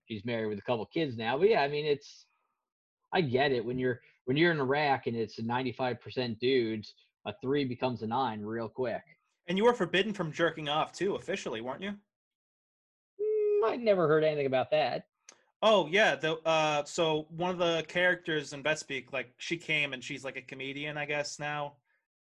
she's 0.07 0.25
married 0.25 0.47
with 0.47 0.59
a 0.59 0.63
couple 0.63 0.87
kids 0.87 1.19
now. 1.19 1.37
But 1.37 1.51
yeah, 1.51 1.61
I 1.61 1.69
mean, 1.69 1.85
it's 1.85 2.25
I 3.13 3.21
get 3.21 3.53
it 3.53 3.63
when 3.63 3.79
you're 3.79 4.01
when 4.25 4.39
you're 4.39 4.53
in 4.53 4.61
Iraq 4.61 5.07
and 5.07 5.17
it's 5.17 5.39
95% 5.39 6.39
dudes, 6.39 6.95
a 7.27 7.35
three 7.43 7.65
becomes 7.65 8.03
a 8.03 8.07
nine 8.07 8.41
real 8.43 8.69
quick. 8.69 9.03
and 9.47 9.59
you 9.59 9.65
were 9.65 9.75
forbidden 9.75 10.13
from 10.13 10.31
jerking 10.33 10.69
off 10.69 10.93
too, 10.93 11.17
officially, 11.17 11.61
weren't 11.61 11.83
you? 11.83 11.91
Mm, 13.21 13.71
I 13.73 13.77
never 13.77 14.07
heard 14.09 14.25
anything 14.25 14.47
about 14.47 14.71
that. 14.71 15.07
Oh 15.63 15.87
yeah, 15.89 16.15
the 16.17 16.37
uh, 16.47 16.85
so 16.85 17.27
one 17.31 17.51
of 17.51 17.59
the 17.59 17.85
characters 17.89 18.53
in 18.53 18.63
Vetspeak, 18.63 19.13
like 19.13 19.33
she 19.37 19.57
came 19.59 19.93
and 19.93 20.03
she's 20.03 20.25
like 20.25 20.37
a 20.37 20.43
comedian, 20.43 20.97
I 20.97 21.05
guess 21.05 21.39
now. 21.39 21.75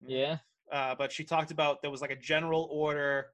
Yeah. 0.07 0.39
Uh, 0.71 0.95
but 0.95 1.11
she 1.11 1.25
talked 1.25 1.51
about 1.51 1.81
there 1.83 1.91
was 1.91 2.01
like 2.01 2.11
a 2.13 2.17
general 2.17 2.69
order 2.71 3.29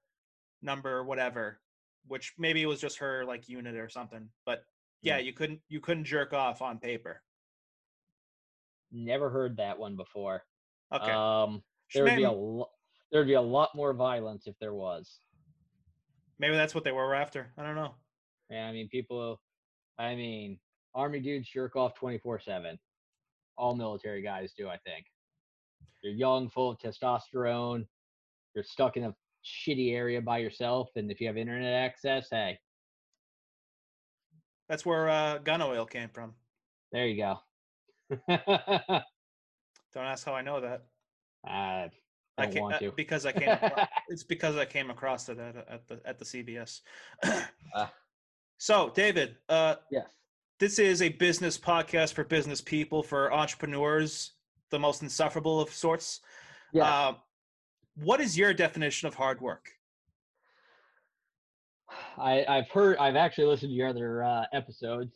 number 0.63 1.03
whatever, 1.05 1.61
which 2.07 2.33
maybe 2.39 2.63
it 2.63 2.67
was 2.67 2.81
just 2.81 2.99
her 2.99 3.25
like 3.27 3.49
unit 3.49 3.75
or 3.77 3.89
something. 3.91 4.29
But 4.47 4.65
yeah, 5.03 5.19
Hmm. 5.19 5.27
you 5.27 5.33
couldn't 5.35 5.61
you 5.69 5.81
couldn't 5.81 6.05
jerk 6.05 6.33
off 6.33 6.63
on 6.63 6.79
paper. 6.79 7.21
Never 8.93 9.29
heard 9.31 9.57
that 9.57 9.79
one 9.79 9.97
before. 9.97 10.45
Okay, 10.93 11.11
Um, 11.11 11.63
there 11.95 12.05
would 12.05 12.17
be 12.17 12.25
a 12.25 12.31
lo- 12.33 12.71
there'd 13.11 13.27
be 13.27 13.35
a 13.35 13.41
lot 13.41 13.75
more 13.75 13.93
violence 13.95 14.47
if 14.47 14.59
there 14.59 14.75
was. 14.75 15.19
maybe 16.39 16.55
that's 16.57 16.75
what 16.75 16.85
they 16.85 16.93
were 16.93 17.15
after. 17.15 17.53
I 17.57 17.63
don't 17.63 17.77
know. 17.77 17.95
Yeah, 18.51 18.67
I 18.69 18.73
mean, 18.73 18.89
people. 18.89 19.41
I 19.99 20.15
mean, 20.15 20.59
army 20.95 21.21
dudes 21.21 21.49
jerk 21.49 21.77
off 21.77 21.95
twenty 21.95 22.19
four 22.19 22.39
seven. 22.41 22.79
All 23.57 23.75
military 23.77 24.23
guys 24.23 24.53
do, 24.57 24.69
I 24.69 24.77
think. 24.79 25.07
You're 26.03 26.15
young, 26.15 26.49
full 26.51 26.71
of 26.71 26.79
testosterone. 26.79 27.87
You're 28.55 28.65
stuck 28.65 28.97
in 28.97 29.05
a 29.05 29.15
shitty 29.45 29.93
area 29.95 30.21
by 30.21 30.39
yourself, 30.39 30.91
and 30.97 31.11
if 31.11 31.21
you 31.21 31.27
have 31.29 31.37
internet 31.37 31.73
access, 31.73 32.29
hey, 32.31 32.59
That's 34.69 34.85
where 34.87 35.09
uh, 35.09 35.39
gun 35.39 35.63
oil 35.63 35.87
came 35.87 36.09
from. 36.09 36.35
there 36.93 37.07
you 37.07 37.17
go. 37.17 37.39
Don't 39.95 40.05
ask 40.05 40.25
how 40.25 40.35
I 40.35 40.43
know 40.43 40.61
that. 40.61 40.85
I 41.45 41.91
I 42.39 42.45
don't 42.45 42.53
came, 42.53 42.63
want 42.63 42.75
uh, 42.77 42.79
to. 42.79 42.93
because 42.93 43.27
I 43.27 43.33
came. 43.33 43.49
acro- 43.49 43.85
it's 44.09 44.23
because 44.23 44.57
I 44.57 44.65
came 44.65 44.91
across 44.91 45.29
it 45.29 45.39
at, 45.39 45.57
at 45.57 45.89
the 45.89 46.01
at 46.05 46.19
the 46.19 46.25
CBS. 46.25 46.81
Ah. 47.75 47.93
so, 48.59 48.91
David, 48.95 49.37
uh, 49.49 49.77
yes. 49.91 50.07
this 50.59 50.79
is 50.79 51.03
a 51.03 51.11
business 51.11 51.59
podcast 51.59 52.15
for 52.15 52.25
business 52.25 52.61
people, 52.61 53.03
for 53.03 53.33
entrepreneurs, 53.33 54.33
the 54.71 54.79
most 54.79 55.03
insufferable 55.03 55.61
of 55.61 55.71
sorts. 55.71 56.21
Yeah. 56.73 56.85
Uh, 56.85 57.15
what 57.97 58.21
is 58.21 58.39
your 58.39 58.55
definition 58.55 59.09
of 59.09 59.15
hard 59.15 59.41
work? 59.41 59.69
I, 62.19 62.45
I've 62.49 62.71
heard. 62.71 62.97
I've 62.97 63.17
actually 63.17 63.47
listened 63.47 63.71
to 63.71 63.75
your 63.75 63.89
other 63.89 64.25
uh, 64.25 64.45
episodes. 64.55 65.13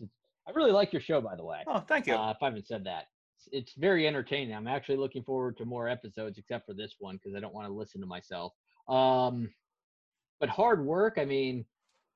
I 0.46 0.50
really 0.52 0.72
like 0.72 0.92
your 0.92 1.02
show, 1.02 1.20
by 1.20 1.34
the 1.34 1.44
way. 1.44 1.62
Oh, 1.66 1.80
thank 1.80 2.06
you. 2.06 2.14
Uh, 2.14 2.30
if 2.30 2.36
I 2.42 2.46
haven't 2.46 2.66
said 2.68 2.84
that, 2.84 3.06
it's, 3.52 3.74
very 3.74 4.06
entertaining. 4.06 4.54
I'm 4.54 4.66
actually 4.66 4.96
looking 4.96 5.22
forward 5.22 5.56
to 5.58 5.64
more 5.64 5.88
episodes, 5.88 6.38
except 6.38 6.66
for 6.66 6.74
this 6.74 6.96
one 6.98 7.16
because 7.16 7.36
I 7.36 7.40
don't 7.40 7.54
want 7.54 7.66
to 7.66 7.72
listen 7.72 8.00
to 8.00 8.06
myself. 8.06 8.52
Um, 8.88 9.50
but 10.40 10.48
hard 10.48 10.84
work. 10.84 11.14
I 11.18 11.24
mean, 11.24 11.64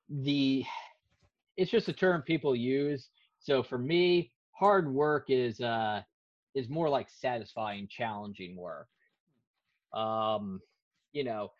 the 0.09 0.63
it's 1.57 1.71
just 1.71 1.89
a 1.89 1.93
term 1.93 2.21
people 2.21 2.55
use. 2.55 3.09
So 3.39 3.63
for 3.63 3.77
me, 3.77 4.31
hard 4.51 4.91
work 4.91 5.25
is 5.29 5.59
uh 5.59 6.01
is 6.53 6.69
more 6.69 6.89
like 6.89 7.07
satisfying, 7.09 7.87
challenging 7.89 8.55
work. 8.55 8.87
Um, 9.93 10.61
you 11.13 11.23
know, 11.23 11.51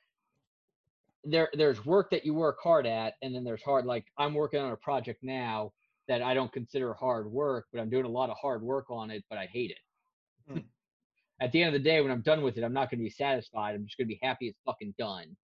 there 1.23 1.49
there's 1.53 1.85
work 1.85 2.11
that 2.11 2.25
you 2.25 2.33
work 2.33 2.57
hard 2.61 2.85
at, 2.85 3.15
and 3.21 3.33
then 3.33 3.43
there's 3.43 3.63
hard 3.63 3.85
like 3.85 4.05
I'm 4.17 4.33
working 4.33 4.59
on 4.59 4.71
a 4.71 4.77
project 4.77 5.23
now 5.23 5.73
that 6.11 6.21
I 6.21 6.33
don't 6.33 6.51
consider 6.51 6.93
hard 6.93 7.31
work, 7.31 7.67
but 7.71 7.79
I'm 7.79 7.89
doing 7.89 8.03
a 8.03 8.09
lot 8.09 8.29
of 8.29 8.35
hard 8.37 8.61
work 8.61 8.89
on 8.89 9.09
it, 9.09 9.23
but 9.29 9.39
I 9.39 9.45
hate 9.45 9.71
it. 9.71 10.51
Hmm. 10.51 10.59
At 11.41 11.51
the 11.53 11.63
end 11.63 11.73
of 11.73 11.81
the 11.81 11.89
day, 11.89 12.01
when 12.01 12.11
I'm 12.11 12.21
done 12.21 12.43
with 12.43 12.57
it, 12.57 12.63
I'm 12.63 12.73
not 12.73 12.91
gonna 12.91 13.01
be 13.01 13.09
satisfied. 13.09 13.73
I'm 13.73 13.85
just 13.85 13.97
gonna 13.97 14.07
be 14.07 14.19
happy 14.21 14.47
it's 14.47 14.59
fucking 14.65 14.93
done. 14.99 15.35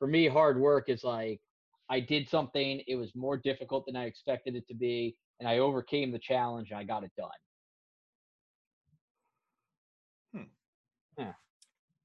For 0.00 0.08
me, 0.08 0.26
hard 0.26 0.60
work 0.60 0.88
is 0.88 1.04
like 1.04 1.40
I 1.88 2.00
did 2.00 2.28
something, 2.28 2.82
it 2.88 2.96
was 2.96 3.14
more 3.14 3.36
difficult 3.36 3.86
than 3.86 3.94
I 3.94 4.04
expected 4.06 4.56
it 4.56 4.66
to 4.68 4.74
be, 4.74 5.16
and 5.38 5.48
I 5.48 5.58
overcame 5.58 6.10
the 6.10 6.18
challenge 6.18 6.70
and 6.70 6.78
I 6.78 6.84
got 6.84 7.04
it 7.04 7.12
done. 7.16 7.30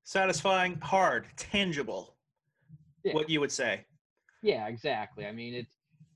Satisfying, 0.09 0.79
hard, 0.81 1.27
tangible. 1.37 2.15
Yeah. 3.03 3.13
What 3.13 3.29
you 3.29 3.39
would 3.41 3.51
say. 3.51 3.85
Yeah, 4.41 4.65
exactly. 4.67 5.27
I 5.27 5.31
mean, 5.31 5.53
it's 5.53 5.75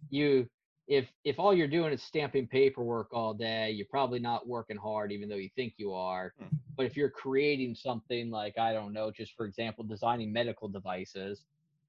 you 0.10 0.48
if 0.88 1.08
if 1.24 1.40
all 1.40 1.54
you're 1.54 1.68
doing 1.68 1.94
is 1.94 2.04
stamping 2.04 2.48
paperwork 2.48 3.14
all 3.14 3.34
day, 3.34 3.72
you're 3.72 3.88
probably 3.90 4.20
not 4.20 4.48
working 4.48 4.78
hard 4.78 5.12
even 5.12 5.30
though 5.30 5.36
you 5.36 5.50
think 5.56 5.74
you 5.78 5.94
are. 5.94 6.34
Hmm. 6.38 6.56
But 6.76 6.86
if 6.86 6.98
you're 6.98 7.10
creating 7.10 7.76
something 7.76 8.30
like 8.30 8.58
I 8.58 8.74
don't 8.74 8.94
know, 8.94 9.12
just 9.12 9.34
for 9.36 9.46
example, 9.46 9.84
designing 9.84 10.34
medical 10.34 10.68
devices 10.68 11.46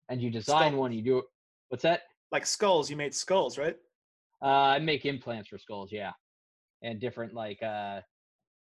and 0.09 0.23
you 0.23 0.31
design 0.31 0.73
Skull. 0.73 0.81
one, 0.81 0.93
you 0.93 1.03
do 1.03 1.19
it 1.19 1.25
what's 1.69 1.83
that? 1.83 2.03
Like 2.31 2.47
skulls, 2.47 2.89
you 2.89 2.97
made 2.97 3.15
skulls, 3.15 3.59
right? 3.59 3.77
Uh 4.41 4.47
I 4.47 4.79
make 4.79 5.05
implants 5.07 5.49
for 5.49 5.59
skulls, 5.59 5.91
yeah. 5.91 6.13
And 6.83 7.01
different 7.01 7.35
like 7.35 7.63
uh 7.63 8.01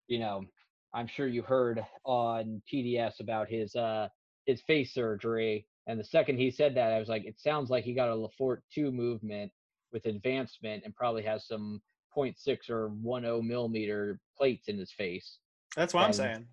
you 0.06 0.18
know, 0.18 0.44
I'm 0.92 1.06
sure 1.06 1.28
you 1.28 1.42
heard 1.42 1.82
on 2.04 2.60
TDS 2.70 3.20
about 3.20 3.48
his 3.48 3.74
uh 3.74 4.08
his 4.44 4.60
face 4.62 4.92
surgery 4.92 5.66
and 5.86 5.98
the 5.98 6.04
second 6.04 6.36
he 6.36 6.50
said 6.50 6.74
that 6.74 6.92
I 6.92 6.98
was 6.98 7.08
like 7.08 7.24
it 7.24 7.40
sounds 7.40 7.70
like 7.70 7.84
he 7.84 7.94
got 7.94 8.10
a 8.10 8.14
Le 8.14 8.28
Fort 8.36 8.62
2 8.74 8.92
movement 8.92 9.50
with 9.92 10.06
advancement 10.06 10.82
and 10.84 10.94
probably 10.94 11.22
has 11.22 11.46
some 11.46 11.80
0.6 12.16 12.70
or 12.70 12.90
10 13.04 13.46
millimeter 13.46 14.20
plates 14.36 14.68
in 14.68 14.78
his 14.78 14.92
face. 14.92 15.38
That's 15.76 15.94
what 15.94 16.04
I'm 16.04 16.12
saying. 16.12 16.46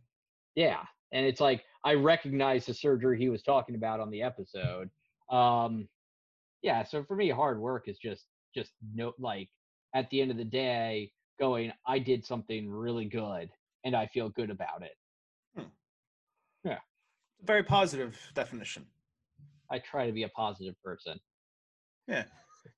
Yeah. 0.55 0.83
And 1.11 1.25
it's 1.25 1.41
like 1.41 1.63
I 1.83 1.93
recognize 1.93 2.65
the 2.65 2.73
surgery 2.73 3.17
he 3.17 3.29
was 3.29 3.43
talking 3.43 3.75
about 3.75 3.99
on 3.99 4.11
the 4.11 4.21
episode. 4.21 4.89
Um 5.29 5.87
yeah, 6.61 6.83
so 6.83 7.03
for 7.03 7.15
me 7.15 7.29
hard 7.29 7.59
work 7.59 7.87
is 7.87 7.97
just 7.97 8.25
just 8.55 8.71
no 8.93 9.13
like 9.19 9.49
at 9.93 10.09
the 10.09 10.21
end 10.21 10.31
of 10.31 10.37
the 10.37 10.45
day 10.45 11.11
going 11.39 11.71
I 11.85 11.99
did 11.99 12.25
something 12.25 12.69
really 12.69 13.05
good 13.05 13.49
and 13.83 13.95
I 13.95 14.07
feel 14.07 14.29
good 14.29 14.49
about 14.49 14.81
it. 14.83 14.97
Yeah. 16.63 16.79
Very 17.43 17.63
positive 17.63 18.17
definition. 18.33 18.85
I 19.71 19.79
try 19.79 20.05
to 20.07 20.11
be 20.11 20.23
a 20.23 20.29
positive 20.29 20.75
person. 20.83 21.19
Yeah. 22.07 22.23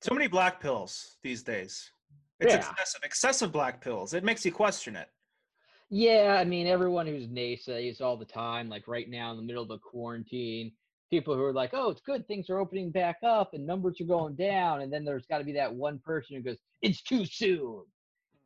So 0.01 0.13
many 0.13 0.27
black 0.27 0.59
pills 0.59 1.17
these 1.23 1.43
days. 1.43 1.91
It's 2.39 2.53
Yeah. 2.53 2.59
excessive. 2.59 3.01
Excessive 3.03 3.51
black 3.51 3.81
pills. 3.81 4.13
It 4.13 4.23
makes 4.23 4.45
you 4.45 4.51
question 4.51 4.95
it. 4.95 5.09
Yeah, 5.89 6.37
I 6.39 6.43
mean, 6.43 6.67
everyone 6.67 7.07
who's 7.07 7.27
naysays 7.27 7.99
all 7.99 8.15
the 8.15 8.25
time, 8.25 8.69
like 8.69 8.87
right 8.87 9.09
now 9.09 9.31
in 9.31 9.37
the 9.37 9.43
middle 9.43 9.63
of 9.63 9.69
the 9.69 9.79
quarantine, 9.79 10.71
people 11.09 11.35
who 11.35 11.43
are 11.43 11.53
like, 11.53 11.71
oh, 11.73 11.89
it's 11.89 12.01
good, 12.01 12.27
things 12.27 12.49
are 12.49 12.59
opening 12.59 12.91
back 12.91 13.17
up 13.23 13.53
and 13.53 13.65
numbers 13.65 13.99
are 13.99 14.05
going 14.05 14.35
down. 14.35 14.81
And 14.81 14.93
then 14.93 15.03
there's 15.03 15.25
got 15.25 15.39
to 15.39 15.43
be 15.43 15.53
that 15.53 15.73
one 15.73 15.99
person 15.99 16.35
who 16.35 16.43
goes, 16.43 16.57
it's 16.81 17.01
too 17.01 17.25
soon. 17.25 17.83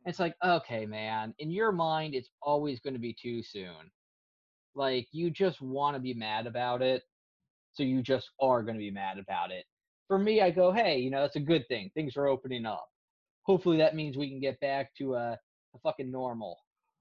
And 0.04 0.10
it's 0.10 0.18
like, 0.18 0.34
okay, 0.42 0.86
man, 0.86 1.34
in 1.38 1.50
your 1.50 1.72
mind, 1.72 2.14
it's 2.14 2.30
always 2.40 2.80
going 2.80 2.94
to 2.94 3.00
be 3.00 3.12
too 3.12 3.42
soon. 3.42 3.90
Like, 4.74 5.06
you 5.12 5.30
just 5.30 5.60
want 5.60 5.94
to 5.96 6.00
be 6.00 6.14
mad 6.14 6.46
about 6.46 6.80
it. 6.82 7.02
So 7.74 7.82
you 7.82 8.02
just 8.02 8.30
are 8.40 8.62
going 8.62 8.76
to 8.76 8.80
be 8.80 8.90
mad 8.90 9.18
about 9.18 9.50
it. 9.50 9.64
For 10.08 10.18
me, 10.18 10.40
I 10.42 10.50
go, 10.50 10.72
hey, 10.72 10.98
you 10.98 11.10
know, 11.10 11.22
that's 11.22 11.36
a 11.36 11.40
good 11.40 11.66
thing. 11.68 11.90
Things 11.94 12.16
are 12.16 12.26
opening 12.26 12.66
up. 12.66 12.88
Hopefully 13.42 13.78
that 13.78 13.94
means 13.96 14.16
we 14.16 14.28
can 14.28 14.40
get 14.40 14.60
back 14.60 14.94
to 14.98 15.14
a, 15.14 15.38
a 15.74 15.78
fucking 15.82 16.10
normal 16.10 16.58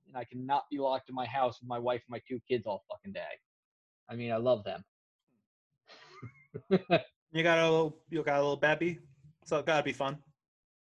and 0.08 0.18
I 0.18 0.26
cannot 0.26 0.64
be 0.70 0.78
locked 0.80 1.10
in 1.10 1.16
my 1.16 1.26
house 1.26 1.60
with 1.62 1.68
my 1.70 1.80
wife 1.80 2.02
and 2.08 2.12
my 2.12 2.22
two 2.28 2.40
kids 2.48 2.66
all 2.66 2.84
fucking 2.90 3.14
day. 3.14 3.22
I 4.10 4.16
mean, 4.16 4.32
I 4.32 4.38
love 4.38 4.64
them. 4.64 4.84
You 7.36 7.42
got 7.42 7.58
a 7.58 7.64
little 7.64 7.98
you 8.12 8.22
got 8.22 8.38
a 8.38 8.42
little 8.42 8.58
baby. 8.58 9.00
So 9.44 9.58
it 9.58 9.66
gotta 9.66 9.84
be 9.84 9.92
fun. 9.92 10.20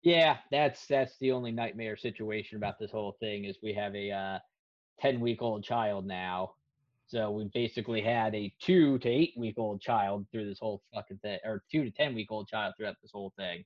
yeah, 0.03 0.37
that's 0.51 0.85
that's 0.85 1.17
the 1.19 1.31
only 1.31 1.51
nightmare 1.51 1.97
situation 1.97 2.57
about 2.57 2.77
this 2.79 2.91
whole 2.91 3.17
thing 3.19 3.45
is 3.45 3.57
we 3.63 3.73
have 3.73 3.95
a 3.95 4.11
uh, 4.11 4.39
ten 4.99 5.19
week 5.19 5.41
old 5.41 5.63
child 5.63 6.05
now. 6.05 6.51
So 7.07 7.29
we 7.31 7.49
basically 7.53 8.01
had 8.01 8.33
a 8.33 8.53
two 8.61 8.97
to 8.99 9.09
eight 9.09 9.33
week 9.37 9.55
old 9.57 9.79
child 9.81 10.25
through 10.31 10.47
this 10.49 10.59
whole 10.59 10.81
fucking 10.93 11.19
thing, 11.19 11.39
or 11.45 11.63
two 11.71 11.83
to 11.83 11.91
ten 11.91 12.15
week 12.15 12.31
old 12.31 12.47
child 12.47 12.73
throughout 12.77 12.95
this 13.01 13.11
whole 13.13 13.31
thing. 13.37 13.63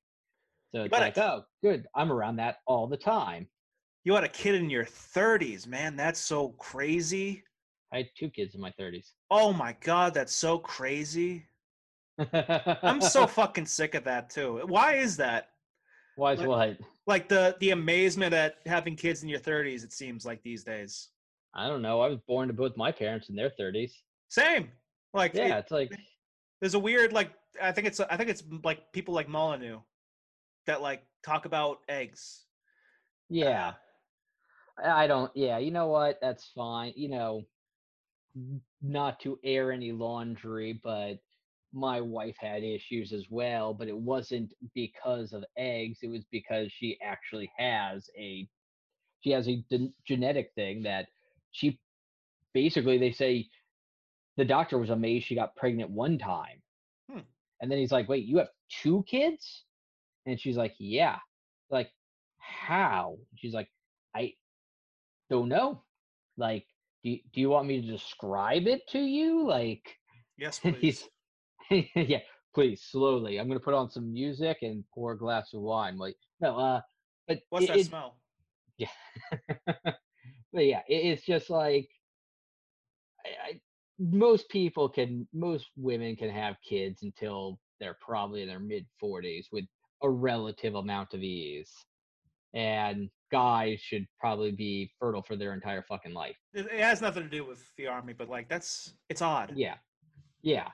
So 0.74 0.84
it's 0.84 0.92
like, 0.92 1.18
oh, 1.18 1.44
good, 1.64 1.88
I'm 1.96 2.12
around 2.12 2.36
that 2.38 2.58
all 2.68 2.86
the 2.88 2.98
time. 2.98 3.48
You 4.04 4.14
had 4.14 4.24
a 4.24 4.30
kid 4.30 4.56
in 4.56 4.70
your 4.70 4.86
30s, 4.86 5.68
man. 5.68 5.96
That's 5.96 6.20
so 6.20 6.50
crazy. 6.60 7.44
I 7.92 7.98
had 7.98 8.08
two 8.18 8.30
kids 8.30 8.54
in 8.56 8.62
my 8.62 8.72
thirties. 8.78 9.14
Oh 9.32 9.52
my 9.52 9.76
god, 9.82 10.14
that's 10.14 10.34
so 10.34 10.60
crazy. 10.60 11.46
I'm 12.34 13.02
so 13.02 13.26
fucking 13.26 13.66
sick 13.66 13.96
of 13.96 14.04
that 14.04 14.30
too. 14.30 14.62
Why 14.66 14.96
is 14.96 15.18
that? 15.18 15.50
Why 16.18 16.34
is 16.34 16.40
Like- 16.40 16.48
what? 16.48 16.78
Like 17.08 17.30
the 17.30 17.56
the 17.60 17.72
amazement 17.72 18.34
at 18.36 18.56
having 18.68 18.96
kids 18.96 19.24
in 19.24 19.30
your 19.30 19.40
30s. 19.40 19.84
It 19.84 19.92
seems 19.94 20.26
like 20.26 20.44
these 20.44 20.64
days. 20.64 21.10
I 21.56 21.68
don't 21.68 21.82
know. 21.82 22.02
I 22.02 22.08
was 22.08 22.20
born 22.28 22.47
to 22.47 22.54
both 22.54 22.78
my 22.78 22.91
parents 22.91 23.30
in 23.30 23.36
their 23.36 23.50
thirties. 23.58 23.93
Same. 24.30 24.70
Like 25.14 25.34
it- 25.36 25.47
Yeah, 25.47 25.58
it's 25.58 25.72
like 25.72 25.91
there's 26.62 26.74
a 26.76 26.80
weird 26.80 27.14
like 27.14 27.32
I 27.62 27.72
think 27.72 27.88
it's 27.88 28.00
I 28.00 28.18
think 28.18 28.30
it's 28.30 28.43
like 28.64 28.91
people 28.93 29.14
like 29.14 29.28
Molyneux 29.28 29.80
that 30.68 30.82
like 30.82 31.04
talk 31.26 31.45
about 31.45 31.80
eggs. 31.89 32.45
Uh, 33.32 33.36
yeah. 33.36 33.74
I 34.84 35.04
I 35.04 35.08
don't 35.08 35.32
yeah, 35.36 35.58
you 35.58 35.72
know 35.72 35.88
what? 35.88 36.20
That's 36.22 36.52
fine. 36.56 36.93
You 36.95 37.10
know, 37.10 37.43
not 38.82 39.20
to 39.22 39.39
air 39.43 39.72
any 39.72 39.91
laundry, 39.91 40.80
but 40.84 41.18
my 41.74 42.02
wife 42.02 42.36
had 42.39 42.64
issues 42.64 43.14
as 43.14 43.26
well, 43.30 43.74
but 43.74 43.88
it 43.88 43.97
wasn't 43.97 44.52
because 44.74 45.34
of 45.34 45.43
eggs, 45.58 46.00
it 46.02 46.08
was 46.10 46.26
because 46.32 46.72
she 46.72 46.97
actually 47.04 47.52
has 47.58 48.10
a 48.18 48.47
she 49.22 49.32
has 49.32 49.47
a 49.50 49.64
gen- 49.70 49.93
genetic 50.08 50.52
thing 50.56 50.82
that 50.84 51.08
she 51.52 51.80
basically 52.54 52.97
they 52.97 53.12
say 53.12 53.47
the 54.38 54.45
doctor 54.45 54.78
was 54.78 54.89
amazed 54.89 55.26
she 55.28 55.36
got 55.36 55.56
pregnant 55.56 55.89
one 55.89 56.18
time. 56.18 56.62
Hmm. 57.12 57.20
And 57.62 57.70
then 57.72 57.78
he's 57.80 57.91
like, 57.91 58.08
"Wait, 58.08 58.26
you 58.26 58.38
have 58.38 58.50
two 58.82 59.04
kids?" 59.08 59.66
And 60.26 60.39
she's 60.39 60.58
like, 60.58 60.76
"Yeah." 60.80 61.18
Like, 61.70 61.91
"How?" 62.38 63.18
She's 63.36 63.54
like, 63.54 63.70
I 64.16 64.34
don't 65.30 65.50
know. 65.50 65.84
Like, 66.38 66.66
do 67.04 67.12
you, 67.12 67.20
do 67.34 67.41
you 67.41 67.50
want 67.50 67.68
me 67.68 67.82
to 67.82 67.88
describe 67.88 68.66
it 68.68 68.88
to 68.89 69.00
you? 69.00 69.45
Like, 69.45 69.84
Yes, 70.38 70.58
he's 70.80 71.06
please. 71.70 71.88
yeah, 71.95 72.20
please 72.56 72.82
slowly. 72.82 73.39
I'm 73.39 73.47
gonna 73.47 73.60
put 73.60 73.74
on 73.74 73.89
some 73.91 74.12
music 74.12 74.60
and 74.62 74.84
pour 74.93 75.12
a 75.12 75.18
glass 75.18 75.54
of 75.54 75.62
wine. 75.62 75.97
Like, 75.97 76.16
no, 76.41 76.58
uh, 76.58 76.82
but 77.28 77.39
What's 77.50 77.66
it- 77.66 77.68
that 77.68 77.78
it- 77.80 77.86
smell? 77.88 78.18
but 80.54 80.66
yeah, 80.66 80.82
it, 80.88 81.06
it's 81.06 81.26
just 81.26 81.50
like 81.50 81.88
I, 83.26 83.50
I, 83.50 83.60
most 84.00 84.50
people 84.50 84.88
can, 84.88 85.28
most 85.34 85.68
women 85.76 86.16
can 86.16 86.30
have 86.30 86.56
kids 86.68 87.04
until 87.04 87.60
they're 87.80 87.97
probably 88.02 88.41
in 88.41 88.47
their 88.47 88.60
mid 88.60 88.86
40s 89.04 89.45
with 89.52 89.66
a 90.04 90.10
relative 90.10 90.76
amount 90.76 91.14
of 91.14 91.22
ease, 91.22 91.72
and 92.54 93.10
guys 93.32 93.80
should 93.82 94.06
probably 94.20 94.52
be 94.52 94.91
fertile 95.00 95.22
for 95.22 95.36
their 95.36 95.54
entire 95.54 95.84
fucking 95.84 96.14
life. 96.14 96.36
It, 96.54 96.68
it 96.68 96.80
has 96.80 97.02
nothing 97.02 97.24
to 97.24 97.30
do 97.30 97.45
with 97.45 97.64
the 97.78 97.88
army, 97.88 98.14
but 98.14 98.30
like 98.30 98.50
that's 98.50 98.93
it's 99.10 99.22
odd. 99.22 99.54
Yeah, 99.56 99.76
yeah. 100.41 100.70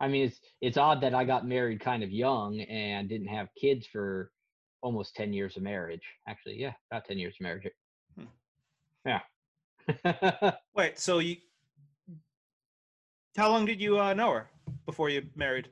I 0.00 0.08
mean, 0.08 0.26
it's 0.26 0.40
it's 0.60 0.76
odd 0.76 1.00
that 1.02 1.14
I 1.14 1.24
got 1.24 1.46
married 1.46 1.80
kind 1.80 2.02
of 2.02 2.10
young 2.10 2.60
and 2.60 3.08
didn't 3.08 3.28
have 3.28 3.48
kids 3.60 3.86
for 3.86 4.30
almost 4.82 5.14
ten 5.14 5.32
years 5.32 5.56
of 5.56 5.62
marriage. 5.62 6.02
Actually, 6.28 6.60
yeah, 6.60 6.72
about 6.90 7.04
ten 7.04 7.18
years 7.18 7.36
of 7.38 7.44
marriage. 7.44 7.66
Yeah. 9.04 9.20
Wait, 10.74 10.98
so 10.98 11.18
you 11.18 11.36
how 13.36 13.48
long 13.48 13.64
did 13.64 13.80
you 13.80 13.98
uh, 13.98 14.12
know 14.14 14.30
her 14.32 14.50
before 14.86 15.08
you 15.08 15.22
married? 15.34 15.68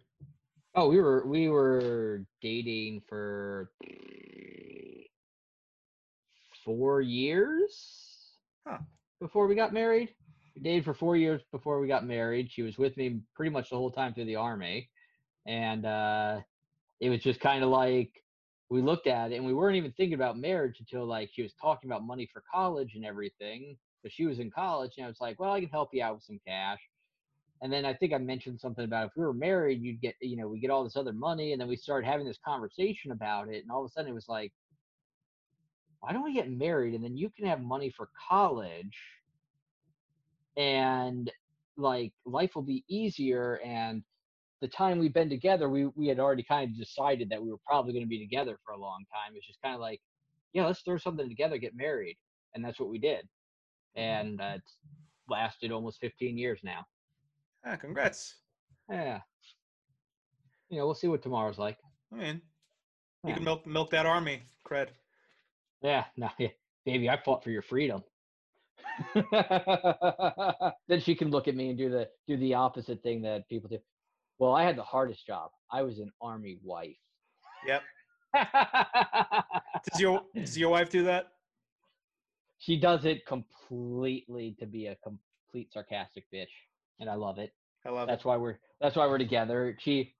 oh, 0.74 0.88
we 0.88 1.00
were 1.00 1.26
we 1.26 1.48
were 1.48 2.24
dating 2.40 3.02
for 3.08 3.70
four 6.64 7.00
years 7.00 7.96
Huh. 8.66 8.78
before 9.20 9.46
we 9.46 9.54
got 9.54 9.72
married. 9.72 10.14
We 10.54 10.62
dated 10.62 10.84
for 10.84 10.94
four 10.94 11.16
years 11.16 11.40
before 11.52 11.80
we 11.80 11.88
got 11.88 12.04
married. 12.04 12.50
She 12.50 12.62
was 12.62 12.76
with 12.78 12.96
me 12.96 13.20
pretty 13.34 13.50
much 13.50 13.70
the 13.70 13.76
whole 13.76 13.90
time 13.90 14.12
through 14.12 14.26
the 14.26 14.36
army, 14.36 14.90
and 15.46 15.86
uh, 15.86 16.40
it 17.00 17.08
was 17.10 17.20
just 17.20 17.40
kind 17.40 17.62
of 17.64 17.70
like 17.70 18.10
we 18.70 18.80
looked 18.80 19.08
at 19.08 19.32
it 19.32 19.36
and 19.36 19.44
we 19.44 19.52
weren't 19.52 19.76
even 19.76 19.92
thinking 19.92 20.14
about 20.14 20.38
marriage 20.38 20.76
until 20.78 21.04
like 21.04 21.30
she 21.32 21.42
was 21.42 21.52
talking 21.60 21.90
about 21.90 22.04
money 22.06 22.28
for 22.32 22.42
college 22.52 22.94
and 22.94 23.04
everything. 23.04 23.76
But 24.02 24.12
she 24.12 24.26
was 24.26 24.38
in 24.38 24.50
college 24.50 24.92
and 24.96 25.04
I 25.04 25.08
was 25.08 25.20
like, 25.20 25.38
well, 25.38 25.52
I 25.52 25.60
can 25.60 25.68
help 25.68 25.90
you 25.92 26.02
out 26.02 26.14
with 26.14 26.24
some 26.24 26.40
cash. 26.46 26.78
And 27.62 27.70
then 27.70 27.84
I 27.84 27.92
think 27.92 28.14
I 28.14 28.18
mentioned 28.18 28.60
something 28.60 28.84
about 28.84 29.08
if 29.08 29.12
we 29.16 29.24
were 29.24 29.34
married, 29.34 29.82
you'd 29.82 30.00
get, 30.00 30.14
you 30.22 30.36
know, 30.36 30.48
we 30.48 30.60
get 30.60 30.70
all 30.70 30.84
this 30.84 30.96
other 30.96 31.12
money. 31.12 31.52
And 31.52 31.60
then 31.60 31.68
we 31.68 31.76
started 31.76 32.06
having 32.06 32.26
this 32.26 32.38
conversation 32.42 33.10
about 33.10 33.48
it. 33.48 33.62
And 33.62 33.70
all 33.70 33.84
of 33.84 33.90
a 33.90 33.92
sudden 33.92 34.10
it 34.10 34.14
was 34.14 34.28
like, 34.28 34.52
why 35.98 36.12
don't 36.12 36.24
we 36.24 36.32
get 36.32 36.50
married? 36.50 36.94
And 36.94 37.04
then 37.04 37.16
you 37.16 37.28
can 37.28 37.46
have 37.46 37.60
money 37.60 37.92
for 37.94 38.08
college 38.28 38.96
and 40.56 41.30
like 41.76 42.12
life 42.24 42.54
will 42.54 42.62
be 42.62 42.84
easier. 42.88 43.60
And 43.64 44.02
the 44.60 44.68
time 44.68 44.98
we've 44.98 45.14
been 45.14 45.30
together, 45.30 45.68
we, 45.68 45.86
we 45.96 46.06
had 46.06 46.18
already 46.20 46.42
kind 46.42 46.70
of 46.70 46.76
decided 46.78 47.30
that 47.30 47.42
we 47.42 47.50
were 47.50 47.58
probably 47.66 47.92
going 47.92 48.04
to 48.04 48.08
be 48.08 48.18
together 48.18 48.58
for 48.64 48.72
a 48.72 48.78
long 48.80 49.04
time. 49.12 49.34
It's 49.34 49.46
just 49.46 49.60
kind 49.62 49.74
of 49.74 49.80
like, 49.80 50.00
yeah, 50.52 50.66
let's 50.66 50.82
throw 50.82 50.98
something 50.98 51.28
together, 51.28 51.58
get 51.58 51.74
married. 51.76 52.16
And 52.54 52.64
that's 52.64 52.78
what 52.80 52.88
we 52.90 52.98
did. 52.98 53.26
And 53.94 54.40
uh, 54.40 54.54
it's 54.56 54.76
lasted 55.28 55.72
almost 55.72 56.00
15 56.00 56.36
years 56.36 56.60
now. 56.62 56.84
Ah, 57.64 57.76
congrats. 57.76 58.36
Yeah. 58.90 59.20
You 60.68 60.78
know, 60.78 60.86
we'll 60.86 60.94
see 60.94 61.08
what 61.08 61.22
tomorrow's 61.22 61.58
like. 61.58 61.78
I 62.12 62.16
mean, 62.16 62.42
you 63.24 63.30
Yeah. 63.30 63.34
can 63.34 63.44
milk 63.44 63.66
milk 63.66 63.90
that 63.90 64.06
army 64.06 64.42
cred. 64.66 64.88
Yeah, 65.82 66.04
no, 66.16 66.28
yeah, 66.38 66.48
baby, 66.84 67.08
I 67.08 67.16
fought 67.22 67.42
for 67.44 67.50
your 67.50 67.62
freedom. 67.62 68.02
then 70.88 71.00
she 71.00 71.14
can 71.14 71.30
look 71.30 71.48
at 71.48 71.54
me 71.54 71.70
and 71.70 71.78
do 71.78 71.90
the 71.90 72.08
do 72.26 72.36
the 72.36 72.54
opposite 72.54 73.02
thing 73.02 73.22
that 73.22 73.48
people 73.48 73.68
do. 73.68 73.78
Well, 74.40 74.54
I 74.54 74.64
had 74.64 74.76
the 74.76 74.82
hardest 74.82 75.24
job. 75.26 75.50
I 75.70 75.82
was 75.82 75.98
an 75.98 76.10
army 76.20 76.58
wife. 76.64 76.96
Yep. 77.66 77.82
Does 79.92 80.00
your 80.00 80.22
does 80.34 80.58
your 80.58 80.70
wife 80.70 80.90
do 80.90 81.04
that? 81.04 81.28
she 82.58 82.78
does 82.78 83.06
it 83.06 83.24
completely 83.26 84.54
to 84.60 84.66
be 84.66 84.86
a 84.88 84.96
complete 84.96 85.72
sarcastic 85.72 86.24
bitch, 86.32 86.52
and 87.00 87.08
I 87.08 87.14
love 87.14 87.38
it. 87.38 87.52
I 87.86 87.90
love 87.90 88.06
That's 88.08 88.24
it. 88.24 88.28
why 88.28 88.36
we're 88.36 88.58
that's 88.80 88.96
why 88.96 89.06
we're 89.06 89.18
together. 89.18 89.76
She 89.80 90.14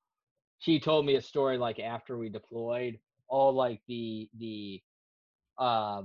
she 0.59 0.79
told 0.81 1.07
me 1.07 1.17
a 1.17 1.23
story 1.23 1.59
like 1.59 1.79
after 1.79 2.19
we 2.19 2.29
deployed, 2.29 2.99
all 3.29 3.53
like 3.55 3.81
the 3.89 4.29
the 4.39 4.83
uh, 5.59 6.03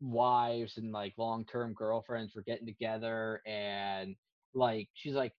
wives 0.00 0.76
and 0.76 0.92
like 0.92 1.14
long 1.16 1.44
term 1.46 1.72
girlfriends 1.74 2.34
were 2.34 2.42
getting 2.42 2.66
together 2.66 3.40
and 3.46 4.14
like 4.54 4.88
she's 4.94 5.14
like 5.14 5.32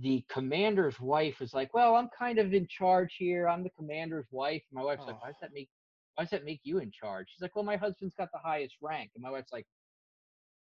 the 0.00 0.24
commander's 0.30 1.00
wife 1.00 1.40
is 1.40 1.54
like, 1.54 1.72
Well, 1.74 1.96
I'm 1.96 2.08
kind 2.16 2.38
of 2.38 2.52
in 2.54 2.66
charge 2.68 3.14
here. 3.18 3.48
I'm 3.48 3.62
the 3.64 3.70
commander's 3.70 4.26
wife. 4.30 4.62
And 4.70 4.78
my 4.78 4.84
wife's 4.84 5.06
like, 5.06 5.20
Why 5.20 5.28
does 5.28 5.36
Oh. 5.38 5.46
that 5.46 5.54
make 5.54 5.68
why 6.14 6.24
does 6.24 6.30
that 6.30 6.44
make 6.44 6.60
you 6.64 6.78
in 6.78 6.90
charge? 6.90 7.28
She's 7.30 7.42
like, 7.42 7.54
Well, 7.54 7.64
my 7.64 7.76
husband's 7.76 8.14
got 8.14 8.28
the 8.32 8.38
highest 8.42 8.74
rank. 8.82 9.10
And 9.14 9.22
my 9.22 9.30
wife's 9.30 9.52
like, 9.52 9.66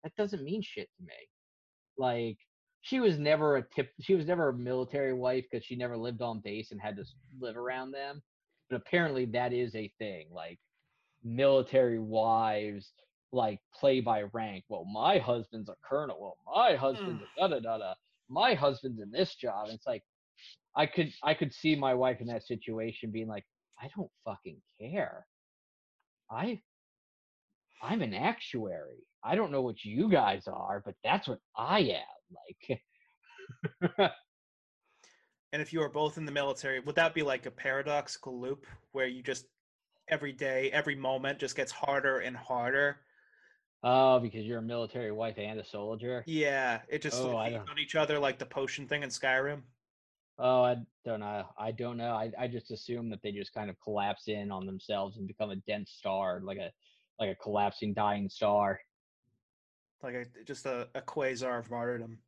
That 0.04 0.16
doesn't 0.18 0.44
mean 0.44 0.62
shit 0.62 0.90
to 0.98 1.04
me. 1.04 1.14
Like 1.98 2.38
she 2.82 3.00
was 3.00 3.18
never 3.18 3.58
a 3.58 3.64
tip 3.76 3.90
she 4.00 4.16
was 4.16 4.28
never 4.28 4.50
a 4.50 4.54
military 4.54 5.14
wife 5.14 5.44
because 5.52 5.66
she 5.66 5.76
never 5.76 5.98
lived 5.98 6.22
on 6.22 6.40
base 6.42 6.72
and 6.72 6.80
had 6.80 6.96
to 6.96 7.04
live 7.42 7.58
around 7.58 7.92
them 7.92 8.22
but 8.70 8.76
apparently 8.78 9.26
that 9.26 9.52
is 9.52 9.76
a 9.76 9.92
thing 9.98 10.28
like 10.32 10.60
military 11.24 12.00
wives 12.00 12.92
like 13.34 13.60
play 13.78 14.00
by 14.00 14.22
rank 14.32 14.64
well 14.70 14.86
my 14.86 15.18
husband's 15.18 15.70
a 15.70 15.76
colonel 15.84 16.18
well 16.22 16.38
my 16.56 16.76
husband's 16.76 17.24
a 17.24 17.40
da 17.40 17.48
da 17.48 17.60
da 17.60 17.78
da 17.80 17.94
my 18.30 18.54
husband's 18.54 19.02
in 19.02 19.12
this 19.12 19.36
job 19.36 19.66
and 19.66 19.76
it's 19.76 19.88
like 19.88 20.04
i 20.76 20.86
could 20.86 21.12
i 21.24 21.34
could 21.34 21.54
see 21.54 21.76
my 21.76 21.94
wife 21.94 22.22
in 22.22 22.28
that 22.28 22.46
situation 22.46 23.12
being 23.12 23.28
like 23.28 23.46
i 23.82 23.90
don't 23.96 24.12
fucking 24.26 24.58
care. 24.80 25.26
I 26.30 26.62
i'm 27.82 28.02
an 28.02 28.14
actuary. 28.14 29.04
I 29.24 29.36
don't 29.36 29.52
know 29.52 29.62
what 29.62 29.84
you 29.84 30.10
guys 30.10 30.48
are 30.48 30.82
but 30.86 30.96
that's 31.04 31.28
what 31.28 31.40
i 31.56 31.80
am. 31.80 32.80
Like 33.90 34.12
And 35.54 35.62
if 35.62 35.72
you 35.72 35.82
are 35.82 35.90
both 35.90 36.18
in 36.18 36.26
the 36.26 36.32
military, 36.32 36.80
would 36.82 36.96
that 36.96 37.14
be 37.14 37.24
like 37.24 37.46
a 37.46 37.52
paradoxical 37.52 38.40
loop 38.40 38.66
where 38.92 39.08
you 39.08 39.24
just 39.24 39.46
every 40.10 40.34
day, 40.34 40.70
every 40.72 40.96
moment 40.96 41.40
just 41.40 41.56
gets 41.56 41.72
harder 41.72 42.20
and 42.20 42.36
harder? 42.36 43.00
Oh, 43.84 44.20
because 44.20 44.46
you're 44.46 44.60
a 44.60 44.64
military 44.64 45.12
wife 45.12 45.38
and 45.38 45.60
a 45.60 45.66
soldier. 45.66 46.24
Yeah, 46.26 46.82
it 46.90 47.02
just 47.02 47.22
Oh, 47.22 47.30
like, 47.30 47.54
on 47.54 47.80
each 47.80 47.96
other 47.96 48.18
like 48.20 48.40
the 48.40 48.46
potion 48.46 48.88
thing 48.88 49.04
in 49.04 49.10
Skyrim. 49.10 49.62
Oh, 50.40 50.64
I 50.64 50.78
don't 51.04 51.20
know. 51.20 51.46
I 51.58 51.72
don't 51.72 51.98
know. 51.98 52.12
I, 52.12 52.32
I 52.38 52.48
just 52.48 52.70
assume 52.72 53.10
that 53.10 53.22
they 53.24 53.32
just 53.32 53.54
kind 53.54 53.70
of 53.70 53.80
collapse 53.80 54.28
in 54.28 54.52
on 54.52 54.66
themselves 54.66 55.18
and 55.18 55.28
become 55.28 55.50
a 55.50 55.56
dense 55.56 55.92
star, 55.92 56.42
like 56.44 56.58
a 56.60 56.72
like 57.20 57.32
a 57.32 57.36
collapsing 57.36 57.94
dying 57.94 58.30
star. 58.30 58.80
Like 60.04 60.14
a, 60.14 60.26
just 60.44 60.68
a, 60.68 60.88
a 60.94 61.02
quasar 61.02 61.58
of 61.60 61.72
martyrdom. 61.72 62.20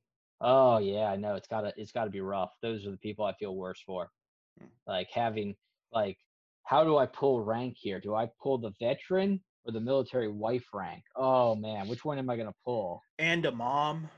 Oh 0.42 0.80
yeah, 0.80 1.06
I 1.06 1.18
know. 1.18 1.36
It's 1.36 1.48
gotta 1.48 1.72
it's 1.78 1.92
gotta 1.92 2.10
be 2.10 2.22
rough. 2.22 2.52
Those 2.62 2.86
are 2.88 2.92
the 2.92 2.98
people 2.98 3.26
I 3.26 3.34
feel 3.34 3.56
worse 3.56 3.82
for. 3.86 4.10
Hmm. 4.60 4.68
Like 4.88 5.10
having 5.14 5.56
like 5.92 6.18
how 6.64 6.84
do 6.84 6.98
I 6.98 7.06
pull 7.06 7.44
rank 7.44 7.76
here? 7.80 8.00
Do 8.00 8.16
I 8.16 8.30
pull 8.42 8.58
the 8.58 8.72
veteran 8.80 9.42
or 9.66 9.72
the 9.72 9.80
military 9.80 10.28
wife 10.28 10.66
rank? 10.74 11.04
Oh 11.16 11.56
man, 11.56 11.88
which 11.88 12.06
one 12.06 12.18
am 12.18 12.30
I 12.30 12.38
gonna 12.38 12.56
pull? 12.66 13.02
And 13.18 13.46
a 13.46 13.52
mom. 13.52 14.10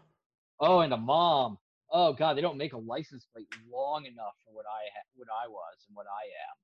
Oh, 0.60 0.80
and 0.80 0.94
a 0.94 0.98
mom. 0.98 1.58
Oh 1.92 2.14
god, 2.14 2.38
they 2.38 2.42
don't 2.42 2.58
make 2.58 2.74
a 2.74 2.78
license 2.78 3.28
plate 3.34 3.48
long 3.72 4.06
enough 4.06 4.34
for 4.46 4.54
what 4.54 4.66
I 4.66 4.88
ha- 4.96 5.10
what 5.16 5.28
I 5.44 5.48
was 5.48 5.86
and 5.88 5.96
what 5.96 6.06
I 6.06 6.24
am. 6.26 6.56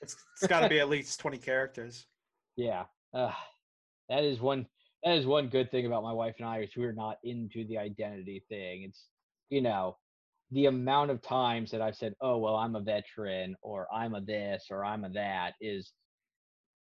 It's, 0.00 0.16
it's 0.40 0.46
got 0.46 0.60
to 0.60 0.68
be 0.68 0.80
at 0.80 0.88
least 0.88 1.20
20 1.20 1.38
characters. 1.38 2.06
Yeah, 2.56 2.86
uh, 3.14 3.30
that 4.08 4.24
is 4.24 4.40
one. 4.40 4.66
That 5.04 5.16
is 5.16 5.26
one 5.26 5.46
good 5.46 5.70
thing 5.70 5.86
about 5.86 6.02
my 6.02 6.12
wife 6.12 6.34
and 6.40 6.48
I 6.48 6.58
is 6.58 6.70
we're 6.76 6.90
not 6.90 7.18
into 7.22 7.64
the 7.68 7.78
identity 7.78 8.42
thing. 8.48 8.82
It's 8.82 9.10
you 9.48 9.62
know 9.62 9.96
the 10.50 10.66
amount 10.66 11.12
of 11.12 11.22
times 11.22 11.70
that 11.70 11.80
I've 11.80 11.94
said, 11.94 12.14
"Oh 12.20 12.38
well, 12.38 12.56
I'm 12.56 12.74
a 12.74 12.80
veteran," 12.80 13.54
or 13.62 13.86
"I'm 13.94 14.16
a 14.16 14.20
this," 14.20 14.66
or 14.72 14.84
"I'm 14.84 15.04
a 15.04 15.10
that" 15.10 15.54
is 15.60 15.92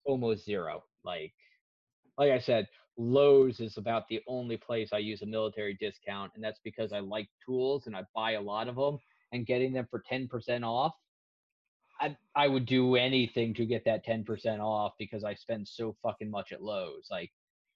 almost 0.06 0.46
zero. 0.46 0.84
Like, 1.04 1.34
like 2.18 2.32
I 2.32 2.40
said, 2.40 2.68
Lowe's 2.98 3.60
is 3.60 3.78
about 3.78 4.08
the 4.10 4.22
only 4.28 4.58
place 4.58 4.90
I 4.92 4.98
use 4.98 5.22
a 5.22 5.26
military 5.26 5.76
discount, 5.80 6.32
and 6.36 6.44
that's 6.44 6.60
because 6.64 6.92
I 6.92 7.00
like 7.00 7.30
tools 7.46 7.88
and 7.88 7.96
I 7.96 8.04
buy 8.14 8.32
a 8.32 8.42
lot 8.42 8.68
of 8.68 8.76
them. 8.76 8.98
And 9.32 9.46
getting 9.46 9.74
them 9.74 9.88
for 9.92 10.04
ten 10.10 10.28
percent 10.28 10.64
off 10.64 10.94
I 12.02 12.18
I 12.36 12.48
would 12.48 12.66
do 12.66 12.96
anything 12.96 13.54
to 13.56 13.66
get 13.66 13.86
that 13.86 14.04
ten 14.04 14.24
percent 14.24 14.62
off 14.62 14.94
because 14.98 15.24
I 15.24 15.36
spend 15.36 15.68
so 15.68 15.96
fucking 16.02 16.32
much 16.32 16.52
at 16.52 16.64
Lowe's. 16.64 17.08
Like, 17.12 17.32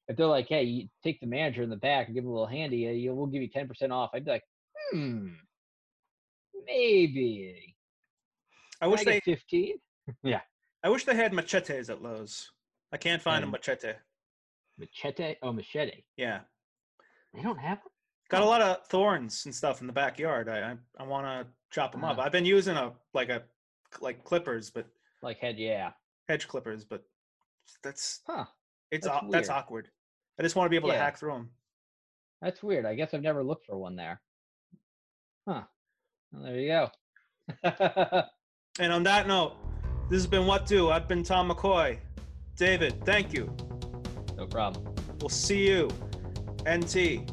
if 0.07 0.17
they're 0.17 0.25
like, 0.25 0.47
"Hey, 0.47 0.63
you 0.63 0.89
take 1.03 1.19
the 1.19 1.27
manager 1.27 1.61
in 1.61 1.69
the 1.69 1.75
back 1.75 2.07
and 2.07 2.15
give 2.15 2.23
him 2.23 2.29
a 2.29 2.33
little 2.33 2.47
handy, 2.47 2.77
you- 2.77 3.13
we'll 3.13 3.27
give 3.27 3.41
you 3.41 3.49
ten 3.49 3.67
percent 3.67 3.91
off," 3.91 4.11
I'd 4.13 4.25
be 4.25 4.31
like, 4.31 4.43
"Hmm, 4.91 5.33
maybe." 6.65 7.75
I 8.81 8.87
wish 8.87 9.01
I 9.01 9.03
they 9.03 9.19
fifteen. 9.21 9.75
I 10.83 10.89
wish 10.89 11.05
they 11.05 11.15
had 11.15 11.33
machetes 11.33 11.89
at 11.89 12.01
Lowe's. 12.01 12.51
I 12.91 12.97
can't 12.97 13.21
find 13.21 13.43
a 13.43 13.47
Um, 13.47 13.51
machete. 13.51 13.93
Machete? 14.77 15.35
Oh, 15.41 15.53
machete. 15.53 16.03
Yeah. 16.17 16.41
They 17.33 17.41
don't 17.41 17.57
have 17.57 17.79
them. 17.83 17.91
Got 18.29 18.41
a 18.41 18.45
lot 18.45 18.61
of 18.61 18.85
thorns 18.87 19.45
and 19.45 19.53
stuff 19.53 19.81
in 19.81 19.87
the 19.87 19.93
backyard. 19.93 20.49
I 20.49 20.71
I, 20.71 20.77
I 20.99 21.03
want 21.03 21.25
to 21.25 21.51
chop 21.71 21.91
them 21.91 22.03
up. 22.03 22.17
Ah. 22.17 22.23
I've 22.23 22.31
been 22.31 22.45
using 22.45 22.75
a 22.77 22.93
like 23.13 23.29
a 23.29 23.43
like 24.01 24.23
clippers, 24.23 24.69
but 24.71 24.87
Like 25.21 25.37
head, 25.39 25.57
yeah. 25.59 25.91
hedge 26.27 26.47
clippers, 26.47 26.83
but 26.83 27.03
that's 27.83 28.21
Huh. 28.27 28.45
it's 28.91 29.05
That's 29.07 29.25
that's 29.29 29.49
awkward. 29.49 29.89
I 30.39 30.43
just 30.43 30.55
want 30.55 30.65
to 30.65 30.69
be 30.69 30.75
able 30.75 30.89
to 30.89 30.95
Yeah. 30.95 31.03
hack 31.03 31.17
through 31.17 31.33
them. 31.33 31.51
That's 32.41 32.61
weird. 32.63 32.85
I 32.85 32.95
guess 32.95 33.13
I've 33.13 33.21
never 33.21 33.43
looked 33.43 33.65
for 33.67 33.77
one 33.77 33.95
there. 33.95 34.21
Huh. 35.47 35.63
Well, 36.31 36.43
there 36.43 36.59
you 36.59 36.67
go. 36.67 38.23
And 38.79 38.91
on 38.91 39.03
that 39.03 39.27
note, 39.27 39.55
this 40.13 40.21
has 40.21 40.27
been 40.27 40.45
What 40.45 40.67
Do. 40.67 40.91
I've 40.91 41.07
been 41.07 41.23
Tom 41.23 41.49
McCoy. 41.49 41.97
David, 42.55 43.03
thank 43.03 43.33
you. 43.33 43.51
no 44.37 44.45
problem. 44.45 44.93
We'll 45.19 45.29
see 45.29 45.67
you. 45.67 45.89
NT. 46.69 47.32